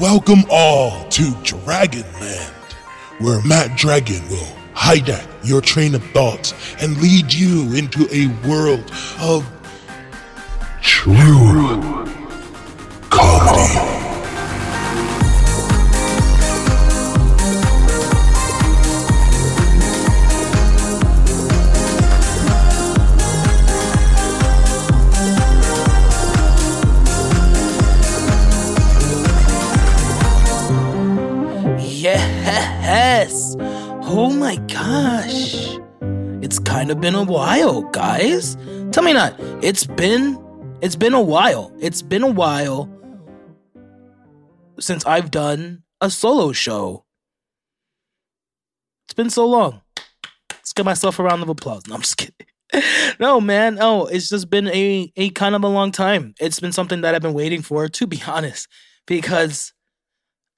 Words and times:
Welcome 0.00 0.44
all 0.48 1.08
to 1.08 1.22
Dragonland, 1.42 2.72
where 3.18 3.42
Matt 3.44 3.76
Dragon 3.76 4.22
will 4.28 4.46
hijack 4.72 5.26
your 5.42 5.60
train 5.60 5.96
of 5.96 6.04
thoughts 6.12 6.54
and 6.80 6.96
lead 7.02 7.32
you 7.32 7.72
into 7.74 8.06
a 8.12 8.28
world 8.48 8.92
of 9.20 9.44
true 10.82 12.06
comedy. 13.10 13.77
Kind 36.78 36.92
of 36.92 37.00
been 37.00 37.16
a 37.16 37.24
while, 37.24 37.82
guys. 37.90 38.56
Tell 38.92 39.02
me 39.02 39.12
not. 39.12 39.34
It's 39.64 39.84
been 39.84 40.38
it's 40.80 40.94
been 40.94 41.12
a 41.12 41.20
while. 41.20 41.72
It's 41.80 42.02
been 42.02 42.22
a 42.22 42.30
while 42.30 42.88
since 44.78 45.04
I've 45.04 45.32
done 45.32 45.82
a 46.00 46.08
solo 46.08 46.52
show. 46.52 47.04
It's 49.06 49.14
been 49.14 49.28
so 49.28 49.44
long. 49.44 49.80
Let's 50.52 50.72
give 50.72 50.86
myself 50.86 51.18
a 51.18 51.24
round 51.24 51.42
of 51.42 51.48
applause. 51.48 51.82
No, 51.88 51.96
I'm 51.96 52.02
just 52.02 52.16
kidding. 52.16 52.46
no, 53.18 53.40
man. 53.40 53.74
No, 53.74 54.06
it's 54.06 54.28
just 54.28 54.48
been 54.48 54.68
a, 54.68 55.12
a 55.16 55.30
kind 55.30 55.56
of 55.56 55.64
a 55.64 55.68
long 55.68 55.90
time. 55.90 56.34
It's 56.38 56.60
been 56.60 56.70
something 56.70 57.00
that 57.00 57.12
I've 57.12 57.22
been 57.22 57.34
waiting 57.34 57.62
for, 57.62 57.88
to 57.88 58.06
be 58.06 58.22
honest, 58.28 58.68
because 59.04 59.72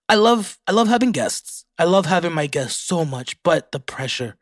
I 0.06 0.16
love 0.16 0.58
I 0.66 0.72
love 0.72 0.88
having 0.88 1.12
guests. 1.12 1.64
I 1.78 1.84
love 1.84 2.04
having 2.04 2.34
my 2.34 2.46
guests 2.46 2.78
so 2.78 3.06
much, 3.06 3.42
but 3.42 3.72
the 3.72 3.80
pressure. 3.80 4.36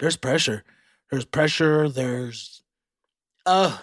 There's 0.00 0.16
pressure. 0.16 0.64
There's 1.10 1.24
pressure, 1.24 1.88
there's 1.88 2.62
uh 3.46 3.78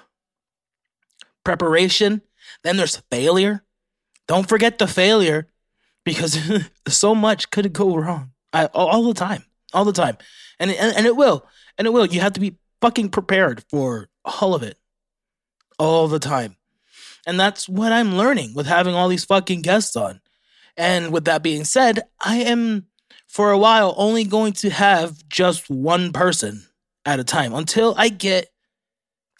preparation, 1.44 2.22
then 2.64 2.78
there's 2.78 2.98
failure. 3.12 3.64
Don't 4.28 4.48
forget 4.48 4.78
the 4.78 4.88
failure 4.88 5.48
because 6.04 6.40
so 6.88 7.16
much 7.16 7.52
could 7.52 7.72
go 7.74 7.96
wrong. 7.96 8.32
I, 8.54 8.66
all 8.68 9.04
the 9.04 9.14
time. 9.14 9.44
All 9.74 9.86
the 9.86 9.94
time. 9.94 10.18
And, 10.60 10.72
and 10.72 10.96
and 10.96 11.06
it 11.06 11.16
will. 11.16 11.46
And 11.78 11.86
it 11.86 11.92
will. 11.92 12.06
You 12.06 12.22
have 12.22 12.34
to 12.34 12.40
be 12.40 12.58
fucking 12.82 13.10
prepared 13.10 13.64
for 13.70 14.10
all 14.24 14.56
of 14.56 14.64
it. 14.64 14.78
All 15.80 16.08
the 16.08 16.20
time. 16.20 16.56
And 17.26 17.40
that's 17.40 17.68
what 17.68 17.92
I'm 17.92 18.16
learning 18.16 18.54
with 18.54 18.68
having 18.68 18.96
all 18.96 19.10
these 19.10 19.26
fucking 19.26 19.62
guests 19.62 19.96
on. 19.96 20.22
And 20.78 21.12
with 21.12 21.26
that 21.26 21.44
being 21.44 21.66
said, 21.66 22.04
I 22.22 22.38
am 22.38 22.88
for 23.28 23.52
a 23.52 23.58
while 23.58 23.94
only 23.98 24.24
going 24.24 24.54
to 24.54 24.70
have 24.70 25.28
just 25.28 25.70
one 25.70 26.14
person 26.14 26.67
at 27.08 27.20
a 27.20 27.24
time 27.24 27.56
until 27.56 27.96
I 27.98 28.10
get 28.10 28.50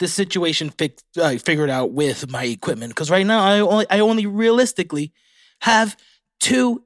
the 0.00 0.08
situation 0.08 0.70
fixed, 0.70 1.04
uh, 1.20 1.36
figured 1.36 1.70
out 1.70 1.92
with 1.92 2.30
my 2.30 2.44
equipment. 2.44 2.90
Because 2.90 3.10
right 3.10 3.26
now, 3.26 3.44
I 3.44 3.60
only, 3.60 3.86
I 3.90 4.00
only 4.00 4.26
realistically 4.26 5.12
have 5.60 5.96
two 6.40 6.84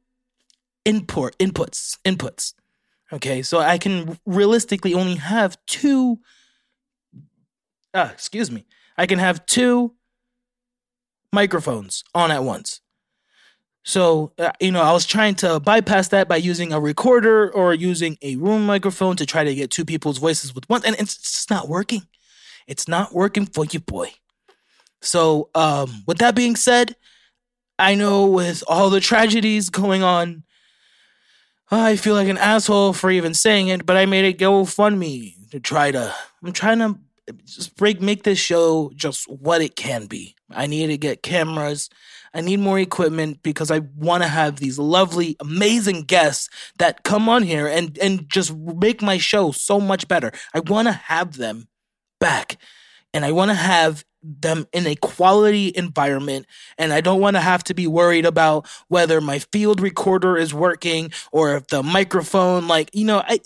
input 0.84 1.38
inputs 1.38 1.98
inputs. 2.04 2.54
Okay, 3.12 3.42
so 3.42 3.60
I 3.60 3.78
can 3.78 4.18
realistically 4.26 4.92
only 4.92 5.16
have 5.16 5.56
two. 5.66 6.18
Ah, 7.94 8.10
excuse 8.10 8.50
me. 8.50 8.66
I 8.98 9.06
can 9.06 9.18
have 9.18 9.46
two 9.46 9.94
microphones 11.32 12.02
on 12.14 12.30
at 12.30 12.42
once. 12.42 12.80
So, 13.84 14.32
uh, 14.38 14.52
you 14.60 14.70
know, 14.70 14.82
I 14.82 14.92
was 14.92 15.06
trying 15.06 15.34
to 15.36 15.58
bypass 15.58 16.08
that 16.08 16.28
by 16.28 16.36
using 16.36 16.72
a 16.72 16.80
recorder 16.80 17.50
or 17.52 17.74
using 17.74 18.16
a 18.22 18.36
room 18.36 18.64
microphone 18.64 19.16
to 19.16 19.26
try 19.26 19.42
to 19.42 19.54
get 19.54 19.70
two 19.70 19.84
people's 19.84 20.18
voices 20.18 20.54
with 20.54 20.68
one, 20.68 20.82
and 20.84 20.94
it's 20.98 21.16
just 21.16 21.50
not 21.50 21.68
working. 21.68 22.02
It's 22.68 22.86
not 22.86 23.12
working 23.12 23.46
for 23.46 23.64
you, 23.64 23.80
boy. 23.80 24.12
So, 25.00 25.50
um, 25.54 26.04
with 26.06 26.18
that 26.18 26.36
being 26.36 26.54
said, 26.54 26.94
I 27.78 27.96
know 27.96 28.26
with 28.26 28.62
all 28.68 28.88
the 28.88 29.00
tragedies 29.00 29.68
going 29.68 30.04
on, 30.04 30.44
I 31.70 31.96
feel 31.96 32.14
like 32.14 32.28
an 32.28 32.38
asshole 32.38 32.92
for 32.92 33.10
even 33.10 33.34
saying 33.34 33.68
it, 33.68 33.86
but 33.86 33.96
I 33.96 34.06
made 34.06 34.26
it 34.26 34.38
GoFundMe 34.38 35.50
to 35.50 35.58
try 35.58 35.90
to. 35.90 36.14
I'm 36.44 36.52
trying 36.52 36.78
to 36.80 36.98
just 37.44 37.76
break, 37.76 38.00
make 38.00 38.22
this 38.22 38.38
show 38.38 38.92
just 38.94 39.28
what 39.28 39.62
it 39.62 39.74
can 39.74 40.06
be. 40.06 40.36
I 40.50 40.66
need 40.66 40.88
to 40.88 40.98
get 40.98 41.22
cameras. 41.22 41.88
I 42.34 42.40
need 42.40 42.60
more 42.60 42.78
equipment 42.78 43.42
because 43.42 43.70
I 43.70 43.80
want 43.96 44.22
to 44.22 44.28
have 44.28 44.56
these 44.56 44.78
lovely, 44.78 45.36
amazing 45.40 46.02
guests 46.02 46.48
that 46.78 47.04
come 47.04 47.28
on 47.28 47.42
here 47.42 47.66
and 47.66 47.98
and 47.98 48.28
just 48.28 48.54
make 48.56 49.02
my 49.02 49.18
show 49.18 49.52
so 49.52 49.78
much 49.80 50.08
better. 50.08 50.32
I 50.54 50.60
want 50.60 50.88
to 50.88 50.92
have 50.92 51.36
them 51.36 51.68
back, 52.20 52.56
and 53.12 53.24
I 53.24 53.32
want 53.32 53.50
to 53.50 53.54
have 53.54 54.04
them 54.22 54.66
in 54.72 54.86
a 54.86 54.94
quality 54.94 55.72
environment 55.74 56.46
and 56.78 56.92
I 56.92 57.00
don't 57.00 57.20
want 57.20 57.34
to 57.34 57.40
have 57.40 57.64
to 57.64 57.74
be 57.74 57.86
worried 57.86 58.24
about 58.24 58.68
whether 58.88 59.20
my 59.20 59.40
field 59.40 59.80
recorder 59.80 60.36
is 60.36 60.54
working 60.54 61.10
or 61.32 61.56
if 61.56 61.66
the 61.68 61.82
microphone 61.82 62.68
like 62.68 62.90
you 62.92 63.04
know 63.04 63.22
I 63.26 63.40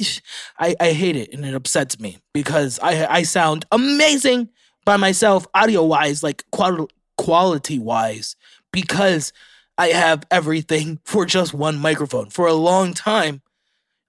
I, 0.59 0.77
I 0.79 0.93
hate 0.93 1.17
it 1.17 1.33
and 1.33 1.47
it 1.47 1.55
upsets 1.55 1.99
me 1.99 2.19
because 2.35 2.79
I 2.83 3.07
I 3.07 3.23
sound 3.23 3.65
amazing 3.73 4.51
by 4.85 4.99
myself 4.99 5.47
audio 5.55 5.83
wise 5.83 6.23
like 6.23 6.45
quality 6.53 6.93
quality 7.17 7.79
wise 7.79 8.37
because 8.77 9.33
I 9.79 9.89
have 9.89 10.27
everything 10.31 11.01
for 11.05 11.25
just 11.25 11.55
one 11.55 11.79
microphone. 11.79 12.29
For 12.29 12.47
a 12.47 12.53
long 12.53 12.93
time, 12.93 13.41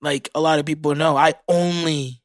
like 0.02 0.30
a 0.36 0.42
lot 0.42 0.60
of 0.60 0.66
people 0.66 0.94
know, 0.94 1.16
I 1.16 1.36
only 1.48 2.22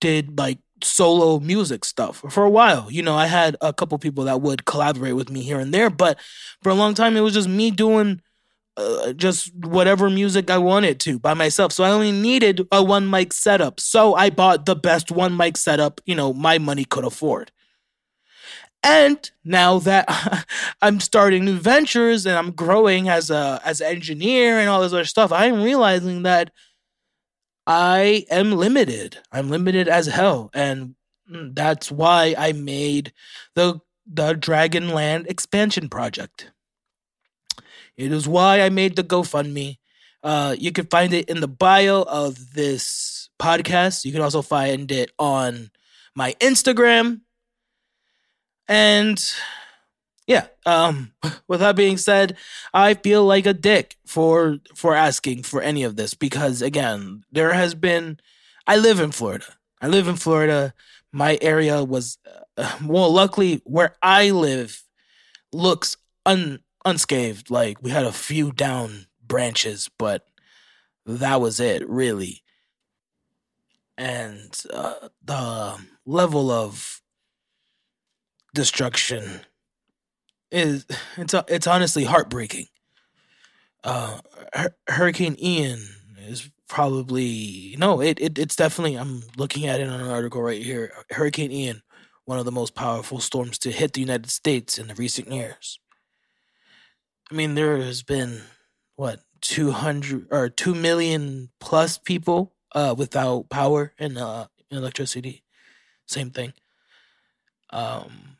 did 0.00 0.38
like 0.38 0.58
solo 0.82 1.38
music 1.38 1.84
stuff 1.84 2.22
for 2.30 2.44
a 2.44 2.50
while. 2.50 2.90
You 2.90 3.02
know, 3.02 3.14
I 3.14 3.26
had 3.26 3.56
a 3.60 3.72
couple 3.72 3.98
people 3.98 4.24
that 4.24 4.40
would 4.40 4.64
collaborate 4.64 5.14
with 5.14 5.30
me 5.30 5.42
here 5.42 5.60
and 5.60 5.74
there, 5.74 5.90
but 5.90 6.18
for 6.62 6.70
a 6.70 6.74
long 6.74 6.94
time, 6.94 7.16
it 7.16 7.20
was 7.20 7.34
just 7.34 7.48
me 7.48 7.70
doing 7.70 8.22
uh, 8.78 9.12
just 9.12 9.54
whatever 9.54 10.08
music 10.08 10.50
I 10.50 10.58
wanted 10.58 11.00
to 11.00 11.18
by 11.18 11.34
myself. 11.34 11.72
So 11.72 11.84
I 11.84 11.90
only 11.90 12.12
needed 12.12 12.66
a 12.72 12.82
one 12.82 13.10
mic 13.10 13.34
setup. 13.34 13.78
So 13.80 14.14
I 14.14 14.30
bought 14.30 14.66
the 14.66 14.76
best 14.76 15.10
one 15.10 15.36
mic 15.36 15.58
setup, 15.58 16.00
you 16.06 16.14
know, 16.14 16.32
my 16.32 16.58
money 16.58 16.86
could 16.86 17.04
afford. 17.04 17.52
And 18.86 19.28
now 19.44 19.80
that 19.80 20.46
I'm 20.82 21.00
starting 21.00 21.44
new 21.44 21.58
ventures 21.58 22.24
and 22.24 22.36
I'm 22.36 22.52
growing 22.52 23.08
as 23.08 23.30
a 23.30 23.60
as 23.64 23.80
an 23.80 23.88
engineer 23.88 24.60
and 24.60 24.68
all 24.68 24.80
this 24.80 24.92
other 24.92 25.04
stuff, 25.04 25.32
I'm 25.32 25.60
realizing 25.60 26.22
that 26.22 26.52
I 27.66 28.26
am 28.30 28.52
limited. 28.52 29.18
I'm 29.32 29.50
limited 29.50 29.88
as 29.88 30.06
hell, 30.06 30.50
and 30.54 30.94
that's 31.28 31.90
why 31.90 32.36
I 32.38 32.52
made 32.52 33.12
the 33.56 33.80
the 34.06 34.34
Dragonland 34.34 35.26
expansion 35.26 35.88
project. 35.88 36.52
It 37.96 38.12
is 38.12 38.28
why 38.28 38.60
I 38.60 38.68
made 38.68 38.94
the 38.94 39.02
GoFundMe. 39.02 39.78
Uh, 40.22 40.54
you 40.56 40.70
can 40.70 40.86
find 40.86 41.12
it 41.12 41.28
in 41.28 41.40
the 41.40 41.48
bio 41.48 42.02
of 42.02 42.52
this 42.52 43.30
podcast. 43.40 44.04
You 44.04 44.12
can 44.12 44.20
also 44.20 44.42
find 44.42 44.92
it 44.92 45.10
on 45.18 45.70
my 46.14 46.34
Instagram 46.40 47.22
and 48.68 49.22
yeah, 50.26 50.46
um, 50.64 51.12
with 51.48 51.60
that 51.60 51.76
being 51.76 51.96
said, 51.96 52.36
I 52.74 52.94
feel 52.94 53.24
like 53.24 53.46
a 53.46 53.54
dick 53.54 53.96
for 54.06 54.58
for 54.74 54.94
asking 54.94 55.44
for 55.44 55.62
any 55.62 55.82
of 55.84 55.96
this 55.96 56.14
because 56.14 56.62
again, 56.62 57.24
there 57.30 57.52
has 57.52 57.74
been. 57.74 58.18
I 58.66 58.76
live 58.76 58.98
in 58.98 59.12
Florida. 59.12 59.44
I 59.80 59.86
live 59.86 60.08
in 60.08 60.16
Florida. 60.16 60.74
My 61.12 61.38
area 61.40 61.84
was 61.84 62.18
uh, 62.56 62.76
well, 62.84 63.12
luckily 63.12 63.60
where 63.64 63.96
I 64.02 64.30
live 64.30 64.82
looks 65.52 65.96
un 66.24 66.60
unscathed. 66.84 67.50
Like 67.50 67.82
we 67.82 67.90
had 67.90 68.04
a 68.06 68.12
few 68.12 68.50
down 68.52 69.06
branches, 69.24 69.88
but 69.98 70.26
that 71.04 71.40
was 71.40 71.60
it, 71.60 71.88
really. 71.88 72.42
And 73.96 74.60
uh, 74.72 75.08
the 75.24 75.78
level 76.04 76.50
of 76.50 77.00
destruction 78.56 79.42
is 80.50 80.86
it's 81.16 81.34
it's 81.46 81.66
honestly 81.68 82.04
heartbreaking. 82.04 82.66
Uh, 83.84 84.18
Hurricane 84.88 85.36
Ian 85.40 85.86
is 86.18 86.50
probably 86.68 87.76
no, 87.78 88.00
it, 88.00 88.18
it 88.20 88.38
it's 88.38 88.56
definitely. 88.56 88.96
I'm 88.96 89.22
looking 89.36 89.66
at 89.66 89.80
it 89.80 89.88
on 89.88 90.00
an 90.00 90.08
article 90.08 90.42
right 90.42 90.62
here. 90.62 90.92
Hurricane 91.10 91.52
Ian, 91.52 91.82
one 92.24 92.40
of 92.40 92.44
the 92.44 92.52
most 92.52 92.74
powerful 92.74 93.20
storms 93.20 93.58
to 93.58 93.70
hit 93.70 93.92
the 93.92 94.00
United 94.00 94.30
States 94.30 94.78
in 94.78 94.88
the 94.88 94.94
recent 94.94 95.30
years. 95.30 95.78
I 97.30 97.34
mean, 97.34 97.54
there 97.54 97.76
has 97.76 98.02
been 98.02 98.40
what 98.96 99.20
two 99.40 99.70
hundred 99.70 100.26
or 100.32 100.48
two 100.48 100.74
million 100.74 101.50
plus 101.60 101.98
people 101.98 102.54
uh, 102.74 102.94
without 102.96 103.50
power 103.50 103.92
and 103.98 104.18
uh, 104.18 104.46
electricity. 104.70 105.44
Same 106.06 106.30
thing. 106.30 106.54
Um, 107.70 108.35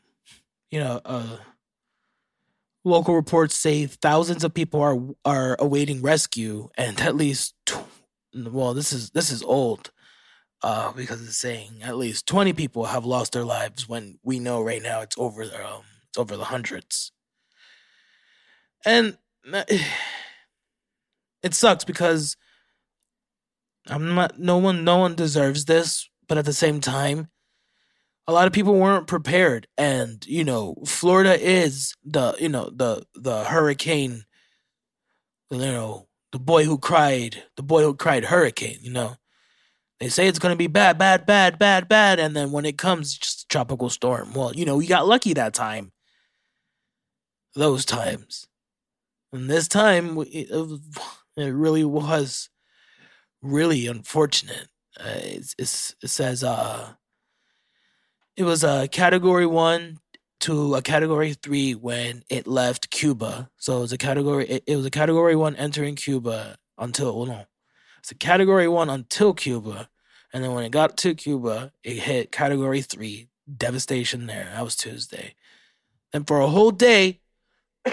you 0.70 0.80
know, 0.80 1.00
uh, 1.04 1.38
local 2.84 3.14
reports 3.14 3.54
say 3.54 3.86
thousands 3.86 4.44
of 4.44 4.54
people 4.54 4.80
are 4.80 4.98
are 5.24 5.56
awaiting 5.58 6.02
rescue, 6.02 6.68
and 6.76 7.00
at 7.00 7.16
least 7.16 7.54
well, 8.34 8.74
this 8.74 8.92
is 8.92 9.10
this 9.10 9.30
is 9.30 9.42
old 9.42 9.90
uh, 10.62 10.92
because 10.92 11.22
it's 11.22 11.38
saying 11.38 11.80
at 11.82 11.96
least 11.96 12.26
twenty 12.26 12.52
people 12.52 12.86
have 12.86 13.04
lost 13.04 13.32
their 13.32 13.44
lives 13.44 13.88
when 13.88 14.18
we 14.22 14.38
know 14.38 14.62
right 14.62 14.82
now 14.82 15.00
it's 15.00 15.16
over 15.18 15.42
um, 15.42 15.82
it's 16.08 16.18
over 16.18 16.36
the 16.36 16.44
hundreds, 16.44 17.12
and 18.84 19.18
it 21.42 21.54
sucks 21.54 21.84
because 21.84 22.36
I'm 23.88 24.14
not 24.14 24.38
no 24.38 24.58
one 24.58 24.84
no 24.84 24.98
one 24.98 25.14
deserves 25.14 25.64
this, 25.64 26.08
but 26.28 26.38
at 26.38 26.44
the 26.44 26.52
same 26.52 26.80
time, 26.80 27.28
a 28.28 28.32
lot 28.32 28.46
of 28.46 28.52
people 28.52 28.74
weren't 28.74 29.06
prepared. 29.06 29.66
And 29.78 30.24
you 30.26 30.44
know 30.44 30.76
florida 30.86 31.38
is 31.40 31.94
the 32.04 32.34
you 32.38 32.48
know 32.48 32.70
the 32.70 33.04
the 33.14 33.44
hurricane 33.44 34.24
you 35.50 35.58
know 35.58 36.08
the 36.32 36.38
boy 36.38 36.64
who 36.64 36.78
cried 36.78 37.44
the 37.56 37.62
boy 37.62 37.82
who 37.82 37.94
cried 37.94 38.26
hurricane 38.26 38.78
you 38.82 38.92
know. 38.92 39.16
They 40.00 40.10
say 40.10 40.28
it's 40.28 40.38
going 40.38 40.52
to 40.52 40.58
be 40.58 40.66
bad 40.66 40.98
bad 40.98 41.24
bad 41.26 41.58
bad 41.58 41.88
bad 41.88 42.18
and 42.20 42.36
then 42.36 42.52
when 42.52 42.66
it 42.66 42.76
comes 42.78 43.16
just 43.16 43.42
a 43.44 43.48
tropical 43.48 43.90
storm. 43.90 44.34
Well 44.34 44.52
you 44.54 44.64
know 44.64 44.76
we 44.76 44.86
got 44.86 45.06
lucky 45.06 45.34
that 45.34 45.54
time. 45.54 45.92
Those 47.54 47.86
times. 47.86 48.46
And 49.32 49.48
this 49.48 49.68
time 49.68 50.18
it, 50.18 50.48
it 51.36 51.50
really 51.50 51.84
was 51.84 52.50
really 53.42 53.86
unfortunate. 53.86 54.68
Uh, 54.98 55.20
it's, 55.22 55.54
it's, 55.58 55.94
it 56.02 56.08
says 56.08 56.42
uh 56.42 56.94
it 58.36 58.44
was 58.44 58.62
a 58.62 58.88
category 58.88 59.46
one 59.46 59.98
to 60.40 60.74
a 60.74 60.82
category 60.82 61.32
three 61.34 61.74
when 61.74 62.22
it 62.28 62.46
left 62.46 62.90
Cuba. 62.90 63.50
So 63.56 63.78
it 63.78 63.80
was 63.80 63.92
a 63.92 63.98
category. 63.98 64.46
It, 64.46 64.64
it 64.66 64.76
was 64.76 64.84
a 64.84 64.90
category 64.90 65.34
one 65.34 65.56
entering 65.56 65.96
Cuba 65.96 66.56
until 66.78 67.16
well, 67.16 67.26
no, 67.26 67.46
it's 67.98 68.10
a 68.10 68.14
category 68.14 68.68
one 68.68 68.90
until 68.90 69.32
Cuba, 69.32 69.88
and 70.32 70.44
then 70.44 70.52
when 70.52 70.64
it 70.64 70.70
got 70.70 70.96
to 70.98 71.14
Cuba, 71.14 71.72
it 71.82 71.96
hit 71.96 72.30
category 72.32 72.82
three. 72.82 73.28
Devastation 73.56 74.26
there. 74.26 74.48
That 74.52 74.64
was 74.64 74.74
Tuesday. 74.74 75.34
And 76.12 76.26
for 76.26 76.40
a 76.40 76.48
whole 76.48 76.72
day, 76.72 77.20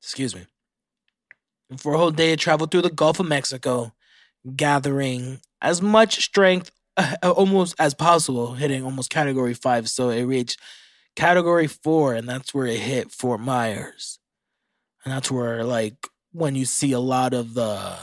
excuse 0.00 0.34
me. 0.34 0.46
And 1.68 1.78
for 1.78 1.92
a 1.92 1.98
whole 1.98 2.10
day, 2.10 2.32
it 2.32 2.38
traveled 2.38 2.70
through 2.70 2.82
the 2.82 2.90
Gulf 2.90 3.20
of 3.20 3.26
Mexico, 3.26 3.92
gathering 4.56 5.40
as 5.60 5.82
much 5.82 6.24
strength 6.24 6.70
almost 7.22 7.74
as 7.78 7.94
possible, 7.94 8.54
hitting 8.54 8.84
almost 8.84 9.10
category 9.10 9.54
five. 9.54 9.88
So 9.88 10.10
it 10.10 10.24
reached 10.24 10.58
category 11.16 11.66
four, 11.66 12.14
and 12.14 12.28
that's 12.28 12.54
where 12.54 12.66
it 12.66 12.80
hit 12.80 13.10
Fort 13.10 13.40
Myers. 13.40 14.18
And 15.04 15.12
that's 15.12 15.30
where, 15.30 15.64
like, 15.64 16.08
when 16.32 16.54
you 16.54 16.64
see 16.64 16.92
a 16.92 17.00
lot 17.00 17.34
of 17.34 17.54
the, 17.54 17.96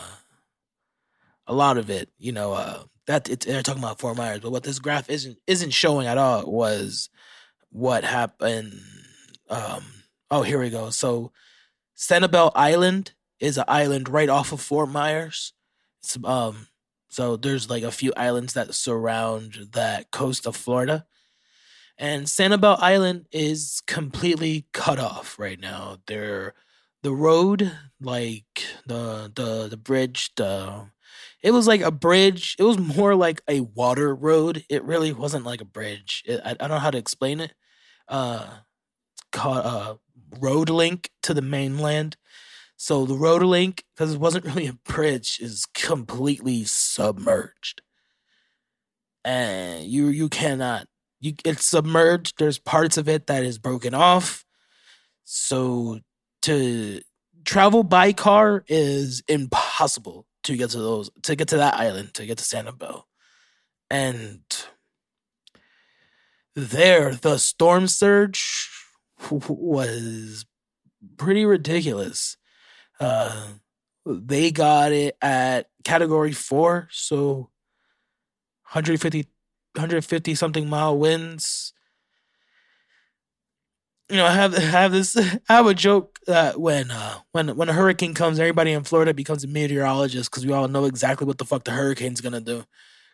a 1.48 1.54
lot 1.54 1.78
of 1.78 1.90
it, 1.90 2.10
you 2.18 2.32
know, 2.32 2.54
uh, 2.54 2.84
that 3.08 3.30
it's, 3.30 3.46
they're 3.46 3.64
talking 3.64 3.84
about 3.84 4.00
Fort 4.00 4.18
Myers, 4.18 4.40
but 4.40 4.52
what 4.52 4.64
this 4.64 4.80
graph 4.80 5.10
isn't 5.10 5.38
isn't 5.48 5.72
showing 5.72 6.08
at 6.08 6.18
all 6.18 6.50
was 6.50 7.10
what 7.72 8.04
happened. 8.04 8.80
Um, 9.50 9.84
oh, 10.30 10.44
here 10.44 10.60
we 10.60 10.70
go. 10.70 10.92
So, 10.92 11.32
Sanibel 11.98 12.52
Island 12.56 13.14
is 13.40 13.58
an 13.58 13.66
island 13.68 14.08
right 14.08 14.30
off 14.30 14.52
of 14.52 14.62
Fort 14.62 14.90
Myers. 14.90 15.54
It's 16.04 16.18
um 16.24 16.68
so 17.12 17.36
there's 17.36 17.70
like 17.70 17.84
a 17.84 17.92
few 17.92 18.14
islands 18.16 18.54
that 18.54 18.74
surround 18.74 19.70
that 19.74 20.12
coast 20.12 20.48
of 20.48 20.56
Florida. 20.56 21.06
And 21.98 22.26
Sanibel 22.26 22.78
Island 22.80 23.28
is 23.32 23.84
completely 23.86 24.66
cut 24.74 24.98
off 24.98 25.38
right 25.38 25.60
now. 25.60 25.98
There 26.08 26.56
the 27.04 27.12
road, 27.14 27.72
like 28.00 28.66
the 28.86 29.32
the 29.36 29.68
the 29.70 29.78
bridge, 29.78 30.32
the 30.36 30.90
it 31.44 31.52
was 31.52 31.68
like 31.68 31.82
a 31.82 31.92
bridge. 31.92 32.56
It 32.58 32.64
was 32.64 32.80
more 32.80 33.14
like 33.14 33.42
a 33.48 33.60
water 33.62 34.16
road. 34.16 34.64
It 34.70 34.84
really 34.84 35.12
wasn't 35.12 35.46
like 35.46 35.62
a 35.62 35.66
bridge. 35.66 36.24
It, 36.26 36.40
I, 36.46 36.52
I 36.52 36.54
don't 36.54 36.70
know 36.70 36.80
how 36.80 36.92
to 36.92 36.98
explain 36.98 37.42
it. 37.42 37.54
Uh, 38.08 38.48
called 39.32 39.66
uh, 39.66 39.96
road 40.40 40.70
link 40.70 41.10
to 41.24 41.34
the 41.34 41.42
mainland. 41.42 42.16
So 42.82 43.06
the 43.06 43.14
rotor 43.14 43.46
link, 43.46 43.84
because 43.94 44.16
it 44.16 44.20
wasn't 44.20 44.46
really 44.48 44.66
a 44.66 44.74
bridge, 44.74 45.38
is 45.40 45.68
completely 45.68 46.64
submerged. 46.64 47.84
And 49.24 49.86
you 49.86 50.08
you 50.08 50.30
cannot 50.30 50.88
you 51.20 51.36
it's 51.46 51.64
submerged. 51.64 52.40
There's 52.40 52.58
parts 52.58 52.98
of 52.98 53.08
it 53.08 53.28
that 53.28 53.44
is 53.44 53.60
broken 53.60 53.94
off. 53.94 54.46
So 55.26 56.00
to 56.42 57.02
travel 57.46 57.84
by 57.84 58.14
car 58.14 58.64
is 58.68 59.22
impossible 59.28 60.26
to 60.46 60.58
get 60.58 60.72
to 60.72 60.80
those 60.80 61.12
to 61.22 61.36
get 61.36 61.50
to 61.50 61.58
that 61.58 61.76
island, 61.76 62.16
to 62.16 62.26
get 62.26 62.40
to 62.40 62.44
Sanibel. 62.44 63.04
And 63.92 64.42
there 66.56 67.14
the 67.14 67.38
storm 67.38 67.88
surge 67.88 68.72
was 69.30 70.48
pretty 71.18 71.46
ridiculous. 71.46 72.38
Uh, 73.02 73.48
they 74.06 74.52
got 74.52 74.92
it 74.92 75.18
at 75.22 75.68
category 75.84 76.34
four, 76.34 76.88
so 76.92 77.50
150, 78.70 79.28
150 79.74 80.36
something 80.36 80.70
mile 80.70 80.98
winds. 80.98 81.74
You 84.08 84.18
know, 84.18 84.26
I 84.26 84.34
have 84.34 84.56
have 84.56 84.92
this 84.92 85.18
I 85.50 85.54
have 85.56 85.66
a 85.66 85.74
joke 85.74 86.20
that 86.28 86.60
when 86.60 86.92
uh 86.92 87.20
when 87.32 87.56
when 87.56 87.70
a 87.70 87.74
hurricane 87.74 88.14
comes, 88.14 88.40
everybody 88.40 88.72
in 88.72 88.84
Florida 88.84 89.14
becomes 89.16 89.44
a 89.44 89.48
meteorologist 89.48 90.30
because 90.30 90.46
we 90.46 90.54
all 90.54 90.68
know 90.68 90.86
exactly 90.86 91.26
what 91.26 91.40
the 91.40 91.46
fuck 91.46 91.64
the 91.64 91.72
hurricane's 91.72 92.22
gonna 92.22 92.42
do. 92.42 92.64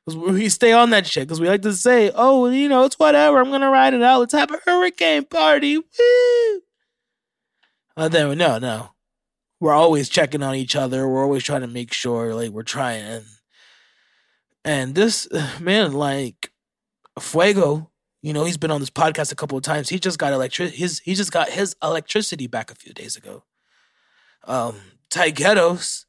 Because 0.05 0.17
we 0.17 0.49
stay 0.49 0.73
on 0.73 0.89
that 0.89 1.07
shit 1.07 1.27
because 1.27 1.39
we 1.39 1.47
like 1.47 1.61
to 1.61 1.73
say, 1.73 2.11
oh, 2.13 2.47
you 2.47 2.67
know, 2.67 2.83
it's 2.83 2.99
whatever. 2.99 3.39
I'm 3.39 3.51
gonna 3.51 3.69
ride 3.69 3.93
it 3.93 4.01
out. 4.01 4.19
Let's 4.19 4.33
have 4.33 4.51
a 4.51 4.59
hurricane 4.65 5.25
party. 5.25 5.77
Woo! 5.77 6.61
Uh, 7.95 8.09
then 8.09 8.37
no, 8.37 8.57
no 8.57 8.91
we're 9.59 9.73
always 9.73 10.09
checking 10.09 10.43
on 10.43 10.55
each 10.55 10.75
other. 10.75 11.07
We're 11.07 11.23
always 11.23 11.43
trying 11.43 11.61
to 11.61 11.67
make 11.67 11.93
sure 11.93 12.33
like 12.33 12.51
we're 12.51 12.63
trying. 12.63 13.23
And, 14.63 14.95
this 14.95 15.27
man, 15.59 15.93
like 15.93 16.51
Fuego, 17.19 17.89
you 18.21 18.33
know, 18.33 18.45
he's 18.45 18.57
been 18.57 18.71
on 18.71 18.81
this 18.81 18.89
podcast 18.89 19.31
a 19.31 19.35
couple 19.35 19.57
of 19.57 19.63
times. 19.63 19.89
He 19.89 19.99
just 19.99 20.19
got 20.19 20.33
electric 20.33 20.73
his 20.73 20.99
he 20.99 21.15
just 21.15 21.31
got 21.31 21.49
his 21.49 21.75
electricity 21.81 22.47
back 22.47 22.71
a 22.71 22.75
few 22.75 22.93
days 22.93 23.15
ago. 23.15 23.43
Um 24.45 24.75
Ty 25.09 25.31
Ghettos, 25.31 26.05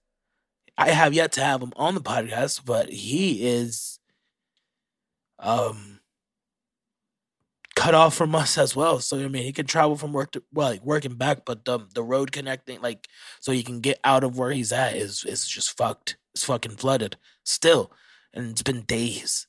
I 0.76 0.90
have 0.90 1.14
yet 1.14 1.32
to 1.32 1.40
have 1.40 1.62
him 1.62 1.72
on 1.76 1.94
the 1.94 2.00
podcast, 2.00 2.64
but 2.64 2.90
he 2.90 3.46
is 3.46 3.99
um 5.38 5.97
cut 7.78 7.94
off 7.94 8.14
from 8.14 8.35
us 8.35 8.58
as 8.58 8.75
well. 8.75 8.99
So 8.99 9.18
I 9.18 9.28
mean, 9.28 9.44
he 9.44 9.52
can 9.52 9.66
travel 9.66 9.97
from 9.97 10.12
work 10.12 10.32
to 10.32 10.42
well, 10.52 10.70
like 10.70 10.85
working 10.85 11.14
back, 11.14 11.44
but 11.47 11.64
the 11.64 11.78
the 11.94 12.02
road 12.02 12.32
connecting, 12.32 12.80
like, 12.82 13.06
so 13.40 13.52
he 13.52 13.62
can 13.62 13.80
get 13.80 14.00
out 14.02 14.25
of 14.25 14.37
where 14.37 14.50
he's 14.50 14.73
at 14.73 14.97
is 14.97 15.25
is 15.25 15.47
just 15.47 15.76
fucked. 15.76 16.16
It's 16.35 16.44
fucking 16.44 16.76
flooded 16.76 17.16
still, 17.44 17.92
and 18.35 18.50
it's 18.50 18.62
been 18.62 18.82
days. 18.82 19.47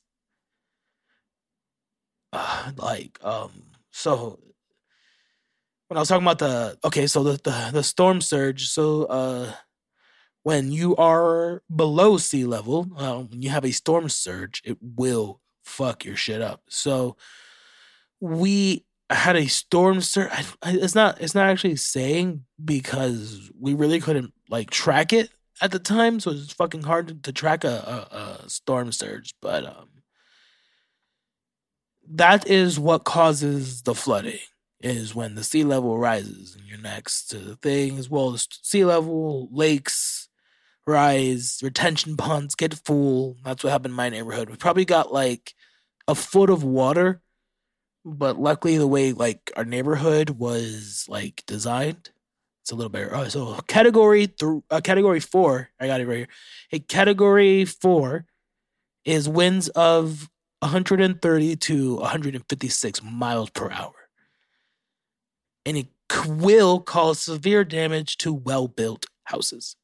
Uh, 2.32 2.70
like, 2.76 3.18
um, 3.22 3.64
so 3.90 4.38
when 5.88 5.98
I 5.98 6.00
was 6.00 6.08
talking 6.08 6.24
about 6.24 6.38
the 6.38 6.78
okay, 6.84 7.08
so 7.08 7.24
the 7.24 7.32
the, 7.42 7.70
the 7.72 7.82
storm 7.82 8.20
surge, 8.20 8.68
so 8.68 9.04
uh. 9.04 9.52
When 10.42 10.72
you 10.72 10.96
are 10.96 11.62
below 11.68 12.16
sea 12.16 12.46
level, 12.46 12.88
uh, 12.96 13.18
when 13.18 13.42
you 13.42 13.50
have 13.50 13.66
a 13.66 13.72
storm 13.72 14.08
surge, 14.08 14.62
it 14.64 14.78
will 14.80 15.38
fuck 15.64 16.02
your 16.02 16.16
shit 16.16 16.40
up. 16.40 16.62
So, 16.70 17.18
we 18.20 18.84
had 19.10 19.36
a 19.36 19.48
storm 19.48 20.00
surge. 20.00 20.30
It's 20.64 20.94
not. 20.94 21.20
It's 21.20 21.34
not 21.34 21.48
actually 21.48 21.76
saying 21.76 22.44
because 22.64 23.50
we 23.58 23.74
really 23.74 24.00
couldn't 24.00 24.32
like 24.48 24.70
track 24.70 25.12
it 25.12 25.30
at 25.60 25.72
the 25.72 25.78
time, 25.78 26.20
so 26.20 26.30
it's 26.30 26.52
fucking 26.52 26.82
hard 26.82 27.08
to, 27.08 27.14
to 27.14 27.32
track 27.32 27.64
a, 27.64 27.68
a, 27.68 28.16
a, 28.44 28.48
storm 28.48 28.92
surge. 28.92 29.34
But 29.42 29.66
um, 29.66 29.88
that 32.08 32.48
is 32.48 32.78
what 32.78 33.04
causes 33.04 33.82
the 33.82 33.94
flooding. 33.94 34.38
Is 34.82 35.14
when 35.14 35.34
the 35.34 35.44
sea 35.44 35.62
level 35.62 35.98
rises 35.98 36.56
and 36.56 36.64
you're 36.64 36.78
next 36.78 37.26
to 37.26 37.38
the 37.38 37.56
things. 37.56 38.08
Well, 38.08 38.30
the 38.30 38.46
sea 38.62 38.84
level, 38.84 39.48
lakes 39.52 40.30
rise, 40.86 41.60
retention 41.62 42.16
ponds 42.16 42.54
get 42.54 42.72
full. 42.72 43.36
That's 43.44 43.62
what 43.62 43.70
happened 43.70 43.92
in 43.92 43.96
my 43.96 44.08
neighborhood. 44.08 44.48
We 44.48 44.56
probably 44.56 44.86
got 44.86 45.12
like 45.12 45.54
a 46.08 46.14
foot 46.14 46.48
of 46.48 46.64
water 46.64 47.20
but 48.04 48.38
luckily 48.38 48.78
the 48.78 48.86
way 48.86 49.12
like 49.12 49.52
our 49.56 49.64
neighborhood 49.64 50.30
was 50.30 51.06
like 51.08 51.42
designed 51.46 52.10
it's 52.62 52.70
a 52.70 52.74
little 52.74 52.90
better. 52.90 53.14
Oh, 53.14 53.26
so 53.28 53.54
category 53.66 54.26
through 54.26 54.62
uh, 54.70 54.80
category 54.80 55.20
four 55.20 55.70
i 55.80 55.86
got 55.86 56.00
it 56.00 56.06
right 56.06 56.18
here. 56.18 56.28
A 56.72 56.78
category 56.78 57.64
four 57.64 58.26
is 59.04 59.28
winds 59.28 59.68
of 59.70 60.28
130 60.60 61.56
to 61.56 61.94
156 61.96 63.02
miles 63.02 63.50
per 63.50 63.70
hour. 63.70 63.94
And 65.64 65.78
it 65.78 65.88
will 66.26 66.80
cause 66.80 67.20
severe 67.20 67.64
damage 67.64 68.18
to 68.18 68.32
well 68.32 68.68
built 68.68 69.06
houses. 69.24 69.76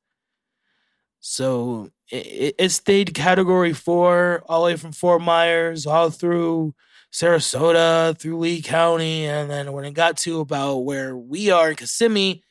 So 1.20 1.90
it, 2.10 2.54
it 2.58 2.68
stayed 2.70 3.14
category 3.14 3.72
four 3.72 4.42
all 4.46 4.62
the 4.62 4.66
way 4.66 4.76
from 4.76 4.92
Fort 4.92 5.22
Myers 5.22 5.86
all 5.86 6.10
through 6.10 6.74
Sarasota, 7.12 8.18
through 8.18 8.38
Lee 8.38 8.62
County, 8.62 9.26
and 9.26 9.50
then 9.50 9.72
when 9.72 9.84
it 9.84 9.94
got 9.94 10.16
to 10.18 10.40
about 10.40 10.78
where 10.78 11.16
we 11.16 11.50
are 11.50 11.70
in 11.70 11.76
Kissimmee, 11.76 12.42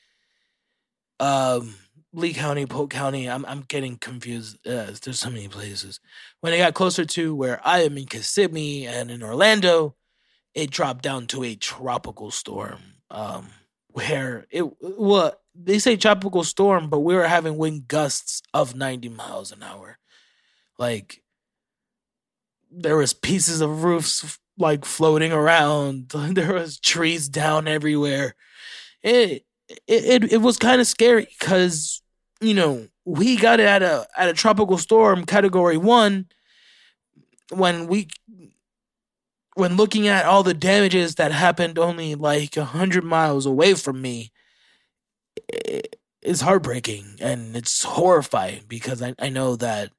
um, 1.19 1.75
Lee 2.13 2.33
County, 2.33 2.65
Polk 2.65 2.89
County, 2.89 3.29
I'm 3.29 3.45
I'm 3.45 3.61
getting 3.61 3.97
confused. 3.97 4.57
Uh, 4.65 4.91
there's 5.03 5.19
so 5.19 5.29
many 5.29 5.47
places. 5.47 5.99
When 6.41 6.53
it 6.53 6.57
got 6.57 6.73
closer 6.73 7.05
to 7.05 7.35
where 7.35 7.59
I 7.65 7.79
am 7.79 7.97
in 7.97 8.05
Kissimmee 8.05 8.87
and 8.87 9.11
in 9.11 9.21
Orlando, 9.21 9.95
it 10.53 10.71
dropped 10.71 11.03
down 11.03 11.27
to 11.27 11.43
a 11.43 11.55
tropical 11.55 12.31
storm. 12.31 12.79
Um, 13.11 13.49
where 13.89 14.45
it 14.49 14.65
well 14.81 15.33
they 15.53 15.79
say 15.79 15.95
tropical 15.95 16.43
storm, 16.43 16.89
but 16.89 16.99
we 16.99 17.15
were 17.15 17.27
having 17.27 17.57
wind 17.57 17.87
gusts 17.87 18.41
of 18.53 18.75
90 18.75 19.09
miles 19.09 19.51
an 19.51 19.63
hour. 19.63 19.97
Like 20.77 21.23
there 22.69 22.97
was 22.97 23.13
pieces 23.13 23.61
of 23.61 23.83
roofs 23.83 24.37
like 24.57 24.85
floating 24.85 25.31
around. 25.31 26.13
There 26.33 26.53
was 26.53 26.79
trees 26.79 27.29
down 27.29 27.67
everywhere. 27.67 28.35
It 29.03 29.45
it 29.87 30.23
it, 30.23 30.33
it 30.33 30.41
was 30.41 30.57
kind 30.57 30.81
of 30.81 30.87
scary 30.87 31.27
because 31.39 32.01
you 32.41 32.53
know 32.53 32.87
we 33.05 33.37
got 33.37 33.59
it 33.59 33.67
at 33.67 33.83
a 33.83 34.07
at 34.17 34.29
a 34.29 34.33
tropical 34.33 34.77
storm 34.77 35.25
category 35.25 35.77
one 35.77 36.27
when 37.51 37.87
we 37.87 38.07
when 39.55 39.77
looking 39.77 40.07
at 40.07 40.25
all 40.25 40.43
the 40.43 40.53
damages 40.53 41.15
that 41.15 41.31
happened 41.31 41.79
only 41.79 42.13
like 42.15 42.57
a 42.57 42.65
hundred 42.65 43.03
miles 43.03 43.45
away 43.45 43.73
from 43.73 44.01
me, 44.01 44.31
it's 46.21 46.41
heartbreaking 46.41 47.17
and 47.21 47.55
it's 47.55 47.83
horrifying 47.83 48.63
because 48.67 49.01
I, 49.01 49.15
I 49.19 49.29
know 49.29 49.55
that 49.55 49.91
it, 49.91 49.93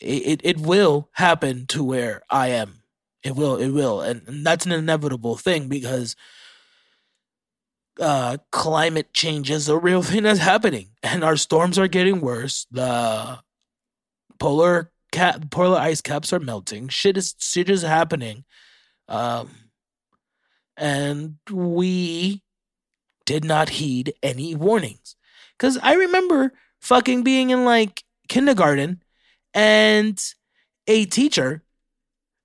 it 0.00 0.40
it 0.44 0.58
will 0.58 1.08
happen 1.12 1.66
to 1.68 1.82
where 1.84 2.22
I 2.30 2.48
am. 2.48 2.82
It 3.22 3.34
will, 3.34 3.56
it 3.56 3.70
will, 3.70 4.00
and, 4.02 4.22
and 4.28 4.46
that's 4.46 4.66
an 4.66 4.72
inevitable 4.72 5.36
thing 5.36 5.68
because 5.68 6.14
uh, 8.00 8.36
climate 8.52 9.12
change 9.12 9.50
is 9.50 9.68
a 9.68 9.76
real 9.76 10.02
thing 10.02 10.22
that's 10.22 10.38
happening, 10.38 10.90
and 11.02 11.24
our 11.24 11.36
storms 11.36 11.78
are 11.78 11.88
getting 11.88 12.20
worse. 12.20 12.66
The 12.70 13.40
polar 14.38 14.92
cap 15.12 15.50
polar 15.50 15.78
ice 15.78 16.00
caps 16.00 16.32
are 16.32 16.40
melting. 16.40 16.88
Shit 16.88 17.16
is 17.16 17.34
shit 17.38 17.70
is 17.70 17.82
happening. 17.82 18.44
Um 19.08 19.50
and 20.76 21.36
we 21.50 22.42
did 23.24 23.44
not 23.44 23.70
heed 23.70 24.12
any 24.22 24.54
warnings. 24.54 25.16
Cause 25.58 25.78
I 25.82 25.94
remember 25.94 26.52
fucking 26.80 27.22
being 27.22 27.50
in 27.50 27.64
like 27.64 28.04
kindergarten 28.28 29.02
and 29.56 30.22
a 30.86 31.06
teacher 31.06 31.62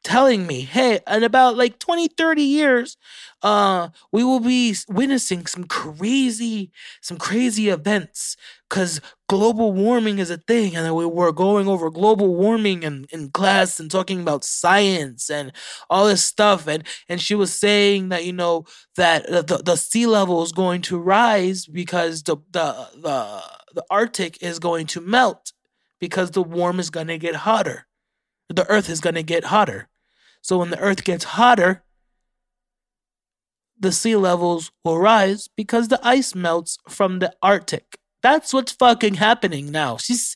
telling 0.03 0.48
me, 0.48 0.62
hey, 0.62 1.00
in 1.08 1.24
about 1.24 1.58
like 1.58 1.77
20, 1.77 2.08
30 2.08 2.41
years, 2.41 2.98
uh, 3.44 3.89
we 4.12 4.24
will 4.24 4.39
be 4.39 4.75
witnessing 4.88 5.46
some 5.46 5.65
crazy, 5.65 6.72
some 7.01 7.18
crazy 7.18 7.70
events 7.70 8.36
because 8.68 9.01
global 9.27 9.74
warming 9.74 10.20
is 10.20 10.32
a 10.32 10.38
thing. 10.38 10.75
And 10.75 10.96
we 10.96 11.06
were 11.06 11.32
going 11.32 11.68
over 11.68 11.91
global 11.91 12.34
warming 12.34 12.82
in, 12.84 13.06
in 13.12 13.30
class 13.30 13.80
and 13.80 13.91
talking 13.91 14.22
about 14.22 14.44
science 14.44 15.30
and 15.30 15.51
all 15.89 16.08
this 16.08 16.24
stuff. 16.24 16.65
And, 16.65 16.88
and 17.10 17.22
she 17.22 17.36
was 17.36 17.53
saying 17.53 18.10
that, 18.10 18.25
you 18.25 18.34
know, 18.34 18.65
that 18.96 19.27
the, 19.27 19.62
the 19.63 19.75
sea 19.75 20.08
level 20.08 20.41
is 20.41 20.51
going 20.51 20.82
to 20.84 20.98
rise 20.98 21.68
because 21.68 22.24
the, 22.24 22.38
the, 22.51 22.88
the, 22.96 23.44
the 23.75 23.84
Arctic 23.91 24.41
is 24.41 24.60
going 24.60 24.88
to 24.88 25.01
melt 25.01 25.51
because 26.01 26.31
the 26.31 26.43
warm 26.43 26.79
is 26.79 26.89
going 26.89 27.08
to 27.08 27.17
get 27.17 27.36
hotter. 27.36 27.88
The 28.50 28.67
earth 28.67 28.89
is 28.89 29.00
going 29.00 29.15
to 29.15 29.24
get 29.24 29.46
hotter. 29.46 29.88
So 30.41 30.58
when 30.58 30.72
the 30.72 30.79
earth 30.79 31.05
gets 31.05 31.24
hotter, 31.24 31.84
the 33.79 33.91
sea 33.91 34.15
levels 34.15 34.72
will 34.84 35.00
rise 35.00 35.48
because 35.55 35.88
the 35.88 36.00
ice 36.05 36.36
melts 36.36 36.77
from 36.89 37.20
the 37.20 37.34
Arctic. 37.41 37.98
That's 38.22 38.53
what's 38.53 38.72
fucking 38.72 39.15
happening 39.15 39.72
now. 39.72 39.98
She's, 39.98 40.36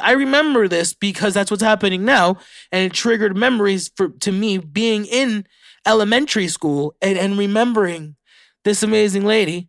I 0.00 0.12
remember 0.12 0.68
this 0.68 0.94
because 0.94 1.34
that's 1.34 1.50
what's 1.50 1.62
happening 1.62 2.04
now, 2.04 2.36
and 2.70 2.84
it 2.84 2.92
triggered 2.92 3.36
memories 3.36 3.90
for 3.96 4.10
to 4.10 4.30
me 4.30 4.58
being 4.58 5.04
in 5.06 5.46
elementary 5.86 6.46
school 6.46 6.94
and, 7.02 7.18
and 7.18 7.36
remembering 7.36 8.14
this 8.64 8.84
amazing 8.84 9.24
lady 9.24 9.68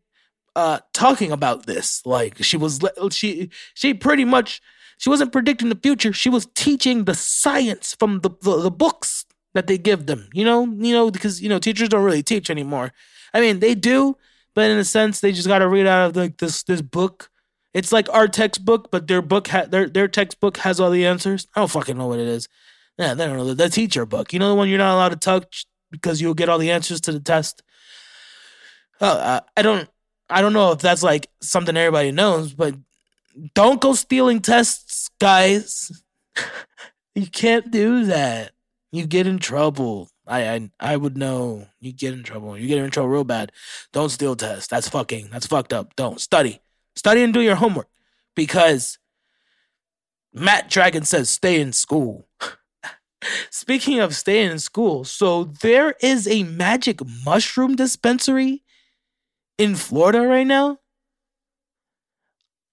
uh, 0.56 0.80
talking 0.94 1.32
about 1.32 1.66
this. 1.66 2.06
Like 2.06 2.44
she 2.44 2.58
was, 2.58 2.80
she 3.12 3.50
she 3.74 3.96
pretty 3.96 4.26
much 4.26 4.62
she 5.00 5.10
wasn't 5.10 5.32
predicting 5.32 5.70
the 5.70 5.80
future. 5.82 6.12
She 6.12 6.30
was 6.30 6.48
teaching 6.56 7.06
the 7.06 7.16
science 7.16 7.96
from 7.98 8.20
the, 8.20 8.30
the, 8.42 8.64
the 8.64 8.72
books 8.72 9.26
that 9.54 9.66
they 9.66 9.78
give 9.78 10.08
them. 10.08 10.30
You 10.34 10.44
know, 10.44 10.66
you 10.66 10.94
know, 10.94 11.10
because 11.10 11.42
you 11.42 11.48
know 11.48 11.58
teachers 11.58 11.88
don't 11.88 12.04
really 12.04 12.22
teach 12.22 12.50
anymore. 12.50 12.92
I 13.34 13.40
mean, 13.40 13.60
they 13.60 13.76
do, 13.76 14.18
but 14.54 14.70
in 14.70 14.78
a 14.78 14.84
sense, 14.84 15.22
they 15.22 15.32
just 15.32 15.48
got 15.48 15.60
to 15.60 15.70
read 15.70 15.88
out 15.88 16.10
of 16.10 16.16
like 16.18 16.38
this 16.38 16.64
this 16.64 16.82
book. 16.82 17.32
It's 17.74 17.94
like 17.94 18.14
our 18.14 18.28
textbook, 18.28 18.92
but 18.92 19.08
their 19.08 19.22
book 19.22 19.48
ha- 19.48 19.68
their 19.70 19.88
their 19.88 20.10
textbook 20.10 20.58
has 20.58 20.82
all 20.82 20.92
the 20.92 21.06
answers. 21.06 21.48
I 21.56 21.62
don't 21.62 21.72
fucking 21.72 21.98
know 21.98 22.08
what 22.08 22.20
it 22.20 22.28
is. 22.28 22.50
Yeah, 22.98 23.14
they 23.14 23.26
don't 23.26 23.38
know 23.38 23.54
the, 23.54 23.70
teacher 23.70 24.06
book. 24.06 24.34
You 24.34 24.40
know 24.40 24.50
the 24.50 24.56
one 24.56 24.68
you're 24.68 24.80
not 24.80 24.96
allowed 24.96 25.10
to 25.10 25.16
touch 25.16 25.66
because 25.92 26.20
you'll 26.20 26.34
get 26.34 26.50
all 26.50 26.58
the 26.58 26.72
answers 26.72 27.00
to 27.02 27.14
the 27.14 27.22
test. 27.22 27.64
Oh, 29.00 29.40
I 29.56 29.62
don't. 29.62 29.90
I 30.30 30.42
don't 30.42 30.52
know 30.52 30.74
if 30.74 30.80
that's 30.80 31.04
like 31.04 31.28
something 31.42 31.78
everybody 31.78 32.12
knows, 32.12 32.54
but 32.54 32.76
don't 33.54 33.82
go 33.82 33.94
stealing 33.94 34.42
tests, 34.42 35.10
guys. 35.20 36.04
you 37.16 37.28
can't 37.28 37.72
do 37.72 38.06
that 38.06 38.52
you 38.92 39.06
get 39.06 39.28
in 39.28 39.40
trouble. 39.40 40.10
I, 40.28 40.50
I 40.50 40.70
I 40.80 40.98
would 40.98 41.18
know. 41.18 41.68
You 41.80 41.92
get 41.92 42.14
in 42.14 42.24
trouble. 42.24 42.58
You 42.58 42.68
get 42.68 42.78
in 42.78 42.90
trouble 42.92 43.10
real 43.10 43.24
bad. 43.24 43.52
Don't 43.94 44.10
steal 44.10 44.36
tests. 44.36 44.68
That's 44.68 44.90
fucking. 44.90 45.30
That's 45.32 45.48
fucked 45.48 45.74
up. 45.74 45.96
Don't 45.96 46.20
study. 46.20 46.62
Study 46.96 47.24
and 47.24 47.34
do 47.34 47.42
your 47.42 47.56
homework 47.56 47.88
because 48.36 48.98
Matt 50.34 50.70
Dragon 50.70 51.04
says 51.04 51.30
stay 51.30 51.60
in 51.60 51.74
school. 51.74 52.28
Speaking 53.50 54.00
of 54.00 54.16
staying 54.16 54.52
in 54.52 54.60
school, 54.60 55.04
so 55.04 55.44
there 55.44 55.96
is 56.02 56.28
a 56.28 56.44
magic 56.44 57.02
mushroom 57.26 57.76
dispensary 57.76 58.64
in 59.58 59.76
Florida 59.76 60.22
right 60.22 60.48
now. 60.48 60.80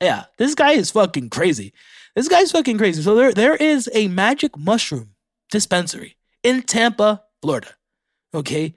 Yeah, 0.00 0.24
this 0.36 0.54
guy 0.54 0.72
is 0.72 0.90
fucking 0.90 1.30
crazy. 1.30 1.72
This 2.14 2.28
guy's 2.28 2.52
fucking 2.52 2.78
crazy. 2.78 3.02
So 3.02 3.14
there 3.14 3.32
there 3.32 3.56
is 3.56 3.88
a 3.94 4.08
magic 4.08 4.56
mushroom 4.56 5.14
dispensary 5.50 6.16
in 6.42 6.62
Tampa, 6.62 7.22
Florida. 7.42 7.68
Okay. 8.34 8.74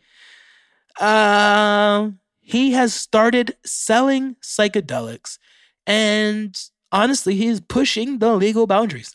Um, 1.00 2.20
he 2.40 2.72
has 2.74 2.94
started 2.94 3.56
selling 3.66 4.36
psychedelics 4.42 5.38
and 5.86 6.60
honestly, 6.92 7.36
he's 7.36 7.60
pushing 7.60 8.20
the 8.20 8.36
legal 8.36 8.68
boundaries. 8.68 9.14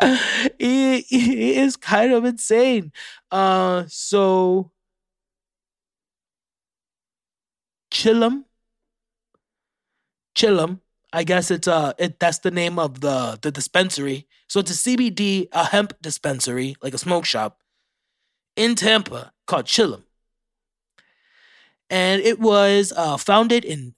he, 0.58 1.00
he 1.00 1.56
is 1.56 1.76
kind 1.76 2.12
of 2.12 2.24
insane. 2.24 2.92
Uh, 3.30 3.84
so 3.88 4.70
Chillum, 7.90 8.44
Chillum 10.34 10.80
I 11.12 11.24
guess 11.24 11.50
it's 11.50 11.68
uh 11.68 11.92
it 11.98 12.18
that's 12.18 12.38
the 12.38 12.50
name 12.50 12.78
of 12.78 13.00
the 13.00 13.38
the 13.40 13.50
dispensary. 13.50 14.26
So 14.48 14.60
it's 14.60 14.70
a 14.70 14.74
CBD 14.74 15.48
a 15.52 15.64
hemp 15.66 15.94
dispensary, 16.00 16.76
like 16.82 16.94
a 16.94 16.98
smoke 16.98 17.24
shop 17.24 17.62
in 18.56 18.74
Tampa 18.74 19.32
called 19.46 19.66
Chillum. 19.66 20.04
And 21.90 22.22
it 22.22 22.40
was 22.40 22.92
uh, 22.96 23.18
founded 23.18 23.64
in 23.66 23.94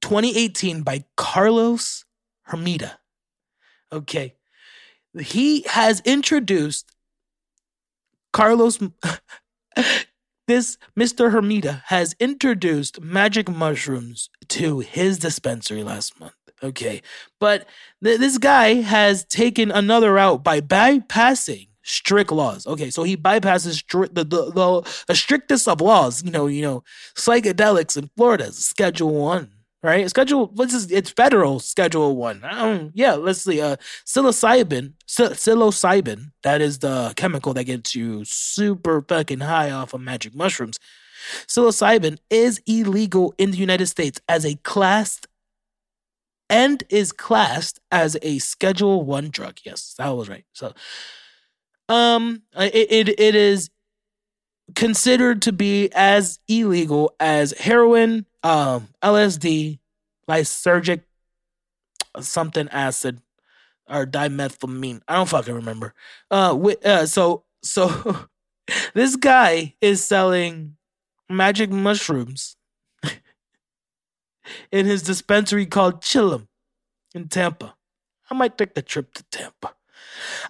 2018 0.00 0.82
by 0.82 1.04
Carlos 1.16 2.04
Hermida. 2.48 2.98
Okay. 3.92 4.34
He 5.20 5.62
has 5.68 6.00
introduced 6.00 6.90
Carlos 8.32 8.78
this 10.48 10.76
Mr. 10.98 11.30
Hermida 11.30 11.82
has 11.86 12.16
introduced 12.18 13.00
magic 13.00 13.48
mushrooms 13.48 14.30
to 14.48 14.80
his 14.80 15.18
dispensary 15.20 15.84
last 15.84 16.18
month. 16.18 16.32
Okay. 16.62 17.02
But 17.38 17.66
th- 18.02 18.18
this 18.18 18.38
guy 18.38 18.74
has 18.74 19.24
taken 19.24 19.70
another 19.70 20.14
route 20.14 20.42
by 20.42 20.60
bypassing 20.60 21.68
strict 21.82 22.32
laws. 22.32 22.66
Okay, 22.66 22.90
so 22.90 23.04
he 23.04 23.16
bypasses 23.16 23.82
stri- 23.82 24.12
the, 24.12 24.24
the, 24.24 24.50
the 24.50 25.04
the 25.06 25.14
strictest 25.14 25.68
of 25.68 25.80
laws. 25.80 26.24
You 26.24 26.32
know, 26.32 26.48
you 26.48 26.62
know, 26.62 26.82
psychedelics 27.14 27.96
in 27.96 28.10
Florida 28.16 28.52
Schedule 28.52 29.14
One 29.14 29.50
right? 29.82 30.08
Schedule 30.08 30.50
what's 30.54 30.72
this? 30.72 30.90
It's 30.90 31.10
federal 31.10 31.60
Schedule 31.60 32.16
One. 32.16 32.42
Um, 32.44 32.90
yeah, 32.94 33.14
let's 33.14 33.42
see. 33.42 33.60
Uh, 33.60 33.76
psilocybin, 34.04 34.94
psilocybin. 35.06 36.32
That 36.42 36.60
is 36.60 36.78
the 36.78 37.12
chemical 37.16 37.54
that 37.54 37.64
gets 37.64 37.94
you 37.94 38.24
super 38.24 39.02
fucking 39.02 39.40
high 39.40 39.70
off 39.70 39.94
of 39.94 40.00
magic 40.00 40.34
mushrooms. 40.34 40.78
Psilocybin 41.46 42.18
is 42.30 42.60
illegal 42.66 43.34
in 43.38 43.50
the 43.50 43.58
United 43.58 43.86
States 43.86 44.20
as 44.28 44.44
a 44.44 44.54
class 44.56 45.20
and 46.50 46.82
is 46.88 47.12
classed 47.12 47.80
as 47.90 48.16
a 48.22 48.38
Schedule 48.38 49.04
One 49.04 49.30
drug. 49.30 49.58
Yes, 49.64 49.94
that 49.98 50.08
was 50.10 50.28
right. 50.28 50.44
So, 50.52 50.72
um, 51.88 52.42
it, 52.56 53.08
it 53.08 53.20
it 53.20 53.34
is 53.34 53.70
considered 54.74 55.42
to 55.42 55.52
be 55.52 55.90
as 55.94 56.38
illegal 56.48 57.14
as 57.20 57.52
heroin, 57.52 58.26
um, 58.48 58.88
LSD, 59.02 59.78
lysergic 60.26 61.02
something 62.18 62.68
acid, 62.70 63.20
or 63.88 64.06
dimethylamine. 64.06 65.02
I 65.06 65.16
don't 65.16 65.28
fucking 65.28 65.54
remember. 65.54 65.92
Uh, 66.30 66.56
uh 66.84 67.04
so 67.04 67.44
so 67.62 68.26
this 68.94 69.16
guy 69.16 69.74
is 69.82 70.02
selling 70.02 70.76
magic 71.28 71.70
mushrooms 71.70 72.56
in 74.72 74.86
his 74.86 75.02
dispensary 75.02 75.66
called 75.66 76.00
Chillum 76.00 76.48
in 77.14 77.28
Tampa. 77.28 77.74
I 78.30 78.34
might 78.34 78.56
take 78.56 78.74
the 78.74 78.82
trip 78.82 79.12
to 79.14 79.24
Tampa. 79.24 79.74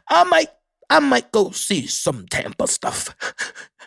I 0.09 0.23
might 0.23 0.51
I 0.89 1.01
might 1.01 1.33
go 1.33 1.51
see 1.51 1.89
some 1.89 2.27
Tampa 2.29 2.69
stuff. 2.69 3.17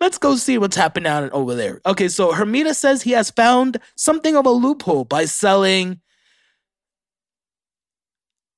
Let's 0.00 0.18
go 0.18 0.36
see 0.36 0.58
what's 0.58 0.76
happening 0.76 1.10
out 1.10 1.30
over 1.32 1.54
there. 1.54 1.80
Okay, 1.84 2.08
so 2.08 2.32
Hermida 2.32 2.74
says 2.74 3.02
he 3.02 3.12
has 3.12 3.30
found 3.30 3.78
something 3.96 4.36
of 4.36 4.46
a 4.46 4.50
loophole 4.50 5.04
by 5.04 5.26
selling. 5.26 6.00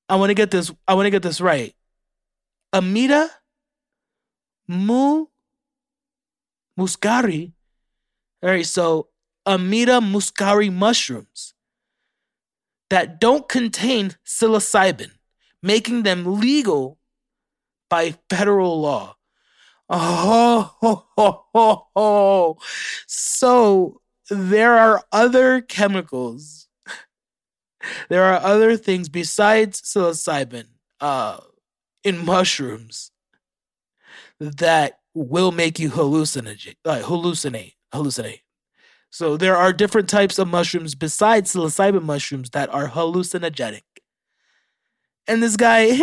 I 0.08 0.16
want 0.16 0.30
to 0.30 0.34
get 0.34 0.50
this. 0.50 0.70
I 0.86 0.94
want 0.94 1.06
to 1.06 1.10
get 1.10 1.22
this 1.22 1.40
right. 1.40 1.74
Amida 2.72 3.30
Mu 4.68 5.26
Muscari. 6.78 7.52
All 8.42 8.50
right, 8.50 8.66
so 8.66 9.08
Amida 9.46 10.00
muscari 10.00 10.72
mushrooms 10.72 11.54
that 12.90 13.20
don't 13.20 13.48
contain 13.48 14.16
psilocybin, 14.24 15.10
making 15.62 16.02
them 16.02 16.40
legal 16.40 16.98
by 17.88 18.14
federal 18.28 18.80
law. 18.80 19.16
Oh, 19.94 20.72
ho, 20.80 21.06
ho, 21.16 21.44
ho, 21.52 21.88
ho. 21.94 22.58
so 23.06 24.00
there 24.30 24.78
are 24.78 25.04
other 25.12 25.60
chemicals. 25.60 26.68
There 28.08 28.24
are 28.24 28.40
other 28.40 28.78
things 28.78 29.10
besides 29.10 29.82
psilocybin 29.82 30.68
uh, 31.00 31.40
in 32.04 32.24
mushrooms 32.24 33.10
that 34.40 35.00
will 35.14 35.52
make 35.52 35.78
you 35.78 35.90
hallucinate, 35.90 36.76
uh, 36.86 37.00
hallucinate, 37.00 37.74
hallucinate. 37.92 38.40
So 39.10 39.36
there 39.36 39.56
are 39.56 39.74
different 39.74 40.08
types 40.08 40.38
of 40.38 40.48
mushrooms 40.48 40.94
besides 40.94 41.52
psilocybin 41.52 42.02
mushrooms 42.02 42.48
that 42.50 42.72
are 42.72 42.88
hallucinogenic. 42.88 43.82
And 45.28 45.42
this 45.42 45.56
guy, 45.56 45.90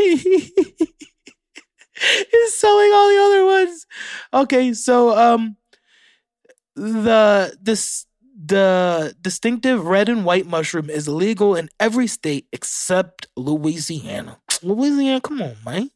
is 2.34 2.54
selling 2.54 2.92
all 2.94 3.10
the 3.10 3.22
other 3.22 3.46
ones. 3.46 3.88
Okay, 4.34 4.74
so 4.74 5.18
um 5.18 5.58
the 6.76 7.58
this 7.62 8.06
the 8.46 9.16
distinctive 9.22 9.86
red 9.86 10.08
and 10.08 10.24
white 10.24 10.46
mushroom 10.46 10.90
is 10.90 11.08
legal 11.08 11.56
in 11.56 11.70
every 11.80 12.08
state 12.08 12.48
except 12.54 13.28
Louisiana. 13.36 14.40
Louisiana, 14.64 15.22
come 15.22 15.42
on, 15.42 15.56
man. 15.66 15.92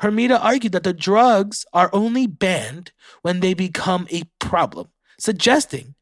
Hermida 0.00 0.38
argued 0.42 0.72
that 0.72 0.84
the 0.84 0.92
drugs 0.92 1.64
are 1.72 1.90
only 1.92 2.26
banned 2.26 2.92
when 3.22 3.40
they 3.40 3.54
become 3.54 4.06
a 4.10 4.24
problem, 4.38 4.88
suggesting 5.18 5.94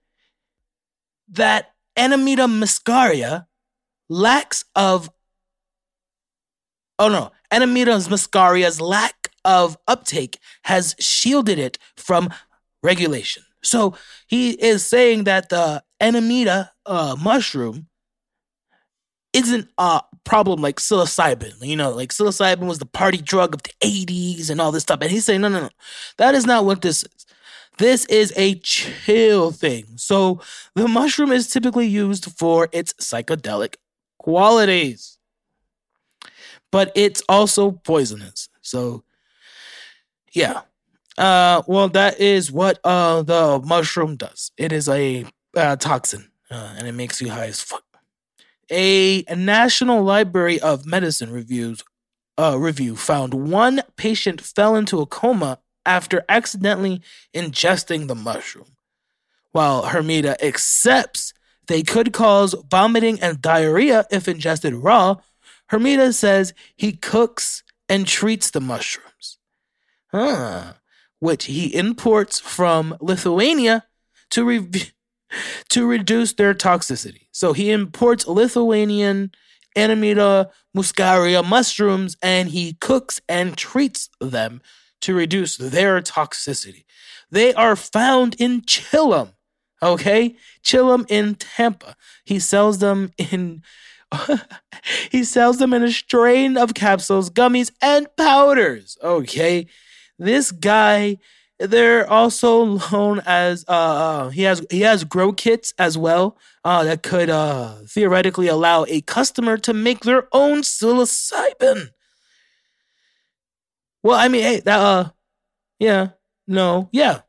that 1.28 1.72
Amanita 1.96 2.46
muscaria 2.46 3.46
lacks 4.08 4.64
of 4.74 5.10
oh 6.98 7.08
no, 7.08 7.30
Amanita 7.52 7.90
muscaria's 7.90 8.80
lack 8.80 9.28
of 9.44 9.76
uptake 9.86 10.38
has 10.64 10.94
shielded 10.98 11.58
it 11.58 11.78
from 11.96 12.30
regulation. 12.82 13.42
So 13.62 13.94
he 14.26 14.52
is 14.52 14.84
saying 14.84 15.24
that 15.24 15.50
the 15.50 15.82
Amanita 16.00 16.72
uh, 16.86 17.16
mushroom 17.22 17.88
isn't 19.32 19.68
a 19.78 20.02
problem 20.24 20.60
like 20.60 20.76
psilocybin. 20.76 21.54
You 21.60 21.76
know, 21.76 21.90
like 21.90 22.10
psilocybin 22.10 22.66
was 22.66 22.78
the 22.78 22.86
party 22.86 23.18
drug 23.18 23.54
of 23.54 23.62
the 23.62 23.72
80s 23.80 24.50
and 24.50 24.60
all 24.60 24.72
this 24.72 24.82
stuff. 24.82 25.00
And 25.00 25.10
he's 25.10 25.24
saying, 25.24 25.40
no, 25.40 25.48
no, 25.48 25.62
no, 25.62 25.70
that 26.18 26.34
is 26.34 26.46
not 26.46 26.64
what 26.64 26.82
this 26.82 27.02
is. 27.04 27.26
This 27.78 28.04
is 28.06 28.34
a 28.36 28.56
chill 28.56 29.50
thing. 29.50 29.86
So 29.96 30.40
the 30.74 30.86
mushroom 30.86 31.32
is 31.32 31.48
typically 31.48 31.86
used 31.86 32.30
for 32.38 32.68
its 32.70 32.92
psychedelic 32.94 33.76
qualities 34.18 35.18
but 36.72 36.90
it's 36.96 37.22
also 37.28 37.70
poisonous. 37.70 38.48
So, 38.62 39.04
yeah. 40.32 40.62
Uh, 41.16 41.62
well, 41.68 41.88
that 41.90 42.18
is 42.18 42.50
what 42.50 42.80
uh 42.84 43.22
the 43.22 43.60
mushroom 43.64 44.16
does. 44.16 44.50
It 44.56 44.72
is 44.72 44.88
a 44.88 45.26
uh, 45.56 45.76
toxin, 45.76 46.30
uh, 46.50 46.74
and 46.76 46.88
it 46.88 46.92
makes 46.92 47.20
you 47.20 47.30
high 47.30 47.46
as 47.46 47.60
fuck. 47.60 47.84
A, 48.70 49.22
a 49.28 49.36
National 49.36 50.02
Library 50.02 50.58
of 50.58 50.86
Medicine 50.86 51.30
reviews 51.30 51.84
uh, 52.38 52.56
review 52.58 52.96
found 52.96 53.34
one 53.34 53.82
patient 53.96 54.40
fell 54.40 54.74
into 54.74 55.00
a 55.00 55.06
coma 55.06 55.58
after 55.84 56.24
accidentally 56.28 57.02
ingesting 57.34 58.08
the 58.08 58.14
mushroom, 58.14 58.76
while 59.50 59.82
Hermida 59.84 60.42
accepts 60.42 61.34
they 61.66 61.82
could 61.82 62.12
cause 62.12 62.54
vomiting 62.70 63.20
and 63.20 63.40
diarrhea 63.40 64.06
if 64.10 64.28
ingested 64.28 64.74
raw. 64.74 65.16
Hermida 65.72 66.12
says 66.12 66.52
he 66.76 66.92
cooks 66.92 67.62
and 67.88 68.06
treats 68.06 68.50
the 68.50 68.60
mushrooms, 68.60 69.38
huh, 70.12 70.74
which 71.18 71.46
he 71.46 71.74
imports 71.74 72.38
from 72.38 72.96
Lithuania 73.00 73.86
to, 74.30 74.44
re- 74.44 74.68
to 75.70 75.86
reduce 75.86 76.34
their 76.34 76.52
toxicity. 76.52 77.28
So 77.32 77.54
he 77.54 77.70
imports 77.70 78.26
Lithuanian 78.26 79.32
Amanita 79.74 80.50
muscaria 80.76 81.42
mushrooms 81.44 82.16
and 82.22 82.50
he 82.50 82.74
cooks 82.74 83.20
and 83.26 83.56
treats 83.56 84.10
them 84.20 84.60
to 85.00 85.14
reduce 85.14 85.56
their 85.56 86.02
toxicity. 86.02 86.84
They 87.30 87.54
are 87.54 87.76
found 87.76 88.36
in 88.38 88.60
Chillum, 88.62 89.32
okay? 89.82 90.36
Chillum 90.62 91.06
in 91.08 91.34
Tampa. 91.34 91.96
He 92.24 92.38
sells 92.38 92.78
them 92.78 93.12
in 93.16 93.62
he 95.10 95.24
sells 95.24 95.58
them 95.58 95.72
in 95.72 95.82
a 95.82 95.90
strain 95.90 96.56
of 96.56 96.74
capsules, 96.74 97.30
gummies, 97.30 97.70
and 97.80 98.06
powders. 98.16 98.96
Okay. 99.02 99.66
This 100.18 100.52
guy, 100.52 101.18
they're 101.58 102.08
also 102.08 102.78
known 102.90 103.20
as 103.24 103.64
uh, 103.68 103.72
uh 103.72 104.28
he 104.30 104.42
has 104.42 104.64
he 104.70 104.80
has 104.80 105.04
grow 105.04 105.32
kits 105.32 105.72
as 105.78 105.96
well 105.96 106.36
uh 106.64 106.82
that 106.82 107.04
could 107.04 107.30
uh 107.30 107.76
theoretically 107.86 108.48
allow 108.48 108.84
a 108.88 109.00
customer 109.02 109.56
to 109.58 109.72
make 109.72 110.00
their 110.00 110.26
own 110.32 110.62
psilocybin. 110.62 111.90
Well, 114.02 114.18
I 114.18 114.28
mean, 114.28 114.42
hey, 114.42 114.60
that 114.60 114.80
uh 114.80 115.10
yeah, 115.78 116.08
no, 116.46 116.88
yeah. 116.92 117.20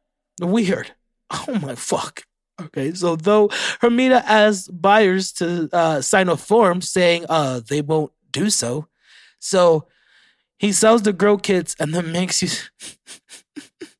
Weird. 0.41 0.91
Oh 1.47 1.57
my 1.59 1.73
fuck. 1.73 2.25
Okay, 2.61 2.93
so 2.93 3.15
though 3.15 3.47
Hermida 3.81 4.21
asks 4.25 4.67
buyers 4.67 5.31
to 5.33 5.69
uh, 5.73 6.01
sign 6.01 6.29
a 6.29 6.37
form 6.37 6.81
saying 6.81 7.25
uh, 7.27 7.61
they 7.67 7.81
won't 7.81 8.11
do 8.31 8.49
so, 8.49 8.87
so 9.39 9.87
he 10.59 10.71
sells 10.73 11.03
the 11.03 11.13
grow 11.13 11.37
kits 11.37 11.75
and 11.79 11.93
then 11.93 12.11
makes 12.11 12.41
you 12.43 12.49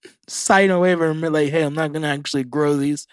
sign 0.28 0.70
a 0.72 0.80
waiver 0.80 1.10
and 1.10 1.22
be 1.22 1.30
like, 1.30 1.50
"Hey, 1.50 1.63
I'm 1.63 1.74
not 1.74 1.94
gonna 1.94 2.08
actually 2.08 2.44
grow 2.44 2.76
these." 2.78 3.08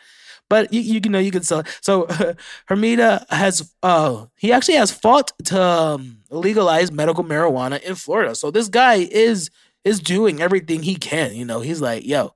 But 0.49 0.73
you, 0.73 0.81
you 0.83 1.01
know 1.01 1.19
you 1.21 1.31
can 1.33 1.43
sell. 1.45 1.65
So 1.83 2.05
uh, 2.05 2.35
Hermida 2.71 3.27
has 3.31 3.75
uh 3.83 4.27
he 4.39 4.53
actually 4.53 4.77
has 4.77 4.93
fought 4.93 5.33
to 5.47 5.63
um, 5.63 6.19
legalize 6.31 6.93
medical 6.93 7.25
marijuana 7.25 7.83
in 7.83 7.95
Florida. 7.97 8.35
So 8.35 8.51
this 8.51 8.69
guy 8.69 8.97
is 8.97 9.51
is 9.85 10.01
doing 10.01 10.43
everything 10.43 10.83
he 10.83 10.97
can. 10.97 11.35
You 11.35 11.47
know, 11.47 11.61
he's 11.61 11.81
like, 11.81 12.07
"Yo, 12.07 12.35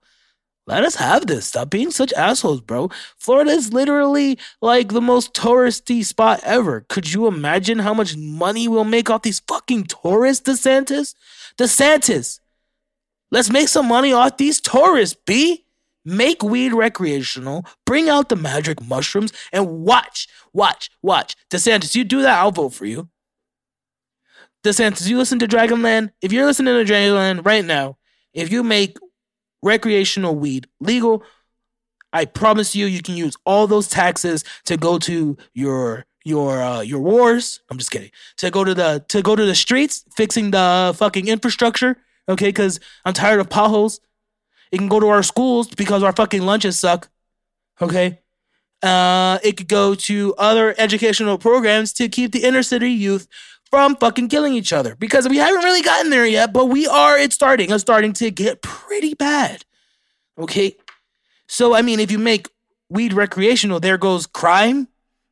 let 0.67 0.83
us 0.85 0.95
have 0.97 1.27
this. 1.27 1.47
Stop 1.47 1.71
being 1.71 1.91
such 1.91 2.13
assholes, 2.15 2.61
bro. 2.63 2.91
Florida 3.19 3.51
is 3.51 3.73
literally 3.73 4.39
like 4.63 4.89
the 4.89 5.01
most 5.01 5.35
touristy 5.35 6.05
spot 6.05 6.41
ever. 6.43 6.87
Could 6.89 7.13
you 7.13 7.27
imagine 7.27 7.81
how 7.81 7.93
much 7.93 8.17
money 8.17 8.67
we'll 8.67 8.85
make 8.85 9.11
off 9.11 9.23
these 9.23 9.41
fucking 9.41 9.85
tourists, 9.85 10.49
DeSantis? 10.49 11.15
DeSantis, 11.59 12.41
let's 13.31 13.51
make 13.51 13.69
some 13.69 13.87
money 13.87 14.13
off 14.13 14.39
these 14.39 14.61
tourists, 14.61 15.17
B. 15.27 15.61
Make 16.07 16.43
weed 16.43 16.75
recreational, 16.75 17.65
bring 17.87 18.11
out 18.11 18.29
the 18.29 18.37
magic 18.37 18.83
mushrooms, 18.83 19.33
and 19.55 19.85
watch, 19.85 20.29
watch, 20.53 20.91
watch. 21.01 21.35
DeSantis, 21.51 21.95
you 21.95 22.05
do 22.05 22.21
that, 22.21 22.39
I'll 22.39 22.53
vote 22.53 22.75
for 22.75 22.85
you. 22.85 23.09
DeSantis, 24.65 25.09
you 25.09 25.17
listen 25.17 25.39
to 25.39 25.49
Dragonland. 25.49 26.11
If 26.21 26.31
you're 26.31 26.45
listening 26.45 26.75
to 26.75 26.93
Dragonland 26.93 27.47
right 27.47 27.65
now, 27.65 27.97
if 28.35 28.53
you 28.53 28.63
make 28.63 28.99
recreational 29.65 30.37
weed 30.37 30.69
legal, 30.81 31.25
I 32.13 32.27
promise 32.27 32.77
you, 32.77 32.87
you 32.87 33.03
can 33.03 33.17
use 33.17 33.37
all 33.45 33.67
those 33.67 33.89
taxes 33.89 34.45
to 34.67 34.77
go 34.77 34.99
to 35.01 35.37
your 35.53 36.07
your 36.25 36.63
uh, 36.63 36.81
your 36.81 37.01
wars. 37.01 37.61
I'm 37.71 37.79
just 37.79 37.91
kidding. 37.91 38.11
To 38.39 38.51
go 38.51 38.63
to 38.63 38.75
the 38.75 39.05
to 39.09 39.21
go 39.21 39.35
to 39.35 39.45
the 39.45 39.55
streets, 39.55 40.05
fixing 40.17 40.53
the 40.53 40.95
fucking 40.97 41.27
infrastructure. 41.27 41.97
Okay, 42.29 42.49
because 42.49 42.79
I'm 43.05 43.13
tired 43.13 43.41
of 43.41 43.51
potholes. 43.51 44.01
It 44.71 44.79
can 44.79 44.89
go 44.89 45.01
to 45.01 45.09
our 45.09 45.23
schools 45.23 45.69
because 45.69 46.03
our 46.03 46.13
fucking 46.13 46.43
lunches 46.43 46.79
suck. 46.79 47.09
Okay. 47.81 48.21
Uh, 48.83 49.39
it 49.43 49.57
could 49.57 49.69
go 49.69 49.95
to 49.95 50.35
other 50.37 50.75
educational 50.79 51.39
programs 51.39 51.93
to 51.95 52.09
keep 52.09 52.33
the 52.33 52.45
inner 52.45 52.63
city 52.63 52.91
youth 52.91 53.27
from 53.75 53.97
fucking 53.97 54.29
killing 54.29 54.55
each 54.55 54.73
other 54.73 54.95
because 54.95 55.29
we 55.29 55.37
haven't 55.37 55.65
really 55.65 55.83
gotten 55.83 56.09
there 56.09 56.25
yet, 56.25 56.53
but 56.53 56.67
we 56.67 56.87
are. 56.87 57.19
It's 57.19 57.35
starting. 57.35 57.73
It's 57.73 57.83
starting 57.83 58.13
to 58.13 58.31
get 58.31 58.63
pretty 58.63 59.15
bad. 59.15 59.65
Okay. 60.39 60.77
So, 61.49 61.75
I 61.75 61.83
mean, 61.83 61.99
if 61.99 62.13
you 62.13 62.21
make 62.21 62.49
weed 62.89 63.13
recreational, 63.13 63.81
there 63.81 63.99
goes 63.99 64.29
crime 64.29 64.87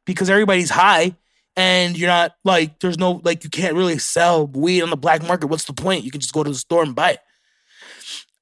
because 0.07 0.29
everybody's 0.29 0.71
high 0.71 1.15
and 1.55 1.97
you're 1.97 2.09
not 2.09 2.35
like, 2.43 2.81
there's 2.81 2.99
no, 2.99 3.21
like, 3.23 3.45
you 3.45 3.51
can't 3.51 3.77
really 3.77 3.99
sell 3.99 4.49
weed 4.49 4.83
on 4.83 4.91
the 4.91 4.97
black 4.97 5.23
market. 5.23 5.47
What's 5.47 5.67
the 5.67 5.73
point? 5.73 6.03
You 6.03 6.11
can 6.11 6.21
just 6.21 6.35
go 6.35 6.43
to 6.43 6.51
the 6.51 6.57
store 6.57 6.83
and 6.83 6.97
buy 6.97 7.13
it. 7.13 7.21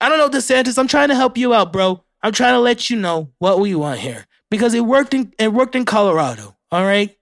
I 0.01 0.09
don't 0.09 0.17
know, 0.17 0.31
DeSantis. 0.31 0.79
I'm 0.79 0.89
trying 0.89 1.11
to 1.11 1.15
help 1.15 1.37
you 1.37 1.53
out, 1.53 1.75
bro. 1.75 2.03
I'm 2.23 2.33
trying 2.33 2.55
to 2.55 2.61
let 2.61 2.89
you 2.89 2.97
know 2.97 3.33
what 3.39 3.61
we 3.61 3.75
want 3.75 4.01
here 4.01 4.27
because 4.51 4.73
it 4.73 4.81
worked 4.81 5.13
in 5.13 5.35
it 5.39 5.53
worked 5.53 5.75
in 5.75 5.85
Colorado. 5.85 6.57
All 6.73 6.85
right, 6.85 7.15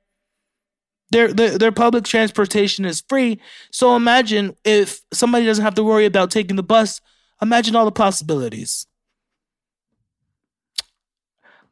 their, 1.10 1.32
their 1.32 1.58
their 1.58 1.72
public 1.72 2.04
transportation 2.04 2.84
is 2.84 3.02
free. 3.08 3.40
So 3.72 3.96
imagine 3.96 4.56
if 4.64 5.00
somebody 5.12 5.46
doesn't 5.46 5.64
have 5.64 5.74
to 5.76 5.84
worry 5.84 6.06
about 6.06 6.30
taking 6.30 6.56
the 6.56 6.62
bus. 6.62 7.00
Imagine 7.40 7.76
all 7.76 7.84
the 7.84 7.92
possibilities. 7.92 8.86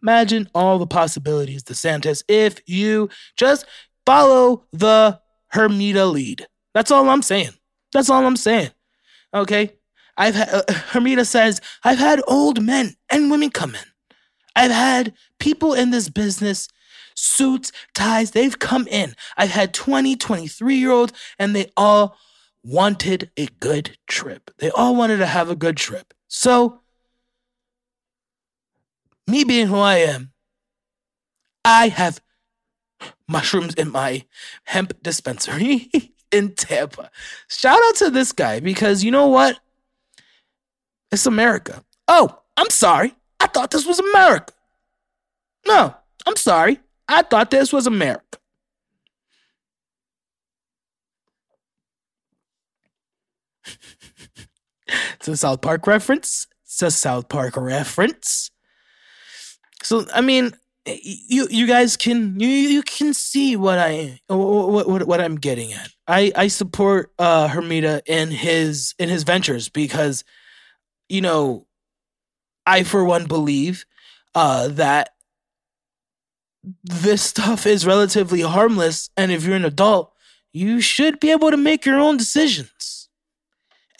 Imagine 0.03 0.49
all 0.55 0.79
the 0.79 0.87
possibilities, 0.87 1.65
DeSantis, 1.65 2.23
if 2.29 2.61
you 2.67 3.09
just 3.37 3.67
follow 4.05 4.65
the 4.73 5.21
Hermida 5.53 6.11
lead. 6.11 6.47
That's 6.75 6.91
all 6.91 7.09
I'm 7.09 7.23
saying. 7.23 7.51
That's 7.93 8.09
all 8.09 8.25
I'm 8.25 8.37
saying. 8.37 8.71
Okay. 9.35 9.73
I've 10.17 10.35
had, 10.35 10.49
uh, 10.49 10.63
Hermida 10.69 11.27
says, 11.27 11.61
I've 11.85 11.99
had 11.99 12.23
old 12.27 12.63
men 12.63 12.95
and 13.11 13.31
women 13.31 13.51
come 13.51 13.75
in. 13.75 13.81
I've 14.55 14.71
had 14.71 15.13
people 15.39 15.75
in 15.75 15.91
this 15.91 16.09
business, 16.09 16.69
suits, 17.17 17.73
ties, 17.95 18.31
they've 18.31 18.59
come 18.59 18.87
in. 18.87 19.17
I've 19.37 19.51
had 19.51 19.75
20, 19.75 20.17
23 20.17 20.77
year 20.77 20.93
olds, 20.93 21.13
and 21.39 21.57
they 21.57 21.73
all 21.77 22.17
wanted 22.63 23.31
a 23.37 23.47
good 23.59 23.97
trip. 24.07 24.51
They 24.59 24.71
all 24.71 24.95
wanted 24.95 25.19
to 25.19 25.27
have 25.27 25.51
a 25.51 25.57
good 25.57 25.77
trip. 25.77 26.15
So, 26.29 26.81
me 29.27 29.45
being 29.45 29.67
who 29.67 29.79
I 29.79 29.97
am, 29.97 30.33
I 31.65 31.89
have 31.89 32.21
mushrooms 33.29 33.75
in 33.75 33.91
my 33.91 34.25
hemp 34.65 35.03
dispensary 35.03 35.91
in 36.33 36.55
Tampa. 36.55 37.11
Shout 37.49 37.79
out 37.89 37.97
to 37.97 38.11
this 38.11 38.33
guy 38.33 38.61
because 38.61 39.03
you 39.03 39.11
know 39.11 39.27
what? 39.27 39.59
It's 41.11 41.27
America. 41.27 41.85
Oh, 42.09 42.41
I'm 42.57 42.71
sorry. 42.71 43.15
I 43.41 43.47
thought 43.47 43.71
this 43.71 43.87
was 43.87 43.99
America. 43.99 44.53
No, 45.67 45.95
I'm 46.27 46.37
sorry. 46.37 46.81
I 47.09 47.23
thought 47.23 47.51
this 47.51 47.73
was 47.73 47.87
America. 47.87 48.39
it's 55.15 55.29
a 55.29 55.37
South 55.37 55.61
Park 55.61 55.87
reference. 55.87 56.47
It's 56.65 56.83
a 56.83 56.91
South 56.91 57.29
Park 57.29 57.57
reference. 57.57 58.51
So 59.83 60.05
I 60.15 60.21
mean, 60.21 60.53
you 60.85 61.49
you 61.51 61.67
guys 61.67 61.97
can 61.97 62.39
you 62.39 62.49
you 62.49 62.83
can 62.83 63.15
see 63.15 63.57
what 63.57 63.79
I 63.79 64.21
what 64.29 64.89
what, 64.89 65.07
what 65.07 65.21
I'm 65.21 65.37
getting 65.37 65.73
at. 65.73 65.91
I 66.07 66.33
I 66.37 66.49
support 66.49 67.13
uh 67.19 67.49
Hermida 67.49 68.03
in 68.07 68.31
his 68.31 68.95
in 68.99 69.09
his 69.09 69.25
ventures 69.25 69.69
because 69.69 70.25
you 71.09 71.21
know 71.21 71.67
I 72.65 72.83
for 72.83 73.05
one 73.05 73.27
believe 73.27 73.85
uh 74.35 74.69
that 74.69 75.11
this 76.83 77.23
stuff 77.23 77.67
is 77.67 77.87
relatively 77.87 78.41
harmless 78.41 79.11
and 79.17 79.31
if 79.31 79.45
you're 79.45 79.57
an 79.57 79.65
adult 79.65 80.13
you 80.57 80.81
should 80.81 81.21
be 81.21 81.31
able 81.31 81.51
to 81.51 81.57
make 81.59 81.85
your 81.85 82.01
own 82.01 82.17
decisions. 82.17 83.11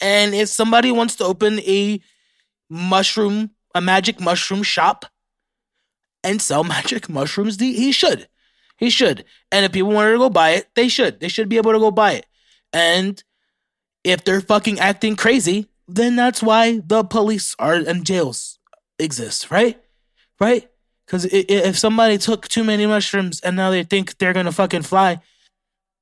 And 0.01 0.33
if 0.33 0.49
somebody 0.49 0.91
wants 0.91 1.15
to 1.17 1.23
open 1.23 1.59
a 1.59 2.01
mushroom 2.67 3.51
a 3.75 3.81
magic 3.81 4.19
mushroom 4.19 4.63
shop 4.63 5.05
and 6.23 6.41
sell 6.41 6.63
magic 6.75 7.09
mushrooms, 7.09 7.59
he 7.59 7.91
should. 7.91 8.27
He 8.77 8.89
should. 8.89 9.23
And 9.51 9.65
if 9.65 9.71
people 9.71 9.91
wanted 9.91 10.13
to 10.13 10.17
go 10.17 10.29
buy 10.29 10.51
it, 10.51 10.67
they 10.75 10.87
should. 10.87 11.19
They 11.19 11.27
should 11.27 11.47
be 11.47 11.57
able 11.57 11.73
to 11.73 11.79
go 11.79 11.91
buy 11.91 12.13
it. 12.13 12.25
And 12.73 13.23
if 14.03 14.23
they're 14.23 14.41
fucking 14.41 14.79
acting 14.79 15.15
crazy, 15.15 15.67
then 15.87 16.15
that's 16.15 16.41
why 16.41 16.81
the 16.85 17.03
police 17.03 17.55
are 17.59 17.75
and 17.75 18.03
jails 18.03 18.57
exist, 18.97 19.51
right? 19.51 19.79
Right? 20.39 20.69
Because 21.07 21.25
if 21.31 21.79
somebody 21.79 22.17
took 22.17 22.47
too 22.49 22.65
many 22.65 22.85
mushrooms 22.85 23.39
and 23.39 23.55
now 23.55 23.71
they 23.71 23.83
think 23.83 24.17
they're 24.17 24.33
gonna 24.33 24.51
fucking 24.51 24.81
fly, 24.81 25.19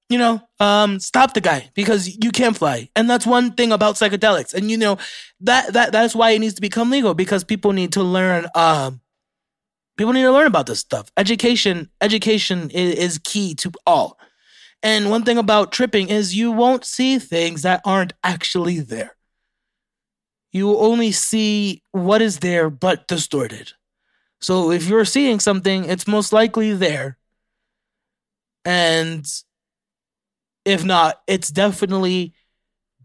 you 0.10 0.18
know, 0.18 0.42
um, 0.60 1.00
stop 1.00 1.34
the 1.34 1.42
guy 1.42 1.70
because 1.76 2.18
you 2.24 2.32
can't 2.32 2.58
fly, 2.58 2.90
and 2.96 3.10
that's 3.10 3.26
one 3.26 3.54
thing 3.54 3.72
about 3.72 3.96
psychedelics. 3.96 4.54
And 4.54 4.70
you 4.70 4.78
know 4.78 4.98
that 5.42 5.74
that 5.74 5.92
that's 5.92 6.16
why 6.16 6.32
it 6.32 6.40
needs 6.40 6.56
to 6.56 6.62
become 6.62 6.90
legal 6.90 7.14
because 7.14 7.44
people 7.44 7.72
need 7.72 7.94
to 7.94 8.04
learn 8.04 8.48
um 8.56 9.02
People 9.98 10.14
need 10.14 10.24
to 10.24 10.32
learn 10.32 10.48
about 10.48 10.66
this 10.66 10.80
stuff. 10.80 11.10
Education, 11.16 11.90
education 12.02 12.70
is, 12.72 12.96
is 12.96 13.18
key 13.20 13.56
to 13.56 13.72
all. 13.86 14.20
And 14.84 15.10
one 15.10 15.24
thing 15.24 15.38
about 15.38 15.72
tripping 15.72 16.10
is 16.10 16.36
you 16.36 16.52
won't 16.52 16.86
see 16.86 17.18
things 17.18 17.62
that 17.62 17.82
aren't 17.86 18.14
actually 18.24 18.80
there. 18.80 19.16
You 20.52 20.78
only 20.78 21.12
see 21.12 21.82
what 21.92 22.22
is 22.22 22.40
there 22.40 22.70
but 22.70 23.08
distorted. 23.08 23.74
So 24.46 24.70
if 24.70 24.88
you're 24.88 25.06
seeing 25.06 25.40
something, 25.40 25.86
it's 25.86 26.06
most 26.06 26.32
likely 26.32 26.72
there. 26.74 27.18
And 28.64 29.26
if 30.64 30.86
not, 30.86 31.20
it's 31.26 31.50
definitely 31.50 32.36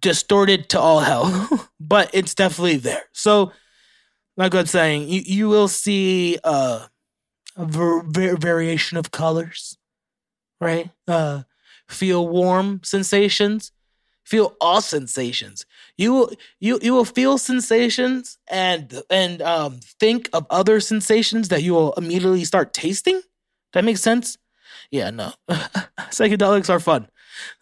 distorted 0.03 0.69
to 0.69 0.79
all 0.79 1.01
hell, 1.01 1.49
but 1.81 2.11
it's 2.13 2.35
definitely 2.35 2.77
there. 2.77 3.05
So 3.13 3.53
like 4.37 4.55
I 4.55 4.61
was 4.61 4.71
saying, 4.71 5.09
you, 5.09 5.23
you 5.25 5.49
will 5.49 5.69
see 5.69 6.37
uh, 6.45 6.85
a 7.57 7.65
ver- 7.65 8.03
ver- 8.03 8.37
variation 8.37 8.99
of 8.99 9.11
colors, 9.11 9.79
right? 10.61 10.91
Uh, 11.09 11.45
feel 11.89 12.29
warm 12.29 12.83
sensations, 12.85 13.73
feel 14.25 14.57
all 14.61 14.81
sensations. 14.81 15.67
You 15.97 16.13
will 16.13 16.33
you 16.61 16.79
you 16.83 16.93
will 16.93 17.05
feel 17.05 17.39
sensations 17.39 18.39
and 18.49 19.03
and 19.11 19.43
um, 19.43 19.81
think 19.99 20.29
of 20.33 20.47
other 20.51 20.81
sensations 20.81 21.49
that 21.49 21.63
you 21.63 21.75
will 21.75 21.93
immediately 21.95 22.45
start 22.45 22.73
tasting. 22.73 23.21
That 23.73 23.85
makes 23.85 24.01
sense. 24.01 24.39
Yeah, 24.91 25.11
no, 25.11 25.33
psychedelics 26.11 26.71
are 26.71 26.81
fun. 26.81 27.09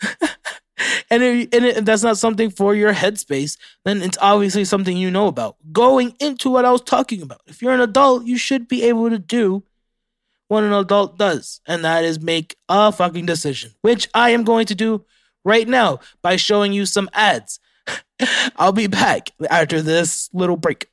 and 1.11 1.23
if, 1.23 1.49
and 1.53 1.65
if 1.65 1.85
that's 1.85 2.03
not 2.03 2.17
something 2.17 2.51
for 2.51 2.75
your 2.75 2.95
headspace, 2.95 3.57
then 3.85 4.03
it's 4.03 4.19
obviously 4.21 4.65
something 4.65 4.97
you 4.97 5.11
know 5.11 5.27
about. 5.27 5.57
Going 5.73 6.15
into 6.21 6.51
what 6.51 6.65
I 6.65 6.73
was 6.73 6.83
talking 6.83 7.23
about. 7.23 7.41
If 7.47 7.61
you're 7.61 7.73
an 7.73 7.81
adult, 7.81 8.25
you 8.25 8.39
should 8.39 8.69
be 8.69 8.85
able 8.85 9.11
to 9.11 9.19
do 9.19 9.65
what 10.49 10.65
an 10.65 10.73
adult 10.73 11.19
does, 11.19 11.61
and 11.67 11.85
that 11.85 12.05
is 12.05 12.21
make 12.21 12.57
a 12.69 12.91
fucking 12.91 13.27
decision, 13.27 13.73
which 13.83 14.09
I 14.15 14.31
am 14.31 14.45
going 14.45 14.67
to 14.67 14.75
do 14.75 15.05
right 15.45 15.69
now 15.69 16.01
by 16.23 16.37
showing 16.37 16.73
you 16.73 16.87
some 16.87 17.09
ads. 17.13 17.61
I'll 18.57 18.73
be 18.73 18.87
back 18.87 19.31
after 19.51 19.81
this 19.83 20.29
little 20.33 20.57
break. 20.57 20.89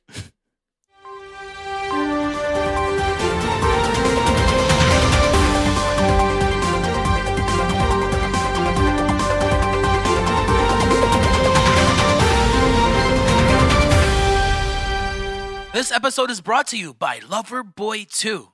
This 15.76 15.92
episode 15.92 16.30
is 16.30 16.40
brought 16.40 16.68
to 16.68 16.78
you 16.78 16.94
by 16.94 17.18
Loverboy 17.18 18.10
2. 18.10 18.48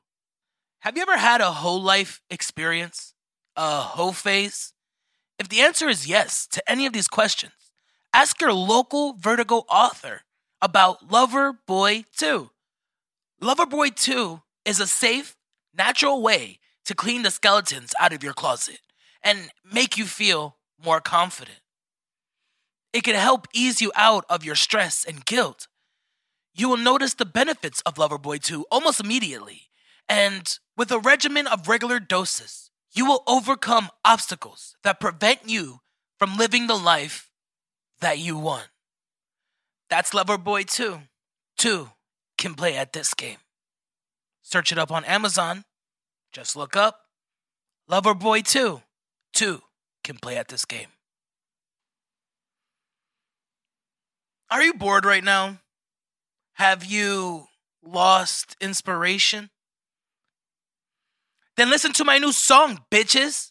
Have 0.81 0.97
you 0.97 1.03
ever 1.03 1.17
had 1.17 1.41
a 1.41 1.53
whole 1.53 1.81
life 1.81 2.21
experience? 2.29 3.15
A 3.55 3.81
whole 3.81 4.11
phase? 4.11 4.73
If 5.39 5.49
the 5.49 5.61
answer 5.61 5.89
is 5.89 6.07
yes 6.07 6.47
to 6.49 6.71
any 6.71 6.87
of 6.87 6.93
these 6.93 7.09
questions, 7.09 7.53
ask 8.13 8.41
your 8.41 8.53
local 8.53 9.15
Vertigo 9.15 9.65
author 9.69 10.23
about 10.61 11.09
Loverboy 11.09 12.05
2. 12.17 12.51
Loverboy 13.43 13.95
2 13.97 14.41
is 14.65 14.79
a 14.79 14.87
safe, 14.87 15.37
natural 15.77 16.23
way 16.23 16.59
to 16.85 16.95
clean 16.95 17.23
the 17.23 17.31
skeletons 17.31 17.95
out 18.01 18.13
of 18.13 18.23
your 18.23 18.35
closet 18.35 18.79
and 19.23 19.51
make 19.65 19.97
you 19.97 20.05
feel 20.05 20.57
more 20.85 21.01
confident. 21.01 21.61
It 22.93 23.05
can 23.05 23.15
help 23.15 23.49
ease 23.55 23.81
you 23.81 23.91
out 23.97 24.25
of 24.29 24.45
your 24.45 24.55
stress 24.55 25.05
and 25.05 25.25
guilt 25.25 25.67
you 26.55 26.69
will 26.69 26.77
notice 26.77 27.15
the 27.15 27.25
benefits 27.25 27.81
of 27.83 27.95
Loverboy 27.95 28.43
2 28.43 28.67
almost 28.71 29.01
immediately. 29.01 29.71
And 30.09 30.59
with 30.77 30.91
a 30.91 30.99
regimen 30.99 31.47
of 31.47 31.69
regular 31.69 31.99
doses, 31.99 32.71
you 32.93 33.07
will 33.07 33.23
overcome 33.27 33.89
obstacles 34.05 34.77
that 34.85 35.01
prevent 35.01 35.49
you 35.49 35.81
from 36.19 36.37
living 36.37 36.67
the 36.67 36.77
life 36.77 37.31
that 38.01 38.19
you 38.19 38.37
want. 38.37 38.69
That's 39.89 40.11
Loverboy 40.11 40.67
2. 40.71 41.01
2 41.59 41.91
can 42.39 42.55
play 42.55 42.77
at 42.77 42.93
this 42.93 43.15
game. 43.15 43.39
Search 44.43 44.73
it 44.73 44.79
up 44.79 44.91
on 44.91 45.05
Amazon. 45.05 45.65
Just 46.33 46.57
look 46.57 46.77
up 46.77 47.01
Loverboy 47.91 48.45
2. 48.45 48.83
2 49.35 49.63
can 50.05 50.17
play 50.17 50.37
at 50.37 50.49
this 50.49 50.65
game. 50.65 50.89
Are 54.51 54.63
you 54.63 54.75
bored 54.75 55.07
right 55.07 55.25
now? 55.25 55.59
Have 56.55 56.85
you 56.85 57.47
lost 57.83 58.57
inspiration? 58.61 59.49
Then 61.57 61.71
listen 61.71 61.93
to 61.95 62.05
my 62.05 62.19
new 62.19 62.33
song, 62.33 62.85
bitches. 62.91 63.51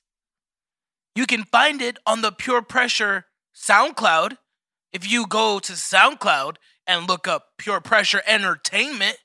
You 1.15 1.25
can 1.25 1.43
find 1.43 1.81
it 1.81 1.97
on 2.05 2.21
the 2.21 2.31
Pure 2.31 2.63
Pressure 2.63 3.25
SoundCloud. 3.55 4.37
If 4.91 5.09
you 5.09 5.27
go 5.27 5.59
to 5.59 5.73
SoundCloud 5.73 6.55
and 6.87 7.07
look 7.07 7.27
up 7.27 7.49
Pure 7.57 7.81
Pressure 7.81 8.21
Entertainment, 8.25 9.17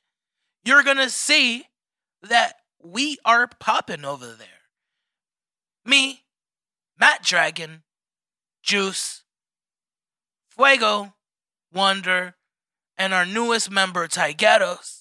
you're 0.64 0.82
going 0.82 0.96
to 0.98 1.10
see 1.10 1.64
that 2.22 2.56
we 2.82 3.18
are 3.24 3.48
popping 3.60 4.04
over 4.04 4.26
there. 4.26 4.48
Me, 5.84 6.24
Matt 6.98 7.22
Dragon, 7.22 7.82
Juice, 8.62 9.22
Fuego, 10.50 11.14
Wonder, 11.72 12.34
and 12.98 13.12
our 13.12 13.26
newest 13.26 13.70
member, 13.70 14.08
Tygatos. 14.08 14.95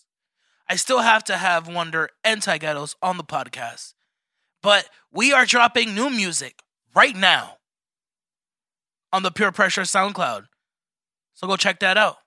I 0.67 0.75
still 0.75 0.99
have 0.99 1.23
to 1.25 1.38
have 1.38 1.67
Wonder 1.67 2.10
and 2.23 2.41
Tygatos 2.41 2.95
on 3.01 3.17
the 3.17 3.23
podcast. 3.23 3.93
But 4.62 4.89
we 5.12 5.32
are 5.32 5.45
dropping 5.45 5.93
new 5.93 6.10
music 6.10 6.60
right 6.95 7.15
now 7.15 7.58
on 9.13 9.23
the 9.23 9.32
Pure 9.32 9.51
Pressure 9.51 9.84
SoundCloud. 9.84 10.45
So 11.36 11.47
go 11.47 11.56
check 11.56 11.80
that 11.82 11.97
out. 11.97 12.17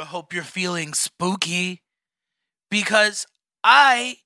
I 0.00 0.04
hope 0.04 0.32
you're 0.32 0.42
feeling 0.44 0.94
spooky 0.94 1.82
because 2.70 3.26
I 3.62 4.16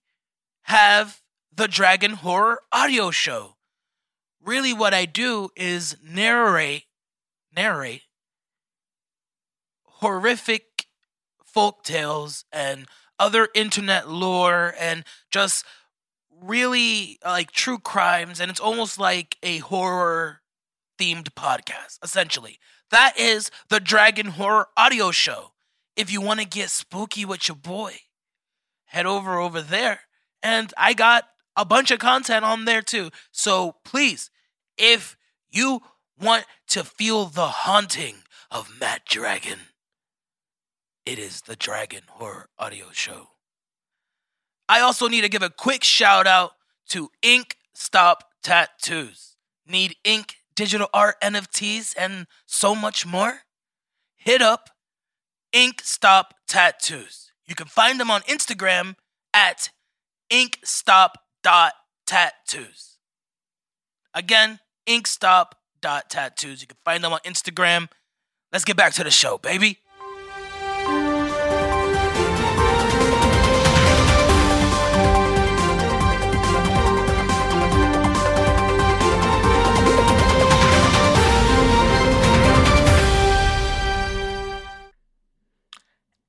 have 0.62 1.20
the 1.54 1.66
Dragon 1.66 2.12
Horror 2.12 2.60
audio 2.72 3.10
show. 3.10 3.56
Really, 4.44 4.72
what 4.72 4.92
I 4.92 5.06
do 5.06 5.48
is 5.56 5.96
narrate, 6.04 6.84
narrate 7.54 8.02
horrific 9.84 10.86
folk 11.44 11.82
tales 11.82 12.44
and 12.52 12.86
other 13.18 13.48
internet 13.54 14.08
lore 14.10 14.74
and 14.78 15.04
just 15.30 15.64
really 16.42 17.18
like 17.24 17.52
true 17.52 17.78
crimes. 17.78 18.40
And 18.40 18.50
it's 18.50 18.60
almost 18.60 18.98
like 18.98 19.36
a 19.42 19.58
horror 19.58 20.40
themed 20.98 21.30
podcast, 21.34 21.98
essentially. 22.02 22.58
That 22.90 23.18
is 23.18 23.50
the 23.68 23.80
Dragon 23.80 24.26
Horror 24.26 24.68
audio 24.76 25.10
show. 25.10 25.52
If 25.96 26.12
you 26.12 26.20
want 26.20 26.40
to 26.40 26.46
get 26.46 26.70
spooky 26.70 27.24
with 27.24 27.48
your 27.48 27.56
boy, 27.56 27.94
head 28.86 29.06
over 29.06 29.38
over 29.38 29.62
there. 29.62 30.00
And 30.42 30.72
I 30.76 30.92
got 30.92 31.24
a 31.56 31.64
bunch 31.64 31.90
of 31.90 31.98
content 31.98 32.44
on 32.44 32.64
there 32.64 32.82
too. 32.82 33.10
So 33.32 33.76
please, 33.84 34.30
if 34.76 35.16
you 35.50 35.82
want 36.20 36.44
to 36.68 36.84
feel 36.84 37.24
the 37.26 37.46
haunting 37.46 38.16
of 38.50 38.78
Matt 38.80 39.04
Dragon, 39.06 39.58
it 41.04 41.18
is 41.18 41.42
the 41.42 41.56
Dragon 41.56 42.02
Horror 42.08 42.48
Audio 42.58 42.86
Show. 42.92 43.28
I 44.68 44.80
also 44.80 45.08
need 45.08 45.22
to 45.22 45.28
give 45.28 45.42
a 45.42 45.50
quick 45.50 45.84
shout 45.84 46.26
out 46.26 46.52
to 46.90 47.10
Ink 47.22 47.56
Stop 47.74 48.24
Tattoos. 48.42 49.36
Need 49.66 49.96
ink, 50.04 50.36
digital 50.54 50.88
art, 50.92 51.18
NFTs, 51.20 51.94
and 51.98 52.26
so 52.46 52.74
much 52.74 53.06
more? 53.06 53.40
Hit 54.14 54.42
up 54.42 54.70
Ink 55.52 55.80
Stop 55.82 56.34
Tattoos. 56.46 57.32
You 57.46 57.54
can 57.54 57.66
find 57.66 58.00
them 58.00 58.10
on 58.10 58.22
Instagram 58.22 58.96
at 59.32 59.70
inkstop.tattoos. 60.30 62.98
Again, 64.14 64.60
inkstop.tattoos. 64.86 65.63
You 65.84 66.66
can 66.66 66.76
find 66.84 67.04
them 67.04 67.12
on 67.12 67.20
Instagram. 67.20 67.88
Let's 68.52 68.64
get 68.64 68.76
back 68.76 68.92
to 68.94 69.04
the 69.04 69.10
show, 69.10 69.38
baby. 69.38 69.78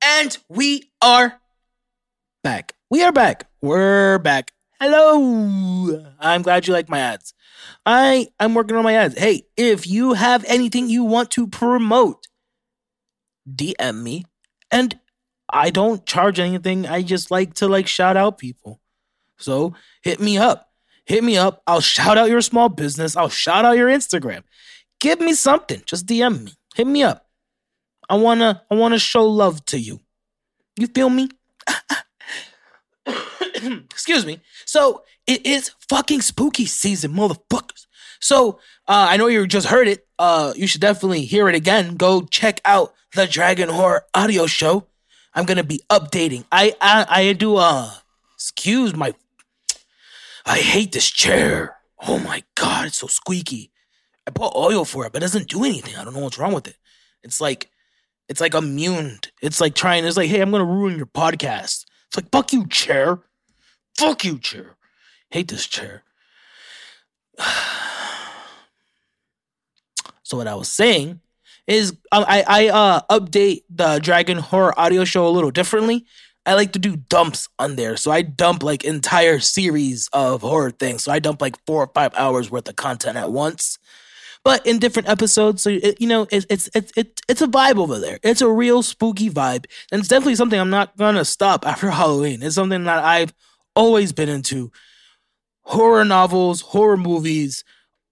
And 0.02 0.38
we 0.48 0.90
are 1.00 1.40
back. 2.42 2.74
We 2.90 3.02
are 3.02 3.12
back. 3.12 3.48
We're 3.60 4.18
back. 4.18 4.52
Hello. 4.78 6.04
I'm 6.20 6.42
glad 6.42 6.66
you 6.66 6.72
like 6.74 6.88
my 6.88 6.98
ads. 6.98 7.32
I 7.86 8.28
I'm 8.38 8.54
working 8.54 8.76
on 8.76 8.84
my 8.84 8.94
ads. 8.94 9.18
Hey, 9.18 9.44
if 9.56 9.86
you 9.86 10.12
have 10.12 10.44
anything 10.46 10.90
you 10.90 11.04
want 11.04 11.30
to 11.32 11.46
promote, 11.46 12.26
DM 13.48 14.02
me. 14.02 14.24
And 14.70 14.98
I 15.48 15.70
don't 15.70 16.04
charge 16.04 16.38
anything. 16.38 16.86
I 16.86 17.02
just 17.02 17.30
like 17.30 17.54
to 17.54 17.68
like 17.68 17.86
shout 17.86 18.16
out 18.16 18.38
people. 18.38 18.80
So, 19.38 19.74
hit 20.02 20.20
me 20.20 20.38
up. 20.38 20.70
Hit 21.06 21.22
me 21.24 21.38
up. 21.38 21.62
I'll 21.66 21.80
shout 21.80 22.18
out 22.18 22.28
your 22.28 22.40
small 22.42 22.68
business. 22.68 23.16
I'll 23.16 23.28
shout 23.28 23.64
out 23.64 23.76
your 23.76 23.88
Instagram. 23.88 24.42
Give 25.00 25.20
me 25.20 25.34
something. 25.34 25.82
Just 25.86 26.06
DM 26.06 26.44
me. 26.44 26.52
Hit 26.74 26.86
me 26.86 27.02
up. 27.02 27.26
I 28.10 28.16
want 28.16 28.40
to 28.40 28.62
I 28.70 28.74
want 28.74 28.92
to 28.94 28.98
show 28.98 29.24
love 29.24 29.64
to 29.66 29.78
you. 29.78 30.00
You 30.76 30.86
feel 30.88 31.08
me? 31.08 31.28
Excuse 33.90 34.26
me. 34.26 34.40
So 34.64 35.02
it 35.26 35.46
is 35.46 35.72
fucking 35.88 36.22
spooky 36.22 36.66
season, 36.66 37.12
motherfuckers. 37.12 37.86
So 38.20 38.58
uh, 38.88 39.06
I 39.10 39.16
know 39.16 39.26
you 39.26 39.46
just 39.46 39.68
heard 39.68 39.88
it. 39.88 40.06
Uh, 40.18 40.52
you 40.56 40.66
should 40.66 40.80
definitely 40.80 41.22
hear 41.22 41.48
it 41.48 41.54
again. 41.54 41.96
Go 41.96 42.22
check 42.22 42.60
out 42.64 42.94
the 43.14 43.26
Dragon 43.26 43.68
Horror 43.68 44.04
audio 44.14 44.46
show. 44.46 44.86
I'm 45.34 45.44
gonna 45.44 45.64
be 45.64 45.80
updating. 45.90 46.44
I 46.50 46.74
I, 46.80 47.06
I 47.08 47.32
do. 47.32 47.56
Uh, 47.56 47.90
excuse 48.34 48.94
my. 48.94 49.14
I 50.44 50.58
hate 50.58 50.92
this 50.92 51.10
chair. 51.10 51.76
Oh 52.06 52.18
my 52.18 52.44
god, 52.54 52.86
it's 52.86 52.98
so 52.98 53.06
squeaky. 53.06 53.70
I 54.26 54.30
put 54.30 54.54
oil 54.56 54.84
for 54.84 55.06
it, 55.06 55.12
but 55.12 55.22
it 55.22 55.26
doesn't 55.26 55.48
do 55.48 55.64
anything. 55.64 55.96
I 55.96 56.04
don't 56.04 56.14
know 56.14 56.20
what's 56.20 56.38
wrong 56.38 56.52
with 56.52 56.66
it. 56.68 56.76
It's 57.22 57.40
like, 57.40 57.70
it's 58.28 58.40
like 58.40 58.54
immune. 58.54 59.20
It's 59.42 59.60
like 59.60 59.74
trying. 59.74 60.04
It's 60.04 60.16
like, 60.16 60.30
hey, 60.30 60.40
I'm 60.40 60.50
gonna 60.50 60.64
ruin 60.64 60.96
your 60.96 61.06
podcast. 61.06 61.85
It's 62.08 62.16
like, 62.16 62.30
fuck 62.30 62.52
you, 62.52 62.66
chair. 62.66 63.20
Fuck 63.96 64.24
you, 64.24 64.38
chair. 64.38 64.76
Hate 65.30 65.48
this 65.48 65.66
chair. 65.66 66.02
so 70.22 70.36
what 70.36 70.46
I 70.46 70.54
was 70.54 70.68
saying 70.68 71.20
is 71.66 71.90
um, 72.12 72.24
I 72.26 72.44
I 72.46 72.68
uh 72.68 73.00
update 73.10 73.64
the 73.68 73.98
Dragon 73.98 74.38
Horror 74.38 74.78
audio 74.78 75.04
show 75.04 75.26
a 75.26 75.30
little 75.30 75.50
differently. 75.50 76.06
I 76.46 76.54
like 76.54 76.72
to 76.74 76.78
do 76.78 76.94
dumps 76.94 77.48
on 77.58 77.74
there. 77.74 77.96
So 77.96 78.12
I 78.12 78.22
dump 78.22 78.62
like 78.62 78.84
entire 78.84 79.40
series 79.40 80.08
of 80.12 80.42
horror 80.42 80.70
things. 80.70 81.02
So 81.02 81.10
I 81.10 81.18
dump 81.18 81.42
like 81.42 81.56
4 81.66 81.82
or 81.82 81.90
5 81.92 82.14
hours 82.14 82.52
worth 82.52 82.68
of 82.68 82.76
content 82.76 83.16
at 83.16 83.32
once. 83.32 83.78
But 84.46 84.64
in 84.64 84.78
different 84.78 85.08
episodes, 85.08 85.62
so 85.62 85.70
it, 85.70 86.00
you 86.00 86.06
know, 86.06 86.28
it's 86.30 86.46
it's 86.48 86.70
it's 86.72 86.92
it's 86.94 87.20
it's 87.28 87.42
a 87.42 87.48
vibe 87.48 87.78
over 87.78 87.98
there. 87.98 88.20
It's 88.22 88.40
a 88.40 88.48
real 88.48 88.80
spooky 88.84 89.28
vibe, 89.28 89.66
and 89.90 89.98
it's 89.98 90.06
definitely 90.06 90.36
something 90.36 90.60
I'm 90.60 90.70
not 90.70 90.96
gonna 90.96 91.24
stop 91.24 91.66
after 91.66 91.90
Halloween. 91.90 92.44
It's 92.44 92.54
something 92.54 92.84
that 92.84 93.02
I've 93.02 93.34
always 93.74 94.12
been 94.12 94.28
into 94.28 94.70
horror 95.62 96.04
novels, 96.04 96.60
horror 96.60 96.96
movies, 96.96 97.64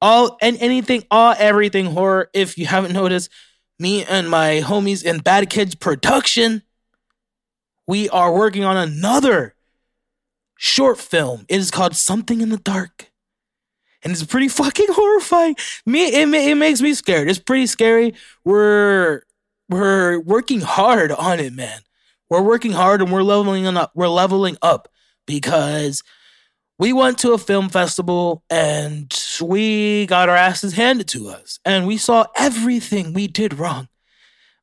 all 0.03 0.37
and 0.42 0.57
anything, 0.61 1.05
all 1.09 1.37
everything 1.38 1.87
horror. 1.87 2.31
If 2.35 2.59
you 2.59 2.66
haven't 2.66 2.92
noticed, 3.01 3.31
me 3.79 4.05
and 4.05 4.29
my 4.29 4.61
homies 4.61 5.05
in 5.05 5.18
Bad 5.18 5.49
Kids 5.51 5.77
Production, 5.77 6.62
we 7.87 8.09
are 8.09 8.35
working 8.35 8.64
on 8.64 8.77
another 8.77 9.55
short 10.57 10.99
film. 10.99 11.47
It 11.49 11.61
is 11.61 11.70
called 11.70 11.94
Something 11.94 12.40
in 12.40 12.49
the 12.49 12.59
Dark. 12.59 13.12
And 14.04 14.12
it's 14.12 14.24
pretty 14.24 14.48
fucking 14.48 14.86
horrifying. 14.90 15.56
Me, 15.86 16.06
it, 16.06 16.28
it 16.28 16.54
makes 16.56 16.80
me 16.80 16.94
scared. 16.94 17.28
It's 17.28 17.38
pretty 17.38 17.66
scary. 17.66 18.14
We're 18.44 19.22
we're 19.68 20.20
working 20.20 20.60
hard 20.60 21.10
on 21.10 21.40
it, 21.40 21.52
man. 21.52 21.80
We're 22.28 22.42
working 22.42 22.72
hard 22.72 23.00
and 23.00 23.10
we're 23.10 23.22
leveling 23.22 23.66
up. 23.66 23.92
We're 23.94 24.08
leveling 24.08 24.56
up 24.62 24.88
because 25.26 26.02
we 26.78 26.92
went 26.92 27.18
to 27.18 27.32
a 27.32 27.38
film 27.38 27.68
festival 27.68 28.42
and 28.50 29.12
we 29.40 30.06
got 30.06 30.28
our 30.28 30.36
asses 30.36 30.74
handed 30.74 31.08
to 31.08 31.28
us. 31.28 31.58
And 31.64 31.86
we 31.86 31.96
saw 31.96 32.26
everything 32.36 33.12
we 33.12 33.26
did 33.26 33.54
wrong 33.54 33.88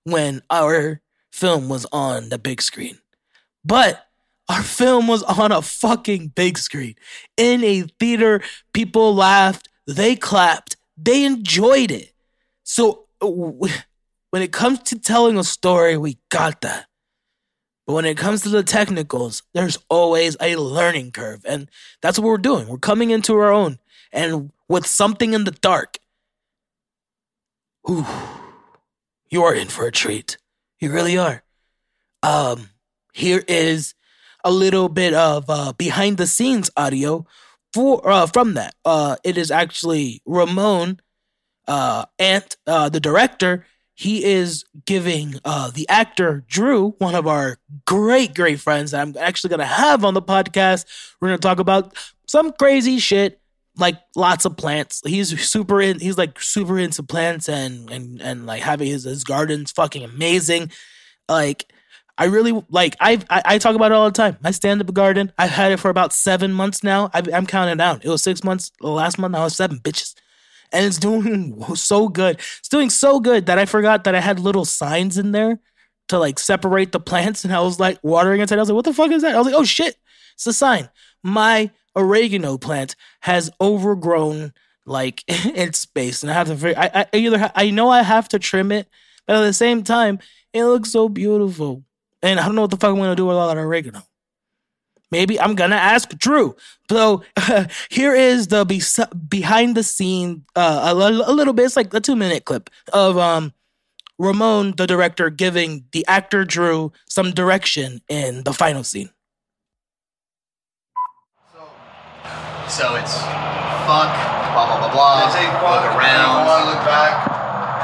when 0.03 0.41
our 0.49 1.01
film 1.31 1.69
was 1.69 1.85
on 1.91 2.29
the 2.29 2.37
big 2.37 2.61
screen. 2.61 2.99
But 3.63 4.05
our 4.51 4.63
film 4.63 5.07
was 5.07 5.23
on 5.23 5.53
a 5.53 5.61
fucking 5.61 6.27
big 6.35 6.57
screen 6.57 6.95
in 7.37 7.63
a 7.63 7.83
theater. 7.99 8.41
People 8.73 9.15
laughed, 9.15 9.69
they 9.87 10.15
clapped, 10.15 10.75
they 10.97 11.23
enjoyed 11.23 11.89
it. 11.89 12.11
So 12.63 13.07
when 13.21 14.41
it 14.41 14.51
comes 14.51 14.79
to 14.79 14.99
telling 14.99 15.37
a 15.37 15.43
story, 15.45 15.95
we 15.95 16.17
got 16.29 16.61
that. 16.61 16.87
But 17.87 17.93
when 17.93 18.05
it 18.05 18.17
comes 18.17 18.41
to 18.41 18.49
the 18.49 18.61
technicals, 18.61 19.41
there's 19.53 19.77
always 19.89 20.35
a 20.41 20.57
learning 20.57 21.11
curve. 21.11 21.45
And 21.47 21.69
that's 22.01 22.19
what 22.19 22.27
we're 22.27 22.37
doing. 22.37 22.67
We're 22.67 22.77
coming 22.77 23.11
into 23.11 23.33
our 23.35 23.53
own. 23.53 23.79
And 24.11 24.51
with 24.67 24.85
something 24.85 25.33
in 25.33 25.45
the 25.45 25.51
dark, 25.51 25.97
whew, 27.85 28.05
you 29.29 29.43
are 29.43 29.55
in 29.55 29.69
for 29.69 29.87
a 29.87 29.91
treat. 29.91 30.37
You 30.81 30.91
really 30.91 31.17
are. 31.17 31.41
Um, 32.21 32.69
here 33.13 33.43
is 33.47 33.93
a 34.43 34.51
little 34.51 34.89
bit 34.89 35.13
of 35.13 35.45
uh, 35.49 35.73
behind 35.73 36.17
the 36.17 36.27
scenes 36.27 36.69
audio 36.77 37.25
for 37.73 38.07
uh, 38.07 38.25
from 38.27 38.53
that. 38.55 38.75
Uh, 38.85 39.15
it 39.23 39.37
is 39.37 39.51
actually 39.51 40.21
Ramon 40.25 40.99
uh, 41.67 42.05
Ant, 42.19 42.57
uh, 42.67 42.89
the 42.89 42.99
director, 42.99 43.65
he 43.93 44.23
is 44.23 44.65
giving 44.85 45.35
uh, 45.45 45.69
the 45.69 45.87
actor 45.87 46.43
Drew, 46.47 46.95
one 46.97 47.13
of 47.13 47.27
our 47.27 47.59
great, 47.85 48.33
great 48.33 48.59
friends 48.59 48.91
that 48.91 49.01
I'm 49.01 49.15
actually 49.17 49.49
going 49.49 49.59
to 49.59 49.65
have 49.65 50.03
on 50.03 50.13
the 50.13 50.21
podcast. 50.21 50.85
We're 51.19 51.29
going 51.29 51.39
to 51.39 51.47
talk 51.47 51.59
about 51.59 51.95
some 52.25 52.51
crazy 52.53 52.99
shit, 52.99 53.39
like 53.77 53.99
lots 54.15 54.45
of 54.45 54.57
plants. 54.57 55.01
He's 55.05 55.39
super 55.47 55.79
in. 55.79 55.99
He's 55.99 56.17
like 56.17 56.39
super 56.41 56.79
into 56.79 57.03
plants 57.03 57.47
and 57.47 57.91
and 57.91 58.21
and 58.21 58.45
like 58.45 58.63
having 58.63 58.87
his 58.87 59.03
his 59.03 59.23
gardens 59.23 59.71
fucking 59.71 60.03
amazing. 60.03 60.71
Like 61.29 61.71
I 62.21 62.25
really 62.25 62.63
like. 62.69 62.95
I 62.99 63.19
I 63.29 63.57
talk 63.57 63.75
about 63.75 63.91
it 63.91 63.95
all 63.95 64.05
the 64.05 64.11
time. 64.11 64.37
My 64.41 64.51
stand 64.51 64.81
up 64.81 64.93
garden. 64.93 65.31
I've 65.37 65.49
had 65.49 65.71
it 65.71 65.77
for 65.77 65.89
about 65.89 66.13
seven 66.13 66.53
months 66.53 66.83
now. 66.83 67.09
I, 67.13 67.23
I'm 67.33 67.47
counting 67.47 67.77
down. 67.77 68.01
It 68.03 68.09
was 68.09 68.21
six 68.21 68.43
months 68.43 68.71
last 68.79 69.17
month. 69.17 69.31
Now 69.33 69.45
it's 69.45 69.55
seven 69.55 69.79
bitches 69.79 70.15
and 70.71 70.85
it's 70.85 70.97
doing 70.97 71.61
so 71.75 72.07
good. 72.07 72.37
It's 72.59 72.69
doing 72.69 72.89
so 72.89 73.19
good 73.19 73.45
that 73.45 73.57
I 73.57 73.65
forgot 73.65 74.03
that 74.03 74.15
I 74.15 74.19
had 74.19 74.39
little 74.39 74.65
signs 74.65 75.17
in 75.17 75.31
there 75.31 75.59
to 76.09 76.19
like 76.19 76.39
separate 76.39 76.91
the 76.91 76.99
plants. 76.99 77.43
And 77.51 77.53
I 77.53 77.61
was 77.61 77.79
like 77.79 77.99
watering 78.03 78.41
it. 78.41 78.51
I 78.51 78.55
was 78.55 78.69
like, 78.69 78.75
what 78.75 78.85
the 78.85 78.93
fuck 78.93 79.11
is 79.11 79.21
that? 79.21 79.35
I 79.35 79.37
was 79.37 79.47
like, 79.47 79.55
oh 79.55 79.63
shit, 79.63 79.95
it's 80.35 80.47
a 80.47 80.53
sign. 80.53 80.89
My 81.23 81.71
oregano 81.95 82.57
plant 82.57 82.95
has 83.21 83.51
overgrown 83.59 84.53
like 84.85 85.23
its 85.27 85.79
space, 85.79 86.23
and 86.23 86.31
I 86.31 86.35
have 86.35 86.47
to. 86.47 86.55
Figure, 86.55 86.79
I, 86.79 87.05
I 87.13 87.17
either 87.17 87.51
I 87.55 87.69
know 87.69 87.89
I 87.89 88.01
have 88.01 88.27
to 88.29 88.39
trim 88.39 88.71
it, 88.71 88.87
but 89.27 89.37
at 89.37 89.41
the 89.41 89.53
same 89.53 89.83
time, 89.83 90.19
it 90.53 90.65
looks 90.65 90.91
so 90.91 91.07
beautiful, 91.09 91.83
and 92.21 92.39
I 92.39 92.45
don't 92.45 92.55
know 92.55 92.61
what 92.61 92.71
the 92.71 92.77
fuck 92.77 92.91
I'm 92.91 92.97
gonna 92.97 93.15
do 93.15 93.25
with 93.25 93.37
all 93.37 93.47
that 93.47 93.57
oregano. 93.57 94.03
Maybe 95.11 95.39
I'm 95.39 95.55
gonna 95.55 95.75
ask 95.75 96.09
Drew. 96.17 96.55
So 96.89 97.23
uh, 97.35 97.65
here 97.89 98.15
is 98.15 98.47
the 98.47 98.65
be- 98.65 98.81
behind 99.27 99.75
the 99.75 99.83
scene, 99.83 100.45
uh, 100.55 100.93
a, 100.93 100.99
l- 100.99 101.29
a 101.29 101.33
little 101.33 101.53
bit. 101.53 101.65
It's 101.65 101.75
like 101.75 101.93
a 101.93 101.99
two 101.99 102.15
minute 102.15 102.45
clip 102.45 102.69
of 102.93 103.17
um, 103.17 103.53
Ramon, 104.17 104.75
the 104.77 104.87
director, 104.87 105.29
giving 105.29 105.85
the 105.91 106.05
actor 106.07 106.45
Drew 106.45 106.93
some 107.09 107.31
direction 107.31 108.01
in 108.07 108.43
the 108.43 108.53
final 108.53 108.83
scene. 108.83 109.09
So 112.69 112.95
it's 112.95 113.19
fuck, 113.83 114.15
blah 114.55 114.63
blah 114.63 114.79
blah 114.79 114.91
blah. 114.93 115.27
They 115.27 115.43
say 115.43 115.45
fuck, 115.59 115.83
look 115.83 115.91
around, 115.99 116.47
and 116.47 116.65
look 116.71 116.79
back, 116.87 117.27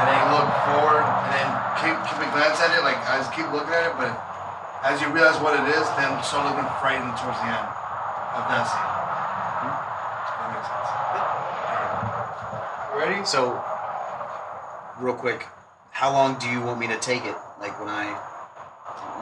and 0.00 0.08
then 0.08 0.22
look 0.32 0.48
forward, 0.64 1.04
and 1.04 1.30
then 1.36 1.48
keep 1.76 1.96
keep 2.08 2.18
a 2.24 2.28
glance 2.32 2.56
at 2.64 2.72
it. 2.72 2.80
Like 2.80 2.96
I 3.04 3.18
just 3.18 3.34
keep 3.36 3.44
looking 3.52 3.74
at 3.74 3.84
it, 3.84 3.94
but 4.00 4.16
as 4.82 5.00
you 5.02 5.08
realize 5.10 5.40
what 5.42 5.58
it 5.58 5.66
is, 5.74 5.86
then 5.98 6.10
start 6.22 6.46
looking 6.46 6.68
frightened 6.78 7.16
towards 7.18 7.38
the 7.42 7.50
end 7.50 7.66
of 8.38 8.44
that 8.46 8.64
scene. 8.70 8.90
Hmm? 9.58 9.74
That 10.38 10.48
makes 10.54 10.68
sense. 10.70 10.90
Ready? 12.94 13.26
So, 13.26 13.58
real 15.02 15.14
quick, 15.14 15.46
how 15.90 16.12
long 16.12 16.38
do 16.38 16.46
you 16.48 16.60
want 16.62 16.78
me 16.78 16.86
to 16.88 16.98
take 16.98 17.24
it? 17.24 17.34
Like 17.58 17.78
when 17.80 17.90
I 17.90 18.14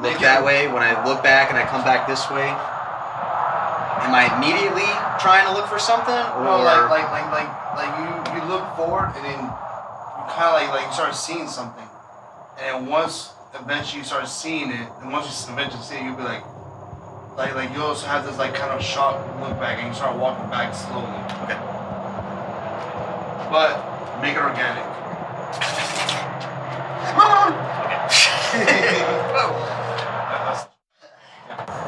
look 0.05 0.21
that 0.21 0.45
way, 0.45 0.69
when 0.69 0.85
I 0.85 0.93
look 1.09 1.23
back 1.25 1.49
and 1.49 1.57
I 1.57 1.65
come 1.65 1.81
back 1.85 2.05
this 2.05 2.29
way, 2.29 2.45
am 4.05 4.13
I 4.13 4.29
immediately 4.37 4.85
trying 5.17 5.49
to 5.49 5.53
look 5.57 5.73
for 5.73 5.81
something? 5.81 6.13
Or 6.13 6.45
no, 6.45 6.61
like 6.61 6.93
like 6.93 7.09
like 7.09 7.29
like 7.33 7.49
like 7.81 7.93
you 7.97 8.09
you 8.37 8.45
look 8.45 8.65
forward 8.77 9.17
and 9.17 9.25
then 9.25 9.41
you 9.41 10.25
kind 10.37 10.53
of 10.53 10.61
like 10.61 10.69
like 10.69 10.85
you 10.85 10.93
start 10.93 11.17
seeing 11.17 11.49
something, 11.49 11.89
and 12.61 12.85
then 12.85 12.93
once 12.93 13.33
eventually 13.55 14.01
you 14.01 14.05
start 14.05 14.29
seeing 14.29 14.71
it, 14.71 14.89
and 15.01 15.13
once 15.13 15.27
you 15.27 15.53
eventually 15.53 15.83
see 15.83 15.97
it, 15.97 16.05
you'll 16.05 16.17
be 16.17 16.23
like, 16.23 16.45
like, 17.37 17.55
like 17.55 17.73
you 17.73 17.83
also 17.83 18.07
have 18.07 18.25
this 18.27 18.39
like 18.39 18.55
kind 18.55 18.73
of 18.73 18.83
shock 18.83 19.17
look 19.41 19.59
back, 19.61 19.79
and 19.79 19.89
you 19.89 19.95
start 19.95 20.17
walking 20.17 20.49
back 20.51 20.75
slowly. 20.75 21.07
Okay. 21.45 21.59
But 23.51 24.21
make 24.21 24.35
it 24.35 24.43
organic. 24.43 24.85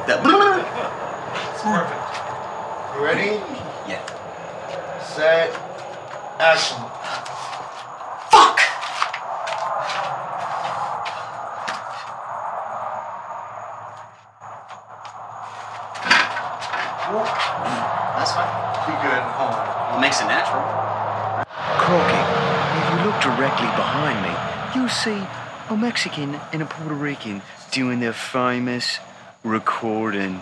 it's 0.09 1.63
perfect. 1.63 1.99
You 2.95 3.03
ready? 3.03 3.31
Yeah. 3.87 4.01
Set. 5.03 5.53
Action. 6.39 6.88
It 20.49 20.55
makes. 20.55 21.45
Crocky, 21.79 22.21
if 22.79 22.85
you 22.89 22.97
look 23.05 23.17
directly 23.21 23.69
behind 23.77 24.17
me, 24.25 24.33
you'll 24.75 24.89
see 24.89 25.21
a 25.69 25.77
Mexican 25.77 26.35
and 26.51 26.61
a 26.63 26.65
Puerto 26.65 26.95
Rican 26.95 27.41
doing 27.71 27.99
their 27.99 28.13
famous 28.13 28.97
recording. 29.43 30.41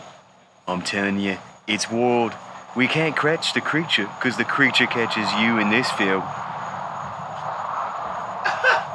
I'm 0.68 0.82
telling 0.82 1.20
you, 1.20 1.38
it's 1.68 1.92
wild. 1.92 2.34
We 2.76 2.88
can't 2.88 3.16
catch 3.18 3.54
the 3.54 3.62
creature 3.62 4.10
because 4.18 4.38
the 4.38 4.46
creature 4.46 4.88
catches 4.88 5.32
you 5.34 5.60
in 5.60 5.70
this 5.70 5.90
field. 5.92 6.24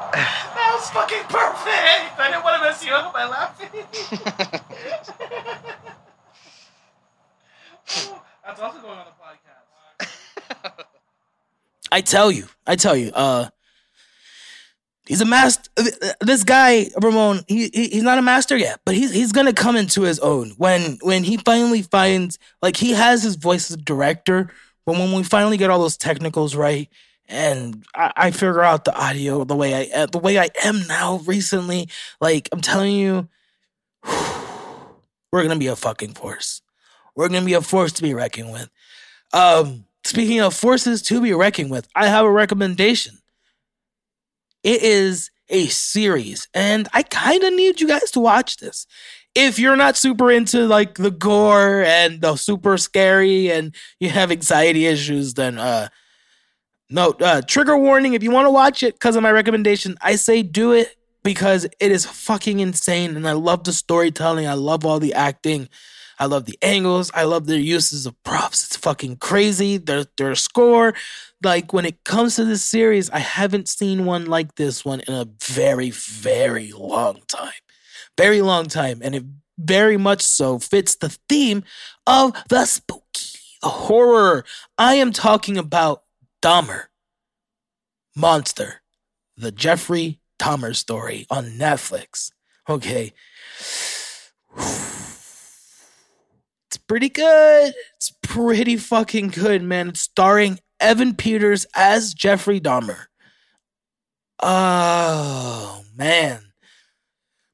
that 0.09 0.73
was 0.75 0.91
fucking 0.91 1.25
perfect! 1.29 2.19
I 2.19 2.29
didn't 2.31 2.45
want 2.45 2.63
to 2.63 2.69
mess 2.69 2.85
you 2.85 2.93
up 2.93 3.13
by 3.13 3.25
laughing. 3.27 3.69
That's 8.45 8.61
also 8.61 8.81
going 8.81 8.99
on 8.99 9.05
the 9.07 9.13
podcast. 9.13 9.22
I 11.93 12.01
tell 12.01 12.33
you, 12.33 12.47
I 12.67 12.77
tell 12.77 12.97
you, 12.97 13.13
uh, 13.15 13.49
he's 15.07 15.21
a 15.21 15.27
master. 15.27 15.71
This 16.21 16.43
guy 16.43 16.89
Ramon, 17.01 17.43
he, 17.47 17.69
he, 17.73 17.89
he's 17.89 18.03
not 18.03 18.19
a 18.19 18.23
master 18.23 18.57
yet, 18.57 18.81
but 18.85 18.95
he's 18.95 19.13
he's 19.13 19.33
gonna 19.33 19.53
come 19.53 19.77
into 19.77 20.03
his 20.03 20.19
own 20.21 20.51
when 20.57 20.99
when 21.03 21.23
he 21.23 21.37
finally 21.37 21.83
finds 21.83 22.39
like 22.63 22.77
he 22.77 22.93
has 22.93 23.23
his 23.23 23.37
voice 23.37 23.71
as 23.71 23.77
a 23.77 23.81
director, 23.81 24.51
but 24.87 24.93
when 24.93 25.13
we 25.13 25.23
finally 25.23 25.59
get 25.59 25.71
all 25.71 25.81
those 25.81 25.99
technicals 25.99 26.57
right, 26.57 26.89
and 27.29 27.85
I, 27.95 28.13
I 28.17 28.31
figure 28.31 28.63
out 28.63 28.85
the 28.85 28.97
audio 28.99 29.45
the 29.45 29.55
way 29.55 29.93
I 29.93 30.07
the 30.07 30.19
way 30.19 30.39
I 30.39 30.49
am 30.65 30.87
now 30.87 31.19
recently, 31.27 31.91
like 32.21 32.49
I'm 32.53 32.63
telling 32.63 32.95
you, 32.95 33.29
we're 35.31 35.43
gonna 35.43 35.57
be 35.57 35.67
a 35.67 35.77
fucking 35.77 36.15
force. 36.15 36.63
We're 37.15 37.29
to 37.29 37.43
be 37.43 37.53
a 37.53 37.61
force 37.61 37.93
to 37.93 38.03
be 38.03 38.15
reckoned 38.15 38.53
with. 38.53 38.71
Um, 39.35 39.85
speaking 40.05 40.41
of 40.41 40.55
forces 40.55 41.03
to 41.03 41.21
be 41.21 41.33
reckoned 41.33 41.71
with, 41.71 41.89
I 41.95 42.07
have 42.07 42.25
a 42.25 42.31
recommendation. 42.31 43.19
It 44.63 44.83
is 44.83 45.31
a 45.49 45.67
series, 45.67 46.49
and 46.55 46.89
I 46.93 47.03
kind 47.03 47.43
of 47.43 47.53
need 47.53 47.81
you 47.81 47.89
guys 47.89 48.11
to 48.13 48.21
watch 48.21 48.59
this. 48.59 48.87
If 49.35 49.59
you're 49.59 49.77
not 49.77 49.97
super 49.97 50.31
into 50.31 50.67
like 50.67 50.95
the 50.95 51.11
gore 51.11 51.83
and 51.83 52.21
the 52.21 52.37
super 52.37 52.77
scary 52.77 53.51
and 53.51 53.75
you 53.99 54.11
have 54.11 54.31
anxiety 54.31 54.87
issues, 54.87 55.35
then 55.35 55.59
uh 55.59 55.89
no, 56.91 57.11
uh 57.21 57.41
trigger 57.43 57.77
warning 57.77 58.13
if 58.13 58.23
you 58.23 58.31
want 58.31 58.47
to 58.47 58.51
watch 58.51 58.83
it 58.83 58.95
because 58.95 59.17
of 59.17 59.23
my 59.23 59.33
recommendation, 59.33 59.97
I 60.03 60.17
say 60.17 60.43
do 60.43 60.73
it 60.73 60.97
because 61.23 61.65
it 61.65 61.91
is 61.93 62.05
fucking 62.05 62.61
insane 62.61 63.17
and 63.17 63.27
I 63.27 63.33
love 63.33 63.65
the 63.65 63.73
storytelling, 63.73 64.47
I 64.47 64.55
love 64.55 64.85
all 64.85 65.01
the 65.01 65.15
acting. 65.15 65.69
I 66.23 66.27
love 66.27 66.45
the 66.45 66.59
angles. 66.63 67.11
I 67.15 67.25
love 67.25 67.47
their 67.47 67.59
uses 67.59 68.07
of 68.07 68.15
props. 68.23 68.65
It's 68.65 68.77
fucking 68.77 69.17
crazy. 69.17 69.77
Their 69.77 70.05
their 70.17 70.37
score. 70.37 70.95
Like 71.43 71.73
when 71.73 71.85
it 71.85 72.05
comes 72.05 72.37
to 72.37 72.45
this 72.45 72.63
series, 72.63 73.11
I 73.11 73.19
haven't 73.19 73.69
seen 73.69 74.05
one 74.05 74.27
like 74.27 74.55
this 74.55 74.85
one 74.85 75.01
in 75.01 75.15
a 75.15 75.27
very, 75.43 75.91
very 75.91 76.71
long 76.71 77.23
time. 77.27 77.51
Very 78.17 78.41
long 78.41 78.67
time. 78.67 79.01
And 79.03 79.17
it 79.17 79.25
very 79.59 79.97
much 79.97 80.23
so 80.23 80.61
fits 80.61 80.95
the 80.95 81.09
theme 81.29 81.65
of 82.07 82.37
the 82.49 82.67
spooky 82.67 83.41
the 83.61 83.69
horror. 83.69 84.45
I 84.79 84.95
am 84.95 85.13
talking 85.13 85.59
about 85.59 86.05
Dahmer. 86.41 86.85
Monster. 88.15 88.83
The 89.37 89.51
Jeffrey 89.51 90.21
Dahmer 90.39 90.77
story 90.77 91.27
on 91.31 91.59
Netflix. 91.59 92.31
Okay. 92.69 93.13
It's 96.73 96.79
pretty 96.79 97.11
good. 97.11 97.75
It's 97.97 98.15
pretty 98.23 98.79
fucking 98.79 99.29
good, 99.29 99.63
man. 99.63 99.91
It's 99.91 100.01
starring 100.01 100.59
Evan 100.81 101.15
Peters 101.15 101.67
as 101.77 102.15
Jeffrey 102.15 102.61
Dahmer. 102.61 103.09
Oh, 104.43 105.85
man. 105.95 106.41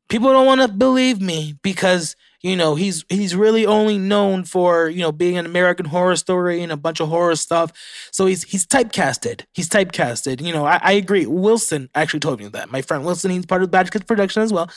People 0.08 0.30
don't 0.30 0.46
want 0.46 0.60
to 0.60 0.68
believe 0.68 1.20
me 1.20 1.56
because 1.64 2.14
you 2.40 2.54
know 2.54 2.76
he's 2.76 3.04
he's 3.08 3.34
really 3.34 3.66
only 3.66 3.98
known 3.98 4.44
for 4.44 4.88
you 4.88 5.00
know 5.00 5.10
being 5.10 5.36
an 5.36 5.46
American 5.46 5.86
Horror 5.86 6.14
Story 6.14 6.62
and 6.62 6.70
a 6.70 6.76
bunch 6.76 7.00
of 7.00 7.08
horror 7.08 7.34
stuff. 7.34 7.72
So 8.12 8.26
he's 8.26 8.44
he's 8.44 8.66
typecasted. 8.68 9.46
He's 9.52 9.68
typecasted. 9.68 10.40
You 10.40 10.52
know, 10.52 10.64
I, 10.64 10.78
I 10.80 10.92
agree. 10.92 11.26
Wilson 11.26 11.90
actually 11.96 12.20
told 12.20 12.38
me 12.38 12.46
that. 12.46 12.70
My 12.70 12.82
friend 12.82 13.04
Wilson, 13.04 13.32
he's 13.32 13.46
part 13.46 13.64
of 13.64 13.72
Bad 13.72 13.90
Kids 13.90 14.04
production 14.04 14.42
as 14.42 14.52
well. 14.52 14.70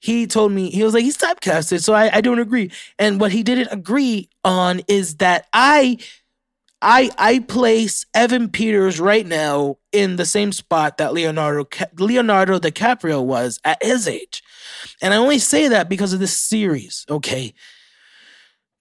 He 0.00 0.26
told 0.26 0.52
me 0.52 0.70
he 0.70 0.84
was 0.84 0.94
like 0.94 1.04
he's 1.04 1.16
typecasted. 1.16 1.82
So 1.82 1.92
I, 1.92 2.16
I 2.16 2.20
don't 2.20 2.38
agree. 2.38 2.70
And 2.98 3.20
what 3.20 3.32
he 3.32 3.42
didn't 3.42 3.72
agree 3.72 4.28
on 4.44 4.80
is 4.88 5.16
that 5.16 5.46
I 5.52 5.98
I 6.80 7.10
I 7.18 7.40
place 7.40 8.06
Evan 8.14 8.48
Peters 8.50 9.00
right 9.00 9.26
now 9.26 9.78
in 9.90 10.16
the 10.16 10.24
same 10.24 10.52
spot 10.52 10.98
that 10.98 11.12
Leonardo 11.12 11.66
Leonardo 11.98 12.58
DiCaprio 12.58 13.24
was 13.24 13.58
at 13.64 13.82
his 13.82 14.06
age. 14.06 14.42
And 15.02 15.12
I 15.12 15.16
only 15.16 15.40
say 15.40 15.68
that 15.68 15.88
because 15.88 16.12
of 16.12 16.20
this 16.20 16.36
series, 16.36 17.04
okay? 17.10 17.54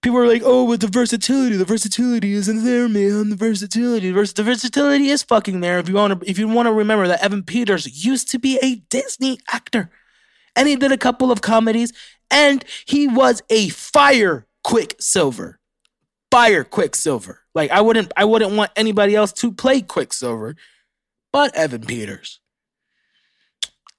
People 0.03 0.19
are 0.19 0.27
like, 0.27 0.43
oh, 0.45 0.67
but 0.67 0.79
the 0.79 0.87
versatility, 0.87 1.57
the 1.57 1.65
versatility 1.65 2.33
isn't 2.33 2.63
there, 2.63 2.87
man. 2.87 3.31
The 3.31 3.35
versatility, 3.35 4.11
the 4.11 4.43
versatility 4.43 5.09
is 5.09 5.23
fucking 5.23 5.61
there. 5.61 5.79
If 5.79 5.89
you 5.89 5.95
want 5.95 6.21
to, 6.21 6.29
if 6.29 6.37
you 6.37 6.47
want 6.47 6.67
to 6.67 6.71
remember 6.73 7.07
that 7.07 7.23
Evan 7.23 7.41
Peters 7.41 8.05
used 8.05 8.29
to 8.29 8.37
be 8.37 8.59
a 8.61 8.75
Disney 8.75 9.39
actor, 9.51 9.89
and 10.57 10.67
he 10.67 10.75
did 10.75 10.91
a 10.91 10.97
couple 10.97 11.31
of 11.31 11.41
comedies, 11.41 11.93
and 12.29 12.65
he 12.85 13.07
was 13.07 13.41
a 13.49 13.69
fire 13.69 14.45
Quicksilver, 14.63 15.59
fire 16.29 16.65
Quicksilver. 16.65 17.43
Like 17.55 17.71
I 17.71 17.79
wouldn't, 17.79 18.11
I 18.17 18.25
wouldn't 18.25 18.51
want 18.51 18.71
anybody 18.75 19.15
else 19.15 19.31
to 19.33 19.53
play 19.53 19.81
Quicksilver, 19.81 20.55
but 21.31 21.55
Evan 21.55 21.85
Peters. 21.85 22.41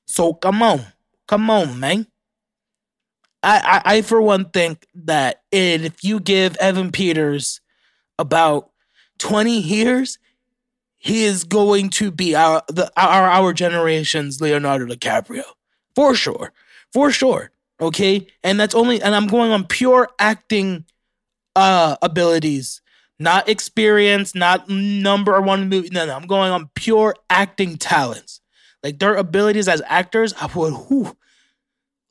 So 0.06 0.34
come 0.34 0.62
on. 0.62 0.84
Come 1.26 1.50
on, 1.50 1.78
man. 1.78 2.06
I, 3.42 3.82
I, 3.84 3.96
I 3.96 4.02
for 4.02 4.20
one 4.20 4.46
think 4.46 4.86
that 4.94 5.42
if 5.52 6.02
you 6.02 6.20
give 6.20 6.56
Evan 6.56 6.90
Peters 6.90 7.61
about 8.18 8.70
20 9.18 9.59
years, 9.59 10.18
he 10.96 11.24
is 11.24 11.44
going 11.44 11.90
to 11.90 12.11
be 12.11 12.34
our 12.34 12.62
the 12.68 12.90
our 12.96 13.28
our 13.28 13.52
generation's 13.52 14.40
Leonardo 14.40 14.86
DiCaprio. 14.86 15.44
For 15.99 16.14
sure. 16.14 16.53
For 16.92 17.11
sure. 17.11 17.51
Okay? 17.80 18.28
And 18.44 18.61
that's 18.61 18.76
only 18.76 19.03
and 19.03 19.16
I'm 19.16 19.26
going 19.26 19.51
on 19.51 19.66
pure 19.66 20.09
acting 20.20 20.84
uh 21.57 21.96
abilities. 22.01 22.82
Not 23.18 23.49
experience, 23.49 24.32
not 24.32 24.68
number 24.68 25.40
one 25.40 25.68
movie. 25.68 25.88
No, 25.90 26.07
no, 26.07 26.14
I'm 26.14 26.28
going 26.28 26.53
on 26.53 26.70
pure 26.76 27.16
acting 27.28 27.78
talents. 27.78 28.40
Like 28.84 29.01
their 29.01 29.16
abilities 29.16 29.66
as 29.66 29.82
actors, 29.88 30.32
I 30.40 30.46
would 30.46 30.72
whew, 30.86 31.16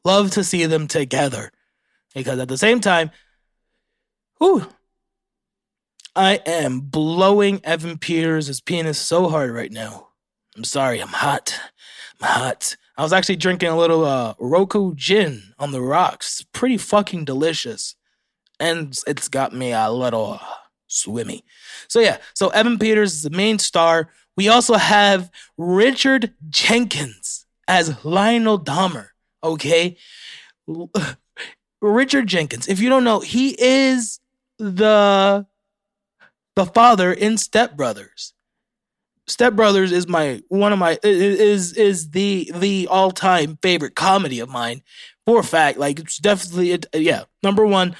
love 0.03 0.31
to 0.31 0.43
see 0.43 0.65
them 0.65 0.89
together. 0.89 1.53
Because 2.13 2.39
at 2.39 2.49
the 2.49 2.57
same 2.57 2.81
time, 2.81 3.09
whew, 4.37 4.67
I 6.13 6.41
am 6.45 6.81
blowing 6.81 7.61
Evan 7.63 7.97
Peters' 7.97 8.59
penis 8.59 8.99
so 8.99 9.29
hard 9.29 9.51
right 9.51 9.71
now. 9.71 10.09
I'm 10.57 10.65
sorry, 10.65 10.99
I'm 10.99 11.07
hot. 11.07 11.57
I'm 12.19 12.27
hot. 12.27 12.75
I 12.97 13.03
was 13.03 13.13
actually 13.13 13.35
drinking 13.35 13.69
a 13.69 13.77
little 13.77 14.03
uh, 14.05 14.33
Roku 14.39 14.95
gin 14.95 15.53
on 15.59 15.71
the 15.71 15.81
rocks. 15.81 16.43
Pretty 16.51 16.77
fucking 16.77 17.25
delicious. 17.25 17.95
And 18.59 18.97
it's 19.05 19.27
got 19.27 19.53
me 19.53 19.71
a 19.71 19.91
little 19.91 20.39
uh, 20.41 20.55
swimmy. 20.87 21.43
So, 21.87 21.99
yeah, 21.99 22.17
so 22.33 22.49
Evan 22.49 22.79
Peters 22.79 23.13
is 23.13 23.21
the 23.21 23.29
main 23.29 23.59
star. 23.59 24.09
We 24.35 24.47
also 24.47 24.75
have 24.75 25.29
Richard 25.57 26.33
Jenkins 26.49 27.45
as 27.67 28.03
Lionel 28.03 28.59
Dahmer. 28.59 29.09
Okay. 29.43 29.97
Richard 31.81 32.25
Jenkins, 32.25 32.67
if 32.67 32.79
you 32.79 32.89
don't 32.89 33.03
know, 33.03 33.19
he 33.19 33.55
is 33.59 34.19
the 34.57 35.45
the 36.55 36.65
father 36.65 37.13
in 37.13 37.37
Step 37.37 37.77
Brothers. 37.77 38.33
Step 39.27 39.53
Brothers 39.53 39.91
is 39.91 40.07
my 40.07 40.41
one 40.47 40.71
of 40.71 40.79
my 40.79 40.97
is 41.03 41.73
is 41.73 42.11
the 42.11 42.49
the 42.55 42.87
all 42.87 43.11
time 43.11 43.57
favorite 43.61 43.95
comedy 43.95 44.39
of 44.39 44.49
mine. 44.49 44.81
For 45.25 45.41
a 45.41 45.43
fact, 45.43 45.77
like 45.77 45.99
it's 45.99 46.17
definitely 46.17 46.79
yeah 46.93 47.23
number 47.43 47.65
one, 47.65 47.95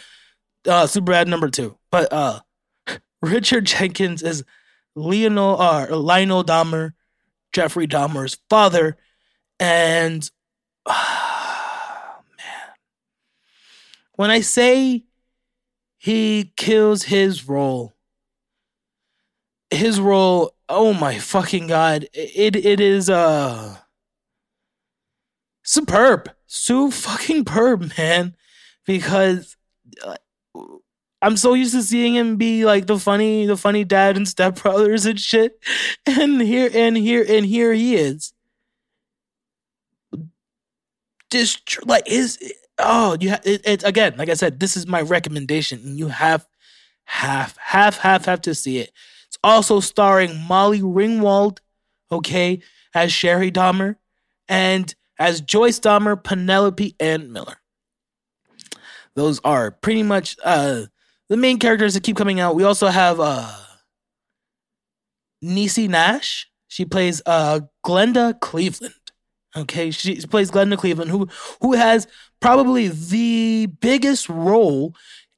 uh, 0.65 0.87
super 0.87 1.11
bad 1.11 1.27
number 1.27 1.49
two. 1.49 1.77
But 1.91 2.13
uh, 2.13 2.39
Richard 3.21 3.65
Jenkins 3.65 4.23
is 4.23 4.45
Lionel 4.95 5.59
uh, 5.59 5.87
Lionel 5.95 6.45
Dahmer, 6.45 6.93
Jeffrey 7.51 7.87
Dahmer's 7.87 8.37
father, 8.49 8.97
and 9.59 10.29
uh, 10.85 10.93
man, 12.37 12.73
when 14.15 14.31
I 14.31 14.39
say 14.39 15.03
he 15.97 16.53
kills 16.55 17.03
his 17.03 17.49
role, 17.49 17.93
his 19.69 19.99
role, 19.99 20.53
oh 20.69 20.93
my 20.93 21.19
fucking 21.19 21.67
god, 21.67 22.07
it 22.13 22.55
it 22.55 22.79
is 22.79 23.09
uh 23.09 23.77
superb, 25.63 26.29
so 26.45 26.91
fucking 26.91 27.45
perb, 27.45 27.97
man, 27.97 28.35
because. 28.85 29.55
Uh, 30.03 30.15
I'm 31.21 31.35
so 31.35 31.55
used 31.55 31.73
to 31.73 31.81
seeing 31.81 32.13
him 32.13 32.37
be 32.37 32.63
like 32.65 32.85
the 32.85 32.99
funny, 32.99 33.45
the 33.47 33.57
funny 33.57 33.83
dad 33.83 34.17
and 34.17 34.25
stepbrothers 34.25 35.07
and 35.09 35.19
shit, 35.19 35.59
and 36.05 36.41
here 36.41 36.69
and 36.73 36.95
here 36.95 37.25
and 37.27 37.45
here 37.45 37.73
he 37.73 37.95
is. 37.95 38.33
Just 41.31 41.85
like 41.85 42.07
his, 42.07 42.37
oh, 42.77 43.17
you 43.19 43.29
have 43.29 43.45
it, 43.45 43.67
it 43.67 43.83
again. 43.83 44.15
Like 44.17 44.29
I 44.29 44.35
said, 44.35 44.59
this 44.59 44.77
is 44.77 44.87
my 44.87 45.01
recommendation, 45.01 45.79
and 45.83 45.97
you 45.97 46.07
have 46.09 46.47
half, 47.05 47.57
half, 47.57 47.97
half, 47.97 48.25
have 48.25 48.41
to 48.43 48.53
see 48.53 48.77
it. 48.77 48.91
It's 49.37 49.39
also 49.43 49.79
starring 49.79 50.35
Molly 50.47 50.81
Ringwald, 50.81 51.59
okay, 52.11 52.61
as 52.95 53.11
Shari 53.11 53.51
Dahmer, 53.51 53.97
and 54.47 54.93
as 55.19 55.41
Joyce 55.41 55.79
Dahmer, 55.79 56.21
Penelope 56.21 56.95
Ann 56.99 57.31
Miller. 57.31 57.57
Those 59.15 59.39
are 59.43 59.71
pretty 59.71 60.03
much 60.03 60.37
uh 60.43 60.83
the 61.29 61.37
main 61.37 61.59
characters 61.59 61.93
that 61.93 62.03
keep 62.03 62.17
coming 62.17 62.39
out. 62.39 62.55
We 62.55 62.63
also 62.63 62.87
have 62.87 63.19
uh 63.19 63.51
Niecy 65.43 65.87
Nash. 65.87 66.49
She 66.67 66.85
plays 66.85 67.21
uh 67.25 67.61
Glenda 67.85 68.39
Cleveland. 68.39 68.93
Okay, 69.55 69.91
she 69.91 70.19
plays 70.21 70.51
Glenda 70.51 70.77
Cleveland, 70.77 71.11
who 71.11 71.27
who 71.61 71.73
has 71.73 72.07
probably 72.39 72.87
the 72.87 73.67
biggest 73.81 74.29
role 74.29 74.95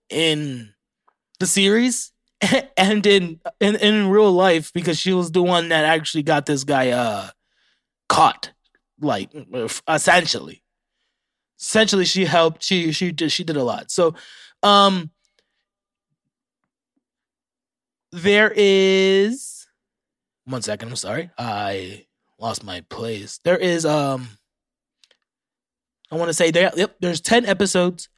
in 0.10 0.74
the 1.40 1.48
series 1.48 2.12
and 2.78 3.06
in, 3.06 3.40
in 3.60 3.76
in 3.76 4.10
real 4.10 4.32
life 4.32 4.72
because 4.74 4.98
she 4.98 5.14
was 5.14 5.32
the 5.32 5.44
one 5.44 5.70
that 5.70 5.86
actually 5.86 6.24
got 6.24 6.46
this 6.46 6.64
guy 6.64 6.90
uh 6.92 7.30
caught, 8.08 8.52
like 9.00 9.30
essentially. 9.88 10.64
Essentially, 11.60 12.06
she 12.06 12.26
helped. 12.26 12.64
She 12.64 12.92
she 12.94 13.12
did 13.12 13.32
she 13.32 13.44
did 13.44 13.58
a 13.58 13.64
lot. 13.64 13.92
So, 13.92 14.16
um, 14.64 15.12
there 18.12 18.52
is 18.56 19.68
one 20.50 20.62
second, 20.62 20.90
I'm 20.90 20.96
sorry. 20.96 21.30
I 21.38 22.06
lost 22.40 22.64
my 22.64 22.82
place. 22.90 23.40
There 23.44 23.58
is 23.58 23.86
um 23.86 24.28
I 26.12 26.16
want 26.16 26.30
to 26.30 26.34
say 26.34 26.52
there 26.52 26.72
yep, 26.76 26.96
there's 27.00 27.22
10 27.22 27.46
episodes. 27.46 28.10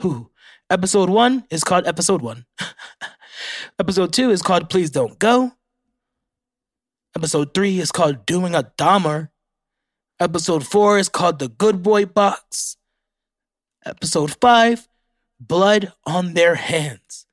Who? 0.00 0.30
Episode 0.68 1.08
1 1.08 1.44
is 1.50 1.62
called 1.62 1.86
episode 1.86 2.22
1. 2.22 2.44
episode 3.78 4.12
2 4.12 4.30
is 4.30 4.42
called 4.42 4.70
Please 4.70 4.90
Don't 4.90 5.18
Go. 5.18 5.52
Episode 7.16 7.54
3 7.54 7.80
is 7.80 7.92
called 7.92 8.26
Doing 8.26 8.54
a 8.54 8.62
Dahmer. 8.78 9.30
Episode 10.20 10.66
4 10.66 10.98
is 10.98 11.08
called 11.08 11.38
The 11.38 11.48
Good 11.48 11.82
Boy 11.82 12.06
Box. 12.06 12.76
Episode 13.84 14.36
5 14.40 14.88
Blood 15.38 15.92
on 16.06 16.34
Their 16.34 16.54
Hands. 16.54 17.26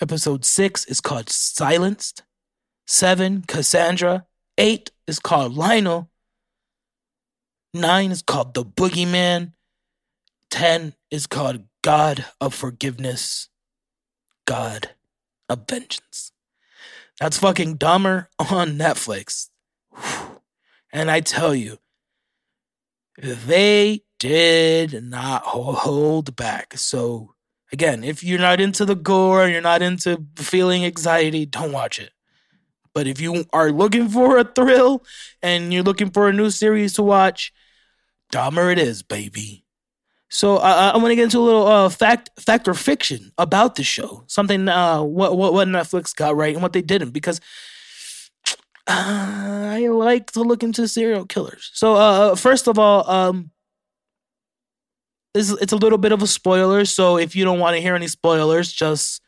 Episode 0.00 0.44
six 0.44 0.84
is 0.84 1.00
called 1.00 1.30
Silenced. 1.30 2.22
Seven, 2.86 3.42
Cassandra. 3.46 4.26
Eight 4.58 4.90
is 5.06 5.18
called 5.18 5.54
Lionel. 5.54 6.10
Nine 7.72 8.10
is 8.10 8.22
called 8.22 8.54
The 8.54 8.64
Boogeyman. 8.64 9.52
Ten 10.50 10.94
is 11.10 11.26
called 11.26 11.64
God 11.82 12.26
of 12.40 12.52
Forgiveness. 12.54 13.48
God 14.46 14.90
of 15.48 15.66
Vengeance. 15.68 16.32
That's 17.20 17.38
fucking 17.38 17.78
Dahmer 17.78 18.26
on 18.38 18.78
Netflix. 18.78 19.48
And 20.92 21.10
I 21.10 21.20
tell 21.20 21.54
you, 21.54 21.78
they 23.18 24.02
did 24.18 25.02
not 25.04 25.42
hold 25.44 26.36
back. 26.36 26.78
So, 26.78 27.34
again, 27.72 28.04
if 28.04 28.22
you're 28.22 28.38
not 28.38 28.60
into 28.60 28.84
the 28.84 28.94
gore, 28.94 29.48
you're 29.48 29.60
not 29.60 29.82
into 29.82 30.24
feeling 30.36 30.84
anxiety, 30.84 31.46
don't 31.46 31.72
watch 31.72 31.98
it. 31.98 32.12
But 32.94 33.06
if 33.06 33.20
you 33.20 33.44
are 33.52 33.70
looking 33.70 34.08
for 34.08 34.38
a 34.38 34.44
thrill 34.44 35.04
and 35.42 35.70
you're 35.72 35.82
looking 35.82 36.10
for 36.10 36.28
a 36.28 36.32
new 36.32 36.48
series 36.48 36.94
to 36.94 37.02
watch, 37.02 37.52
Dahmer 38.32 38.72
it 38.72 38.78
is, 38.78 39.02
baby. 39.02 39.65
So 40.28 40.56
uh, 40.56 40.92
I'm 40.94 41.00
gonna 41.00 41.14
get 41.14 41.24
into 41.24 41.38
a 41.38 41.40
little 41.40 41.66
uh, 41.66 41.88
fact, 41.88 42.30
fact 42.38 42.66
or 42.66 42.74
fiction 42.74 43.32
about 43.38 43.76
the 43.76 43.84
show. 43.84 44.24
Something 44.26 44.68
uh, 44.68 45.02
what 45.02 45.36
what 45.36 45.52
what 45.52 45.68
Netflix 45.68 46.14
got 46.14 46.36
right 46.36 46.54
and 46.54 46.62
what 46.62 46.72
they 46.72 46.82
didn't, 46.82 47.10
because 47.10 47.40
uh, 48.88 49.70
I 49.72 49.86
like 49.88 50.32
to 50.32 50.42
look 50.42 50.62
into 50.62 50.88
serial 50.88 51.26
killers. 51.26 51.70
So 51.74 51.94
uh, 51.94 52.34
first 52.34 52.66
of 52.66 52.78
all, 52.78 53.08
um, 53.08 53.50
it's, 55.34 55.50
it's 55.50 55.72
a 55.72 55.76
little 55.76 55.98
bit 55.98 56.12
of 56.12 56.22
a 56.22 56.26
spoiler. 56.26 56.84
So 56.84 57.18
if 57.18 57.36
you 57.36 57.44
don't 57.44 57.58
want 57.60 57.76
to 57.76 57.82
hear 57.82 57.94
any 57.94 58.08
spoilers, 58.08 58.72
just 58.72 59.22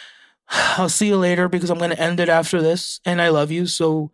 I'll 0.48 0.88
see 0.88 1.08
you 1.08 1.16
later 1.16 1.48
because 1.48 1.70
I'm 1.70 1.78
gonna 1.78 1.94
end 1.96 2.20
it 2.20 2.28
after 2.28 2.62
this, 2.62 3.00
and 3.04 3.20
I 3.20 3.30
love 3.30 3.50
you. 3.50 3.66
So 3.66 4.12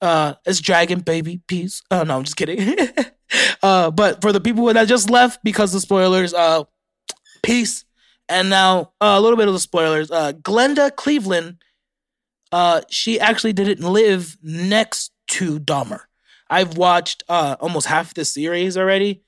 uh, 0.00 0.34
it's 0.44 0.60
Dragon 0.60 1.00
Baby, 1.00 1.40
peace. 1.46 1.82
Oh 1.90 2.02
no, 2.02 2.16
I'm 2.16 2.24
just 2.24 2.36
kidding. 2.36 2.76
uh, 3.62 3.90
but 3.90 4.20
for 4.20 4.32
the 4.32 4.40
people 4.40 4.64
that 4.66 4.88
just 4.88 5.10
left 5.10 5.42
because 5.44 5.72
the 5.72 5.80
spoilers, 5.80 6.34
uh, 6.34 6.64
peace. 7.42 7.84
And 8.28 8.48
now 8.48 8.92
uh, 9.00 9.16
a 9.16 9.20
little 9.20 9.36
bit 9.36 9.48
of 9.48 9.54
the 9.54 9.60
spoilers. 9.60 10.10
Uh, 10.10 10.32
Glenda 10.32 10.94
Cleveland, 10.94 11.58
uh, 12.52 12.82
she 12.90 13.20
actually 13.20 13.52
didn't 13.52 13.80
live 13.80 14.36
next 14.42 15.12
to 15.28 15.58
Dahmer. 15.60 16.00
I've 16.48 16.76
watched 16.76 17.22
uh, 17.28 17.56
almost 17.60 17.86
half 17.86 18.14
the 18.14 18.24
series 18.24 18.76
already, 18.76 19.23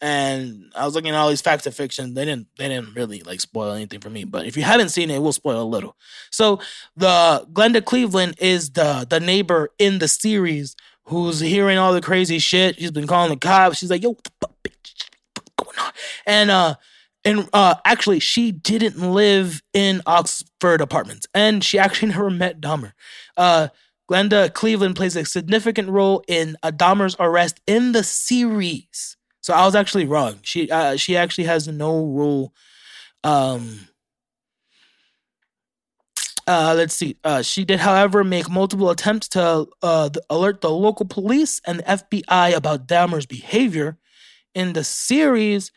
and 0.00 0.72
I 0.76 0.84
was 0.84 0.94
looking 0.94 1.10
at 1.10 1.16
all 1.16 1.28
these 1.28 1.40
facts 1.40 1.66
of 1.66 1.74
fiction. 1.74 2.14
They 2.14 2.24
didn't 2.24 2.46
they 2.56 2.68
didn't 2.68 2.94
really 2.94 3.20
like 3.22 3.40
spoil 3.40 3.72
anything 3.72 4.00
for 4.00 4.10
me. 4.10 4.24
But 4.24 4.46
if 4.46 4.56
you 4.56 4.62
haven't 4.62 4.90
seen 4.90 5.10
it, 5.10 5.16
it 5.16 5.22
will 5.22 5.32
spoil 5.32 5.60
a 5.60 5.64
little. 5.64 5.96
So 6.30 6.60
the 6.96 7.46
Glenda 7.52 7.84
Cleveland 7.84 8.36
is 8.38 8.70
the 8.70 9.06
the 9.08 9.20
neighbor 9.20 9.70
in 9.78 9.98
the 9.98 10.08
series 10.08 10.76
who's 11.04 11.40
hearing 11.40 11.78
all 11.78 11.92
the 11.92 12.00
crazy 12.00 12.38
shit. 12.38 12.76
She's 12.76 12.90
been 12.90 13.06
calling 13.06 13.30
the 13.30 13.36
cops. 13.36 13.78
She's 13.78 13.90
like, 13.90 14.02
"Yo, 14.02 14.10
what 14.10 14.52
going 15.56 15.78
on?" 15.78 15.92
And 16.26 16.50
uh, 16.50 16.74
and 17.24 17.48
uh, 17.52 17.74
actually, 17.84 18.20
she 18.20 18.52
didn't 18.52 18.98
live 18.98 19.62
in 19.74 20.00
Oxford 20.06 20.80
Apartments, 20.80 21.26
and 21.34 21.64
she 21.64 21.78
actually 21.78 22.08
never 22.12 22.30
met 22.30 22.60
Dahmer. 22.60 22.92
Uh, 23.36 23.68
Glenda 24.10 24.52
Cleveland 24.52 24.96
plays 24.96 25.16
a 25.16 25.24
significant 25.24 25.90
role 25.90 26.24
in 26.26 26.56
Dahmer's 26.64 27.16
arrest 27.18 27.60
in 27.66 27.92
the 27.92 28.02
series. 28.02 29.17
So 29.48 29.54
I 29.54 29.64
was 29.64 29.74
actually 29.74 30.04
wrong. 30.04 30.40
She 30.42 30.70
uh, 30.70 30.96
she 30.96 31.16
actually 31.16 31.44
has 31.44 31.66
no 31.66 32.04
role. 32.04 32.52
Um, 33.24 33.88
uh, 36.46 36.74
let's 36.76 36.94
see. 36.94 37.16
Uh, 37.24 37.40
she 37.40 37.64
did, 37.64 37.80
however, 37.80 38.22
make 38.24 38.50
multiple 38.50 38.90
attempts 38.90 39.26
to 39.28 39.66
uh, 39.82 40.10
alert 40.28 40.60
the 40.60 40.68
local 40.68 41.06
police 41.06 41.62
and 41.66 41.78
the 41.78 41.82
FBI 41.84 42.54
about 42.54 42.86
Dahmer's 42.86 43.24
behavior. 43.24 43.96
In 44.54 44.74
the 44.74 44.84
series, 44.84 45.72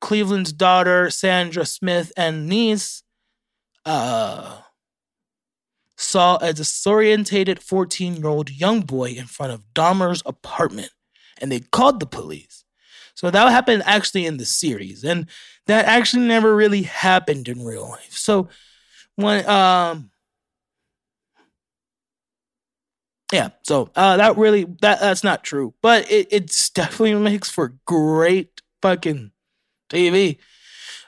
Cleveland's 0.00 0.52
daughter, 0.52 1.10
Sandra 1.10 1.66
Smith, 1.66 2.12
and 2.16 2.48
niece 2.48 3.02
uh, 3.84 4.58
saw 5.96 6.36
a 6.36 6.52
disorientated 6.52 7.58
14 7.58 8.14
year 8.14 8.28
old 8.28 8.48
young 8.52 8.82
boy 8.82 9.10
in 9.10 9.26
front 9.26 9.52
of 9.52 9.64
Dahmer's 9.74 10.22
apartment, 10.24 10.92
and 11.40 11.50
they 11.50 11.58
called 11.58 11.98
the 11.98 12.06
police. 12.06 12.62
So 13.18 13.32
that 13.32 13.50
happened 13.50 13.82
actually 13.84 14.26
in 14.26 14.36
the 14.36 14.44
series, 14.44 15.02
and 15.02 15.26
that 15.66 15.86
actually 15.86 16.22
never 16.22 16.54
really 16.54 16.82
happened 16.82 17.48
in 17.48 17.64
real 17.64 17.88
life. 17.88 18.12
So 18.12 18.48
when 19.16 19.44
um 19.50 20.12
yeah 23.32 23.48
so 23.64 23.90
uh 23.96 24.16
that 24.16 24.38
really 24.38 24.64
that 24.80 25.00
that's 25.00 25.24
not 25.24 25.42
true 25.42 25.74
but 25.82 26.08
it 26.10 26.28
it's 26.30 26.70
definitely 26.70 27.14
makes 27.30 27.50
for 27.50 27.74
great 27.84 28.62
fucking 28.80 29.32
tv 29.90 30.38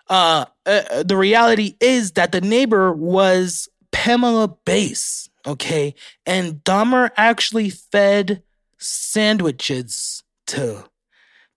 uh, 0.09 0.45
uh 0.67 1.03
the 1.05 1.17
reality 1.17 1.77
is 1.79 2.13
that 2.13 2.33
the 2.33 2.41
neighbor 2.41 2.93
was 2.93 3.69
pamela 3.93 4.49
bass 4.65 5.31
okay 5.47 5.95
and 6.27 6.65
dahmer 6.65 7.11
actually 7.17 7.71
fed 7.71 8.43
sandwiches 8.77 10.25
to 10.49 10.85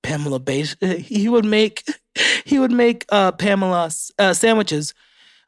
pamela 0.03 0.39
bass 0.39 0.75
he 0.97 1.27
would 1.29 1.45
make 1.45 1.83
he 2.45 2.59
would 2.59 2.71
make 2.71 3.05
uh 3.09 3.31
pamela 3.31 3.89
uh, 4.19 4.33
sandwiches 4.33 4.93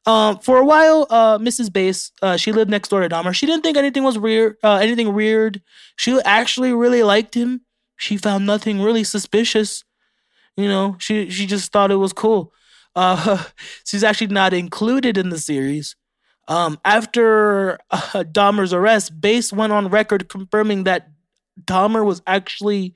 um, 0.08 0.38
for 0.40 0.60
a 0.60 0.66
while, 0.66 1.08
uh, 1.10 1.40
Mrs. 1.40 1.74
Bass, 1.74 2.12
uh, 2.22 2.38
she 2.38 2.52
lived 2.52 2.70
next 2.70 2.90
door 2.90 3.02
to 3.02 3.10
Dahmer. 3.10 3.34
She 3.34 3.48
didn't 3.48 3.64
think 3.64 3.76
anything 3.76 4.04
was 4.04 4.20
weird, 4.20 4.56
uh, 4.64 4.76
anything 4.76 5.14
weird. 5.14 5.62
She 5.96 6.20
actually 6.24 6.74
really 6.74 7.02
liked 7.02 7.34
him. 7.34 7.62
She 7.98 8.18
found 8.18 8.46
nothing 8.46 8.82
really 8.82 9.04
suspicious. 9.04 9.84
You 10.56 10.68
know, 10.68 10.96
she 11.00 11.30
she 11.30 11.48
just 11.48 11.72
thought 11.72 11.92
it 11.92 11.96
was 11.96 12.14
cool. 12.14 12.54
Uh, 12.96 13.44
she's 13.84 14.04
actually 14.04 14.28
not 14.28 14.54
included 14.54 15.18
in 15.18 15.30
the 15.30 15.40
series. 15.40 15.96
Um, 16.48 16.80
after 16.86 17.80
uh, 17.90 18.24
Dahmer's 18.24 18.74
arrest, 18.74 19.20
Bass 19.20 19.52
went 19.52 19.74
on 19.74 19.88
record 19.88 20.30
confirming 20.30 20.84
that 20.84 21.10
Dahmer 21.60 22.06
was 22.06 22.22
actually 22.28 22.94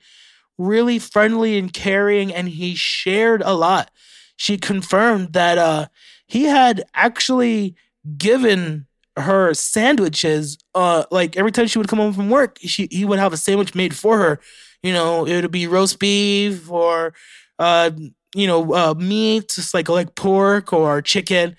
really 0.60 0.98
friendly 0.98 1.58
and 1.58 1.72
caring, 1.72 2.32
and 2.32 2.48
he 2.48 2.74
shared 2.74 3.42
a 3.42 3.54
lot. 3.54 3.90
She 4.36 4.58
confirmed 4.58 5.32
that 5.32 5.58
uh, 5.58 5.86
he 6.26 6.44
had 6.44 6.84
actually 6.94 7.74
given 8.16 8.86
her 9.16 9.52
sandwiches 9.52 10.56
uh 10.74 11.04
like 11.10 11.36
every 11.36 11.50
time 11.52 11.66
she 11.66 11.78
would 11.78 11.88
come 11.88 11.98
home 11.98 12.12
from 12.12 12.30
work 12.30 12.58
she 12.62 12.88
he 12.90 13.04
would 13.04 13.18
have 13.18 13.32
a 13.32 13.36
sandwich 13.36 13.74
made 13.74 13.94
for 13.94 14.16
her 14.16 14.40
you 14.82 14.92
know 14.92 15.26
it 15.26 15.42
would 15.42 15.50
be 15.50 15.66
roast 15.66 15.98
beef 15.98 16.70
or 16.70 17.12
uh 17.58 17.90
you 18.34 18.46
know 18.46 18.72
uh 18.72 18.94
meat 18.94 19.48
just 19.48 19.74
like 19.74 19.88
like 19.88 20.14
pork 20.14 20.72
or 20.72 21.02
chicken 21.02 21.54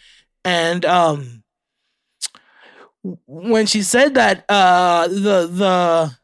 and 0.45 0.85
um 0.85 1.43
when 3.25 3.65
she 3.65 3.81
said 3.81 4.13
that 4.13 4.45
uh 4.47 5.07
the 5.07 5.47
the 5.47 6.15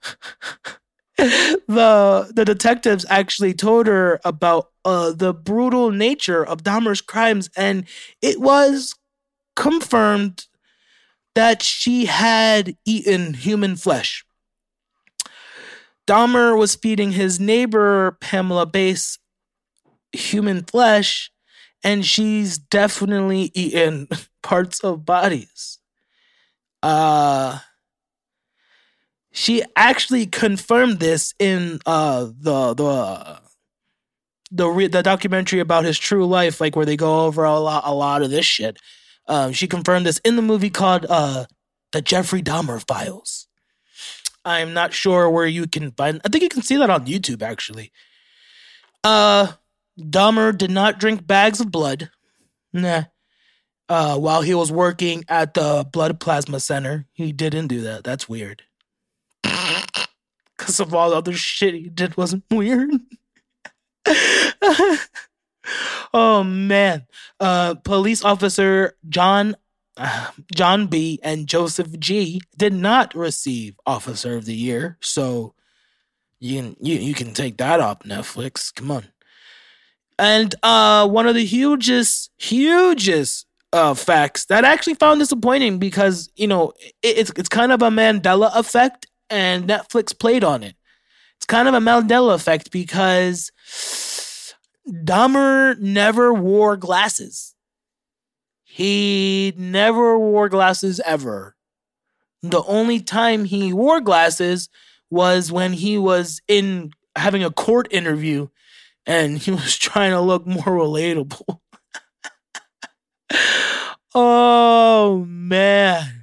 the 1.18 2.32
the 2.34 2.46
detectives 2.46 3.06
actually 3.10 3.54
told 3.54 3.88
her 3.88 4.20
about 4.24 4.70
uh, 4.86 5.12
the 5.12 5.34
brutal 5.34 5.92
nature 5.92 6.46
of 6.46 6.64
Dahmer's 6.64 7.02
crimes, 7.02 7.50
and 7.58 7.86
it 8.22 8.40
was 8.40 8.94
confirmed 9.56 10.46
that 11.36 11.62
she 11.64 12.06
had 12.06 12.76
eaten 12.86 13.34
human 13.36 13.76
flesh. 13.76 14.26
Dahmer 16.08 16.58
was 16.58 16.76
feeding 16.76 17.12
his 17.12 17.40
neighbor 17.40 18.18
Pamela 18.22 18.66
Bass 18.66 19.20
human 20.14 20.64
flesh, 20.64 21.32
and 21.84 22.06
she's 22.06 22.58
definitely 22.58 23.52
eaten 23.54 24.08
parts 24.44 24.80
of 24.82 25.06
bodies. 25.06 25.80
Uh 26.84 27.60
she 29.38 29.62
actually 29.76 30.26
confirmed 30.26 31.00
this 31.00 31.36
in 31.38 31.80
uh 31.86 32.26
the 32.40 32.74
the 32.74 33.40
the 34.50 34.68
re- 34.68 34.88
the 34.88 35.04
documentary 35.04 35.60
about 35.60 35.86
his 35.86 36.00
true 36.00 36.26
life, 36.26 36.60
like 36.60 36.76
where 36.76 36.88
they 36.88 36.98
go 36.98 37.26
over 37.26 37.44
a 37.44 37.60
lot 37.60 37.84
a 37.86 37.94
lot 37.94 38.24
of 38.24 38.32
this 38.32 38.48
shit. 38.48 38.80
Um, 39.28 39.54
she 39.54 39.68
confirmed 39.68 40.08
this 40.08 40.18
in 40.20 40.38
the 40.38 40.42
movie 40.42 40.72
called 40.72 41.06
uh, 41.08 41.46
the 41.92 42.02
Jeffrey 42.02 42.42
Dahmer 42.42 42.84
Files. 42.88 43.48
I'm 44.44 44.74
not 44.74 44.94
sure 44.94 45.30
where 45.30 45.46
you 45.46 45.68
can 45.68 45.92
find. 45.92 46.20
I 46.26 46.30
think 46.30 46.42
you 46.42 46.50
can 46.50 46.64
see 46.64 46.78
that 46.78 46.90
on 46.90 47.06
YouTube 47.06 47.44
actually. 47.44 47.92
Uh, 49.04 49.52
Dahmer 50.00 50.58
did 50.58 50.72
not 50.72 51.00
drink 51.00 51.28
bags 51.28 51.60
of 51.60 51.70
blood. 51.70 52.10
Nah. 52.74 53.04
Uh, 53.88 54.18
while 54.18 54.42
he 54.42 54.56
was 54.56 54.72
working 54.72 55.24
at 55.30 55.54
the 55.54 55.88
blood 55.94 56.20
plasma 56.20 56.60
center, 56.60 57.06
he 57.14 57.32
didn't 57.32 57.68
do 57.68 57.82
that. 57.82 58.04
That's 58.04 58.28
weird. 58.28 58.64
Because 60.68 60.82
of 60.82 60.94
all 60.94 61.12
the 61.12 61.16
other 61.16 61.32
shit 61.32 61.74
he 61.74 61.88
did 61.88 62.18
wasn't 62.18 62.44
weird. 62.52 62.92
oh 66.14 66.44
man. 66.44 67.06
Uh, 67.40 67.76
police 67.76 68.22
officer 68.26 68.98
John 69.08 69.56
John 70.54 70.88
B 70.88 71.22
and 71.24 71.48
Joseph 71.48 71.98
G 71.98 72.42
did 72.58 72.74
not 72.74 73.16
receive 73.16 73.80
Officer 73.86 74.36
of 74.36 74.44
the 74.44 74.56
Year, 74.56 74.98
so 75.00 75.54
you 76.42 76.62
can 76.62 76.76
you, 76.82 76.98
you 76.98 77.14
can 77.14 77.34
take 77.34 77.56
that 77.60 77.80
off 77.80 78.00
Netflix. 78.00 78.76
Come 78.76 78.92
on. 78.92 79.06
And 80.20 80.54
uh 80.64 81.08
one 81.08 81.28
of 81.28 81.36
the 81.36 81.46
hugest, 81.46 82.30
hugest 82.38 83.48
uh, 83.74 83.94
facts 83.94 84.46
that 84.46 84.66
I 84.66 84.74
actually 84.74 84.96
found 84.96 85.20
disappointing 85.20 85.80
because 85.80 86.30
you 86.36 86.48
know 86.48 86.74
it, 86.80 86.94
it's 87.04 87.32
it's 87.38 87.50
kind 87.50 87.72
of 87.72 87.82
a 87.82 87.90
Mandela 87.90 88.54
effect, 88.56 89.07
and 89.30 89.68
Netflix 89.68 90.18
played 90.18 90.44
on 90.44 90.64
it. 90.64 90.76
It's 91.38 91.46
kind 91.46 91.68
of 91.68 91.74
a 91.74 91.80
Mandela 91.80 92.34
effect 92.34 92.72
because 92.72 93.52
Dahmer 94.88 95.78
never 95.80 96.34
wore 96.34 96.78
glasses. 96.78 97.56
He 98.64 99.54
never 99.58 100.18
wore 100.18 100.50
glasses 100.50 101.00
ever. 101.06 101.56
The 102.44 102.64
only 102.64 103.00
time 103.00 103.46
he 103.46 103.74
wore 103.74 104.02
glasses 104.02 104.70
was 105.10 105.52
when 105.52 105.74
he 105.74 105.98
was 105.98 106.42
in 106.48 106.92
having 107.16 107.44
a 107.44 107.52
court 107.52 107.88
interview 107.92 108.48
and 109.06 109.38
he 109.38 109.52
was 109.60 109.78
trying 109.78 110.12
to 110.12 110.22
look 110.22 110.46
more 110.46 110.64
relatable. 110.64 111.60
oh 114.14 115.26
man. 115.28 116.17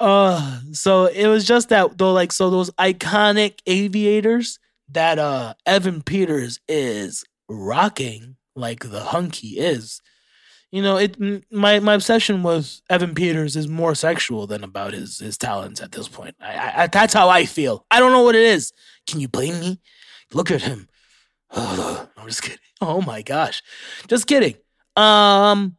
Uh 0.00 0.60
so 0.72 1.06
it 1.06 1.26
was 1.26 1.44
just 1.44 1.70
that 1.70 1.98
though 1.98 2.12
like 2.12 2.32
so 2.32 2.50
those 2.50 2.70
iconic 2.72 3.58
aviators 3.66 4.58
that 4.90 5.18
uh 5.18 5.54
Evan 5.66 6.02
Peters 6.02 6.60
is 6.68 7.24
rocking 7.48 8.36
like 8.54 8.90
the 8.90 9.00
hunky 9.00 9.58
is. 9.58 10.00
You 10.70 10.82
know, 10.82 10.98
it 10.98 11.16
my 11.50 11.80
my 11.80 11.94
obsession 11.94 12.42
with 12.42 12.82
Evan 12.90 13.14
Peters 13.14 13.56
is 13.56 13.68
more 13.68 13.94
sexual 13.94 14.46
than 14.46 14.62
about 14.62 14.92
his 14.92 15.18
his 15.18 15.38
talents 15.38 15.80
at 15.80 15.92
this 15.92 16.08
point. 16.08 16.36
I, 16.40 16.82
I 16.82 16.86
that's 16.88 17.14
how 17.14 17.30
I 17.30 17.46
feel. 17.46 17.86
I 17.90 17.98
don't 18.00 18.12
know 18.12 18.22
what 18.22 18.34
it 18.34 18.42
is. 18.42 18.72
Can 19.06 19.18
you 19.18 19.28
blame 19.28 19.58
me? 19.60 19.80
Look 20.34 20.50
at 20.50 20.60
him. 20.60 20.88
Oh, 21.52 22.06
I'm 22.18 22.26
just 22.26 22.42
kidding. 22.42 22.58
Oh 22.82 23.00
my 23.00 23.22
gosh, 23.22 23.62
just 24.08 24.26
kidding. 24.26 24.56
Um, 24.94 25.77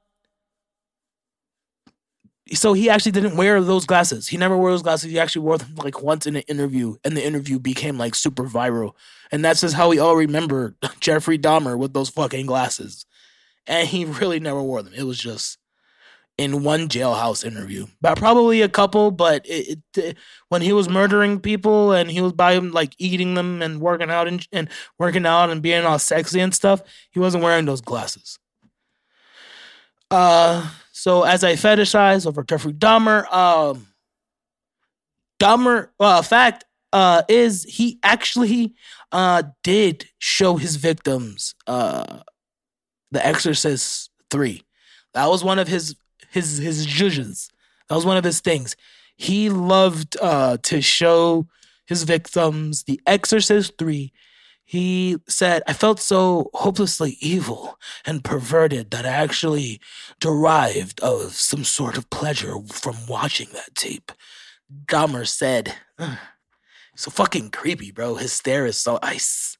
so 2.54 2.74
he 2.74 2.89
actually 2.89 3.12
didn't 3.12 3.36
wear 3.36 3.62
those 3.62 3.86
glasses. 3.86 4.28
He 4.28 4.38
never 4.38 4.58
wore 4.58 4.72
those 4.72 4.82
glasses. 4.82 5.12
He 5.12 5.20
actually 5.20 5.43
wore 5.43 5.58
them 5.58 5.76
like 5.76 6.02
once 6.02 6.26
in 6.26 6.36
an 6.36 6.43
interview, 6.47 6.95
and 7.04 7.16
the 7.16 7.26
interview 7.26 7.60
became 7.60 7.97
like 7.97 8.16
super 8.16 8.45
viral. 8.45 8.93
And 9.32 9.43
that's 9.43 9.62
just 9.62 9.76
how 9.76 9.89
we 9.89 10.00
all 10.00 10.16
remember 10.16 10.76
Jeffrey 11.00 11.38
Dahmer 11.38 11.78
with 11.78 11.93
those 11.93 12.10
fucking 12.10 12.45
glasses. 12.45 13.06
And 13.68 13.88
he 13.88 14.06
really 14.06 14.39
never 14.39 14.62
wore 14.62 14.82
them. 14.82 14.93
It 14.95 15.04
was 15.04 15.20
just 15.20 15.58
in 16.38 16.64
one 16.64 16.88
jailhouse 16.88 17.43
interview, 17.43 17.86
but 18.00 18.18
probably 18.18 18.62
a 18.62 18.70
couple. 18.70 19.12
But 19.12 19.45
it, 19.45 19.80
it, 19.97 20.18
when 20.47 20.62
he 20.62 20.74
was 20.74 20.89
murdering 20.89 21.39
people 21.39 21.91
and 21.91 22.10
he 22.10 22.22
was 22.22 22.34
by 22.34 22.54
him 22.54 22.72
like 22.72 22.95
eating 22.97 23.34
them 23.34 23.62
and 23.62 23.82
working 23.82 24.10
out 24.10 24.28
and, 24.28 24.47
and 24.52 24.70
working 24.97 25.26
out 25.26 25.50
and 25.50 25.62
being 25.62 25.86
all 25.86 26.00
sexy 26.00 26.39
and 26.39 26.56
stuff, 26.56 26.82
he 27.12 27.20
wasn't 27.20 27.43
wearing 27.43 27.66
those 27.66 27.82
glasses. 27.82 28.39
Uh 30.12 30.70
so 30.99 31.24
as 31.24 31.45
I 31.45 31.53
fetishize 31.53 32.28
over 32.28 32.43
Jeffrey 32.43 32.74
Dahmer, 32.74 33.32
um, 33.32 33.88
Dahmer, 35.39 35.88
uh, 35.97 36.22
fact 36.22 36.66
uh, 36.91 37.22
is 37.30 37.64
he 37.64 37.99
actually 38.03 38.74
uh, 39.14 39.43
did 39.64 40.10
show 40.18 40.57
his 40.57 40.76
victims 40.76 41.55
uh, 41.68 42.20
The 43.12 43.26
Exorcist 43.26 44.12
three. 44.30 44.64
That 45.14 45.30
was 45.30 45.41
one 45.41 45.57
of 45.57 45.70
his 45.70 45.95
his 46.32 46.57
his 46.57 46.86
judges. 46.86 47.49
That 47.88 47.95
was 47.95 48.05
one 48.05 48.18
of 48.18 48.26
his 48.26 48.41
things. 48.41 48.76
He 49.16 49.49
loved 49.49 50.18
uh, 50.22 50.57
to 50.64 50.82
show 50.82 51.47
his 51.86 52.03
victims 52.03 52.84
The 52.84 52.99
Exorcist 53.07 53.78
three 53.78 54.12
he 54.70 55.17
said, 55.28 55.63
I 55.65 55.74
felt 55.74 55.99
so 55.99 56.51
hopelessly 56.53 57.17
evil 57.22 57.80
and 58.05 58.24
perverted 58.24 58.91
that 58.91 59.03
I 59.03 59.09
actually 59.09 59.82
derived 60.20 60.99
of 60.99 61.34
some 61.34 61.63
sort 61.63 61.97
of 61.97 62.11
pleasure 62.11 62.53
from 62.67 62.95
watching 63.07 63.47
that 63.53 63.74
tape. 63.74 64.11
Dahmer 64.86 65.28
said, 65.28 65.74
so 66.95 67.09
fucking 67.09 67.49
creepy, 67.49 67.89
bro. 67.89 68.13
His 68.13 68.32
stare 68.32 68.67
is 68.67 68.78
so 68.78 68.99
ice. 69.01 69.57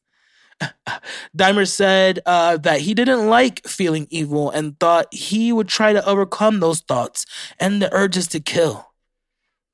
Dahmer 1.36 1.68
said 1.68 2.20
uh, 2.28 2.58
that 2.58 2.82
he 2.82 2.94
didn't 2.94 3.30
like 3.30 3.68
feeling 3.68 4.06
evil 4.12 4.52
and 4.52 4.80
thought 4.80 5.12
he 5.12 5.52
would 5.52 5.68
try 5.68 5.92
to 5.92 6.06
overcome 6.06 6.60
those 6.60 6.82
thoughts 6.82 7.26
and 7.60 7.82
the 7.82 7.92
urges 7.92 8.28
to 8.28 8.40
kill. 8.40 8.92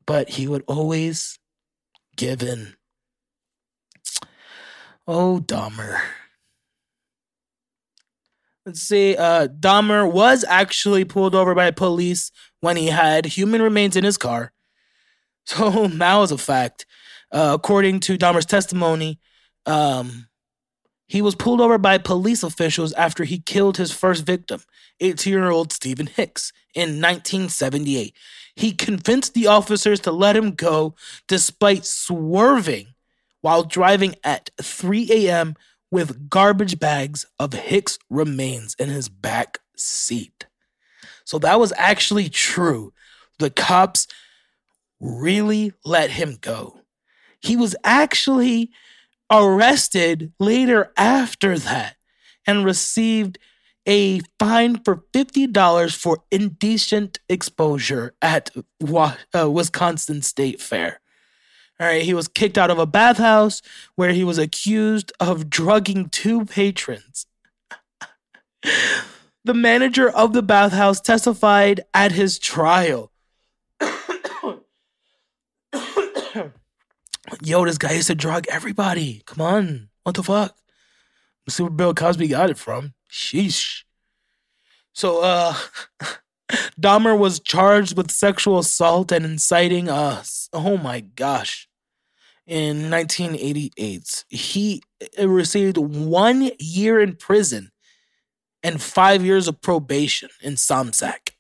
But 0.06 0.30
he 0.30 0.48
would 0.48 0.64
always 0.66 1.40
give 2.16 2.42
in. 2.42 2.76
Oh, 5.08 5.40
Dahmer. 5.46 6.00
Let's 8.66 8.82
see. 8.82 9.16
Uh, 9.16 9.48
Dahmer 9.48 10.12
was 10.12 10.44
actually 10.48 11.06
pulled 11.06 11.36
over 11.36 11.54
by 11.54 11.70
police 11.72 12.32
when 12.62 12.78
he 12.78 12.88
had 12.88 13.26
human 13.26 13.62
remains 13.62 13.96
in 13.96 14.04
his 14.04 14.18
car. 14.18 14.52
So 15.48 15.86
that 15.88 16.16
was 16.16 16.32
a 16.32 16.40
fact. 16.40 16.88
Uh, 17.32 17.52
according 17.54 18.00
to 18.00 18.18
Dahmer's 18.18 18.48
testimony, 18.48 19.20
um, 19.68 20.26
he 21.08 21.22
was 21.22 21.36
pulled 21.36 21.62
over 21.62 21.78
by 21.78 22.00
police 22.00 22.42
officials 22.42 22.94
after 22.94 23.26
he 23.26 23.38
killed 23.38 23.78
his 23.78 23.92
first 23.92 24.26
victim, 24.26 24.62
18 25.02 25.32
year 25.32 25.52
old 25.52 25.72
Steven 25.72 26.08
Hicks, 26.08 26.52
in 26.74 27.00
1978. 27.00 28.16
He 28.56 28.72
convinced 28.72 29.36
the 29.36 29.46
officers 29.46 30.00
to 30.00 30.12
let 30.12 30.36
him 30.36 30.54
go 30.54 30.96
despite 31.28 31.86
swerving 31.86 32.95
while 33.46 33.62
driving 33.62 34.16
at 34.24 34.50
3 34.60 35.08
a.m. 35.12 35.54
with 35.92 36.32
garbage 36.32 36.80
bags 36.80 37.28
of 37.38 37.54
Hicks 37.54 38.00
remains 38.10 38.76
in 38.80 38.90
his 38.90 39.08
back 39.08 39.60
seat. 39.78 40.48
So 41.26 41.38
that 41.38 41.60
was 41.60 41.72
actually 41.78 42.28
true. 42.28 42.92
The 43.38 43.52
cops 43.52 44.08
really 45.00 45.74
let 45.86 46.10
him 46.10 46.40
go. 46.42 46.80
He 47.40 47.56
was 47.56 47.76
actually 47.84 48.72
arrested 49.32 50.34
later 50.40 50.92
after 50.98 51.60
that 51.60 51.98
and 52.48 52.66
received 52.66 53.38
a 53.88 54.22
fine 54.40 54.82
for 54.84 55.04
$50 55.14 55.96
for 55.96 56.24
indecent 56.32 57.20
exposure 57.30 58.16
at 58.24 58.50
uh, 58.84 59.52
Wisconsin 59.52 60.24
State 60.24 60.60
Fair. 60.60 61.00
All 61.80 61.88
right, 61.88 62.04
he 62.04 62.14
was 62.14 62.30
kicked 62.30 62.58
out 62.58 62.72
of 62.72 62.80
a 62.80 62.86
bathhouse 62.86 63.62
where 63.96 64.14
he 64.14 64.24
was 64.24 64.38
accused 64.38 65.12
of 65.20 65.50
drugging 65.50 66.08
two 66.08 66.46
patrons. 66.46 67.26
the 69.44 69.54
manager 69.54 70.10
of 70.10 70.32
the 70.32 70.42
bathhouse 70.42 71.02
testified 71.02 71.82
at 71.94 72.14
his 72.14 72.40
trial. 72.40 73.12
Yo, 77.42 77.66
this 77.66 77.78
guy 77.78 77.92
used 77.92 78.08
to 78.08 78.16
drug 78.16 78.46
everybody. 78.50 79.22
Come 79.26 79.42
on. 79.42 79.90
What 80.04 80.16
the 80.16 80.24
fuck? 80.24 80.56
Where 81.58 81.70
Bill 81.70 81.94
Cosby 81.94 82.28
got 82.30 82.50
it 82.50 82.58
from. 82.58 82.94
Sheesh. 83.12 83.84
So, 84.94 85.22
uh, 85.22 85.56
Dahmer 86.80 87.18
was 87.18 87.40
charged 87.40 87.98
with 87.98 88.12
sexual 88.12 88.60
assault 88.60 89.12
and 89.12 89.26
inciting 89.26 89.90
us. 89.90 90.50
Oh 90.54 90.78
my 90.78 91.02
gosh. 91.02 91.68
In 92.46 92.92
1988, 92.92 94.26
he 94.30 94.84
uh, 95.20 95.28
received 95.28 95.78
one 95.78 96.52
year 96.60 97.00
in 97.02 97.16
prison 97.16 97.72
and 98.62 98.82
five 98.82 99.26
years 99.26 99.48
of 99.48 99.62
probation 99.62 100.30
in 100.42 100.54
Somsack. 100.54 101.32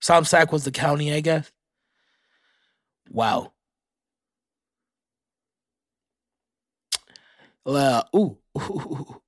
Somsack 0.00 0.52
was 0.52 0.64
the 0.64 0.70
county, 0.70 1.12
I 1.12 1.20
guess. 1.20 1.50
Wow. 3.10 3.52
Ooh, 7.68 8.38
ooh. 8.58 9.21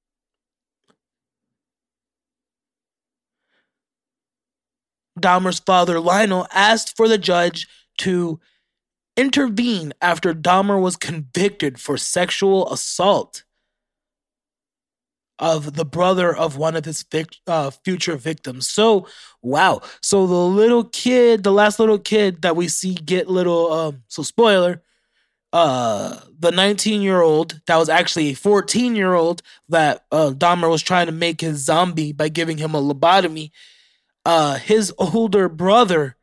Dahmer's 5.25 5.59
father, 5.59 5.99
Lionel, 5.99 6.47
asked 6.53 6.97
for 6.97 7.09
the 7.09 7.17
judge 7.17 7.67
to 7.99 8.39
intervene 9.17 9.95
after 10.03 10.35
Dahmer 10.35 10.81
was 10.81 10.97
convicted 10.97 11.81
for 11.81 11.97
sexual 11.97 12.71
assault 12.71 13.45
of 15.39 15.75
the 15.75 15.85
brother 15.85 16.35
of 16.35 16.57
one 16.57 16.77
of 16.77 16.85
his 16.85 17.03
vic- 17.11 17.37
uh, 17.47 17.71
future 17.71 18.17
victims. 18.17 18.69
So, 18.69 19.09
wow. 19.43 19.81
So 20.01 20.27
the 20.27 20.35
little 20.35 20.85
kid, 20.85 21.43
the 21.43 21.53
last 21.53 21.81
little 21.81 21.99
kid 21.99 22.43
that 22.43 22.55
we 22.55 22.69
see 22.69 22.95
get 22.95 23.29
little, 23.29 23.73
um, 23.73 24.03
so 24.09 24.23
spoiler, 24.23 24.83
uh, 25.53 26.21
the 26.39 26.51
19 26.51 27.01
year 27.01 27.21
old 27.21 27.61
that 27.67 27.77
was 27.77 27.89
actually 27.89 28.31
a 28.31 28.35
14 28.35 28.97
year 28.97 29.15
old 29.15 29.41
that 29.69 30.05
uh, 30.11 30.33
Dahmer 30.35 30.69
was 30.69 30.83
trying 30.83 31.07
to 31.07 31.13
make 31.13 31.41
his 31.41 31.65
zombie 31.65 32.13
by 32.13 32.29
giving 32.29 32.59
him 32.59 32.75
a 32.75 32.83
lobotomy 32.83 33.53
uh, 34.25 34.57
his 34.57 34.93
older 34.99 35.49
brother 35.49 36.17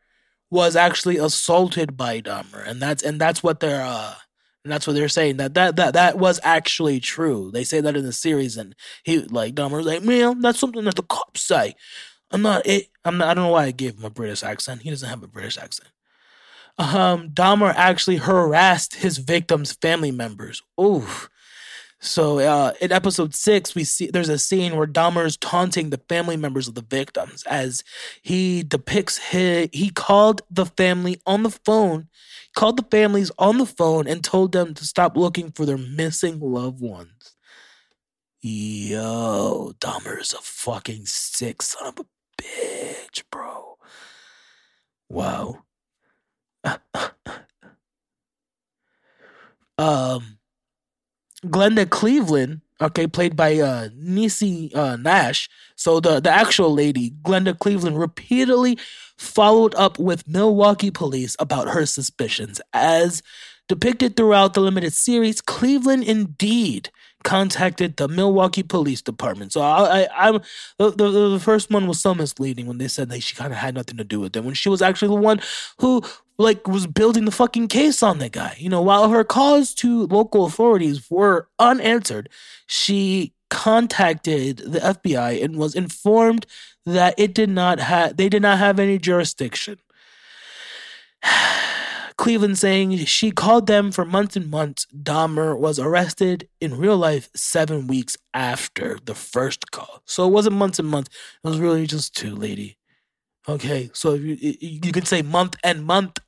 was 0.49 0.75
actually 0.75 1.17
assaulted 1.17 1.95
by 1.95 2.21
Dahmer, 2.21 2.67
and 2.67 2.81
that's 2.81 3.03
and 3.03 3.19
that's 3.19 3.41
what 3.41 3.59
they're 3.59 3.83
uh, 3.83 4.15
and 4.63 4.71
that's 4.71 4.85
what 4.85 4.93
they're 4.93 5.09
saying 5.09 5.37
that 5.37 5.53
that 5.53 5.75
that 5.77 5.93
that 5.93 6.17
was 6.17 6.39
actually 6.43 6.99
true. 6.99 7.51
They 7.51 7.63
say 7.63 7.81
that 7.81 7.95
in 7.95 8.05
the 8.05 8.13
series, 8.13 8.57
and 8.57 8.75
he 9.03 9.19
like 9.19 9.55
Dahmer's 9.55 9.85
like, 9.85 10.03
man, 10.03 10.41
that's 10.41 10.59
something 10.59 10.83
that 10.83 10.95
the 10.95 11.03
cops 11.03 11.41
say. 11.41 11.75
I'm 12.31 12.41
not 12.41 12.65
it. 12.65 12.87
I'm 13.03 13.17
not. 13.17 13.29
I 13.29 13.33
don't 13.33 13.45
know 13.45 13.51
why 13.51 13.65
I 13.65 13.71
gave 13.71 13.97
him 13.97 14.05
a 14.05 14.09
British 14.09 14.43
accent. 14.43 14.83
He 14.83 14.89
doesn't 14.89 15.09
have 15.09 15.23
a 15.23 15.27
British 15.27 15.57
accent. 15.57 15.89
Um, 16.77 17.29
Dahmer 17.29 17.73
actually 17.75 18.17
harassed 18.17 18.95
his 18.95 19.17
victims' 19.17 19.73
family 19.73 20.11
members. 20.11 20.61
Oof. 20.79 21.29
So 22.03 22.39
uh, 22.39 22.73
in 22.81 22.91
episode 22.91 23.35
six, 23.35 23.75
we 23.75 23.83
see 23.83 24.07
there's 24.07 24.29
a 24.29 24.39
scene 24.39 24.75
where 24.75 24.87
Dahmer 24.87 25.23
is 25.25 25.37
taunting 25.37 25.91
the 25.91 26.01
family 26.09 26.35
members 26.35 26.67
of 26.67 26.73
the 26.73 26.81
victims 26.81 27.43
as 27.43 27.83
he 28.23 28.63
depicts 28.63 29.17
his, 29.17 29.69
he 29.71 29.91
called 29.91 30.41
the 30.49 30.65
family 30.65 31.21
on 31.27 31.43
the 31.43 31.51
phone, 31.51 32.07
called 32.55 32.77
the 32.77 32.87
families 32.89 33.31
on 33.37 33.59
the 33.59 33.67
phone 33.67 34.07
and 34.07 34.23
told 34.23 34.51
them 34.51 34.73
to 34.73 34.83
stop 34.83 35.15
looking 35.15 35.51
for 35.51 35.65
their 35.65 35.77
missing 35.77 36.39
loved 36.39 36.81
ones. 36.81 37.35
Yo, 38.41 39.73
Dahmer 39.79 40.19
is 40.19 40.33
a 40.33 40.41
fucking 40.41 41.05
sick 41.05 41.61
son 41.61 41.87
of 41.87 41.99
a 41.99 42.05
bitch, 42.41 43.23
bro. 43.31 43.77
Wow. 45.09 45.65
um 49.77 50.37
Glenda 51.45 51.89
Cleveland, 51.89 52.61
okay, 52.79 53.07
played 53.07 53.35
by 53.35 53.57
uh 53.59 53.89
Niecy 53.89 54.75
uh, 54.75 54.95
Nash. 54.97 55.49
So 55.75 55.99
the 55.99 56.19
the 56.19 56.31
actual 56.31 56.73
lady, 56.73 57.11
Glenda 57.23 57.57
Cleveland, 57.57 57.99
repeatedly 57.99 58.77
followed 59.17 59.75
up 59.75 59.99
with 59.99 60.27
Milwaukee 60.27 60.91
police 60.91 61.35
about 61.39 61.69
her 61.69 61.85
suspicions. 61.85 62.59
As 62.73 63.21
depicted 63.67 64.15
throughout 64.15 64.53
the 64.53 64.61
limited 64.61 64.93
series, 64.93 65.41
Cleveland 65.41 66.03
indeed 66.03 66.89
contacted 67.23 67.97
the 67.97 68.07
Milwaukee 68.07 68.63
Police 68.63 69.01
Department. 69.01 69.53
So 69.53 69.61
I, 69.61 70.07
I 70.15 70.29
am 70.29 70.41
the, 70.77 70.89
the, 70.89 71.29
the 71.29 71.39
first 71.39 71.69
one 71.69 71.87
was 71.87 72.01
so 72.01 72.15
misleading 72.15 72.65
when 72.65 72.79
they 72.79 72.87
said 72.87 73.09
that 73.09 73.21
she 73.21 73.35
kind 73.35 73.53
of 73.53 73.59
had 73.59 73.75
nothing 73.75 73.97
to 73.97 74.03
do 74.03 74.19
with 74.19 74.35
it 74.35 74.43
when 74.43 74.55
she 74.55 74.69
was 74.69 74.81
actually 74.81 75.09
the 75.09 75.21
one 75.21 75.39
who 75.79 76.01
like 76.41 76.67
was 76.67 76.87
building 76.87 77.25
the 77.25 77.31
fucking 77.31 77.67
case 77.67 78.03
on 78.03 78.19
that 78.19 78.31
guy. 78.31 78.55
You 78.57 78.69
know, 78.69 78.81
while 78.81 79.09
her 79.09 79.23
calls 79.23 79.73
to 79.75 80.07
local 80.07 80.45
authorities 80.45 81.09
were 81.09 81.47
unanswered, 81.59 82.29
she 82.67 83.33
contacted 83.49 84.57
the 84.57 84.79
FBI 84.79 85.43
and 85.43 85.57
was 85.57 85.75
informed 85.75 86.45
that 86.85 87.13
it 87.17 87.33
did 87.33 87.49
not 87.49 87.79
have 87.79 88.17
they 88.17 88.29
did 88.29 88.41
not 88.41 88.57
have 88.57 88.79
any 88.79 88.97
jurisdiction. 88.97 89.79
Cleveland 92.17 92.59
saying 92.59 92.97
she 92.97 93.31
called 93.31 93.65
them 93.65 93.91
for 93.91 94.05
months 94.05 94.35
and 94.35 94.49
months. 94.49 94.85
Dahmer 94.95 95.57
was 95.57 95.79
arrested 95.79 96.47
in 96.59 96.77
real 96.77 96.97
life 96.97 97.29
seven 97.35 97.87
weeks 97.87 98.15
after 98.33 98.99
the 99.03 99.15
first 99.15 99.71
call. 99.71 100.03
So 100.05 100.27
it 100.27 100.31
wasn't 100.31 100.55
months 100.55 100.77
and 100.77 100.87
months. 100.87 101.09
It 101.43 101.47
was 101.47 101.59
really 101.59 101.87
just 101.87 102.15
two, 102.15 102.35
lady. 102.35 102.77
Okay, 103.47 103.89
so 103.93 104.13
you, 104.13 104.37
you 104.59 104.91
could 104.91 105.07
say 105.07 105.23
month 105.23 105.55
and 105.63 105.83
month, 105.83 106.19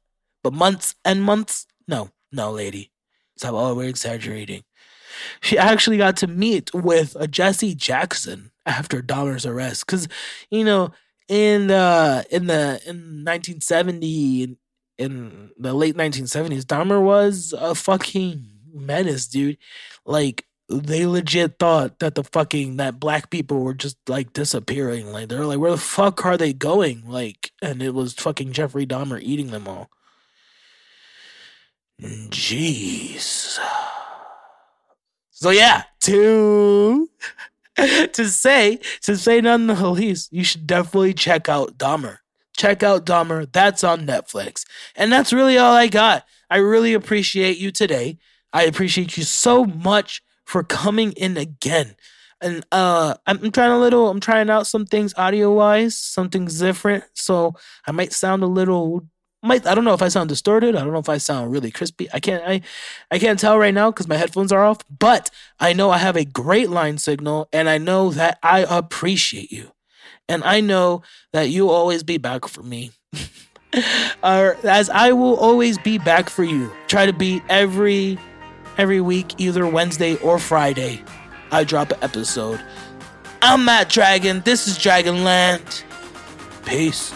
but 0.44 0.54
months 0.54 0.96
and 1.06 1.24
months? 1.24 1.68
No, 1.88 2.10
no, 2.32 2.52
lady. 2.52 2.92
Stop 3.38 3.54
over 3.54 3.84
exaggerating. 3.84 4.64
She 5.42 5.58
actually 5.58 5.98
got 5.98 6.18
to 6.18 6.28
meet 6.28 6.74
with 6.74 7.16
a 7.20 7.28
Jesse 7.28 7.76
Jackson 7.76 8.52
after 8.66 9.02
Dahmer's 9.02 9.46
arrest, 9.46 9.86
because 9.86 10.08
you 10.50 10.64
know 10.64 10.92
in 11.28 11.68
the 11.68 12.26
in 12.30 12.48
the 12.48 12.82
in 12.86 13.24
1970 13.24 14.58
in 14.98 15.50
the 15.58 15.74
late 15.74 15.96
1970s, 15.96 16.64
Dahmer 16.64 17.02
was 17.02 17.54
a 17.58 17.76
fucking 17.76 18.46
menace, 18.74 19.28
dude. 19.28 19.58
Like 20.06 20.46
they 20.70 21.06
legit 21.06 21.60
thought 21.60 22.00
that 22.00 22.16
the 22.16 22.24
fucking 22.24 22.78
that 22.78 23.00
black 23.00 23.30
people 23.30 23.62
were 23.62 23.74
just 23.74 23.98
like 24.08 24.34
disappearing. 24.34 25.12
Like 25.12 25.30
they're 25.30 25.46
like, 25.46 25.60
where 25.60 25.72
the 25.72 25.78
fuck 25.78 26.26
are 26.26 26.38
they 26.38 26.54
going? 26.54 27.04
Like, 27.08 27.52
and 27.62 27.82
it 27.82 27.94
was 27.94 28.14
fucking 28.14 28.54
Jeffrey 28.54 28.86
Dahmer 28.86 29.20
eating 29.22 29.52
them 29.52 29.68
all. 29.68 29.90
Jeez. 32.04 33.60
So 35.32 35.50
yeah, 35.50 35.84
to 36.02 37.10
to 37.78 38.30
say 38.30 38.80
to 39.02 39.18
say 39.18 39.42
none 39.42 39.68
the 39.68 39.90
least, 39.90 40.32
you 40.32 40.44
should 40.44 40.68
definitely 40.68 41.14
check 41.14 41.50
out 41.50 41.78
Dahmer 41.78 42.18
check 42.56 42.84
out 42.84 43.06
Dahmer. 43.06 43.52
That's 43.52 43.84
on 43.84 44.06
Netflix. 44.06 44.66
And 44.96 45.12
that's 45.12 45.34
really 45.34 45.58
all 45.58 45.74
I 45.74 45.88
got. 45.88 46.26
I 46.50 46.58
really 46.58 46.94
appreciate 46.94 47.58
you 47.58 47.72
today. 47.72 48.18
I 48.52 48.64
appreciate 48.64 49.18
you 49.18 49.24
so 49.24 49.66
much 49.66 50.22
for 50.46 50.64
coming 50.64 51.12
in 51.14 51.38
again. 51.38 51.96
And 52.42 52.66
uh 52.72 53.16
I'm 53.26 53.52
trying 53.52 53.72
a 53.72 53.80
little 53.80 54.10
I'm 54.10 54.20
trying 54.20 54.50
out 54.50 54.68
some 54.68 54.86
things 54.86 55.14
audio 55.18 55.54
wise, 55.54 55.98
some 55.98 56.30
things 56.30 56.60
different. 56.60 57.06
So 57.14 57.56
I 57.88 57.92
might 57.92 58.14
sound 58.14 58.44
a 58.44 58.48
little 58.48 59.08
might 59.44 59.68
I 59.68 59.76
don't 59.76 59.84
know 59.84 59.94
if 59.94 60.02
I 60.02 60.08
sound 60.08 60.30
distorted. 60.30 60.76
I 60.76 60.80
don't 60.80 60.94
know 60.94 61.00
if 61.00 61.10
I 61.10 61.18
sound 61.18 61.52
really 61.52 61.70
crispy. 61.70 62.08
I 62.14 62.20
can't 62.20 62.44
I 62.48 62.62
I 63.12 63.20
can't 63.20 63.38
tell 63.38 63.60
right 63.60 63.74
now 63.74 63.92
cuz 63.92 64.08
my 64.08 64.18
headphones 64.18 64.52
are 64.52 64.64
off, 64.64 64.80
but 64.90 65.30
I 65.60 65.74
know 65.74 65.92
I 65.92 65.98
have 66.00 66.16
a 66.16 66.26
great 66.26 66.70
line 66.70 66.98
signal 66.98 67.50
and 67.54 67.70
I 67.70 67.78
know 67.78 68.10
that 68.12 68.40
I 68.42 68.66
appreciate 68.68 69.52
you 69.52 69.74
and 70.28 70.44
I 70.44 70.62
know 70.62 71.02
that 71.34 71.50
you'll 71.50 71.70
always 71.70 72.04
be 72.04 72.18
back 72.18 72.48
for 72.48 72.64
me. 72.64 72.92
or 74.24 74.58
as 74.64 74.90
I 74.90 75.12
will 75.12 75.36
always 75.36 75.78
be 75.78 75.98
back 75.98 76.30
for 76.30 76.44
you. 76.44 76.72
Try 76.88 77.06
to 77.06 77.14
be 77.14 77.42
every 77.50 78.18
every 78.78 79.02
week, 79.02 79.40
either 79.40 79.68
Wednesday 79.68 80.16
or 80.18 80.40
Friday. 80.40 81.04
I 81.52 81.64
drop 81.64 81.92
an 81.92 82.00
episode. 82.02 82.60
I'm 83.42 83.66
Matt 83.66 83.90
Dragon. 83.90 84.42
This 84.46 84.68
is 84.68 84.78
Dragonland. 84.78 85.84
Peace. 86.66 87.14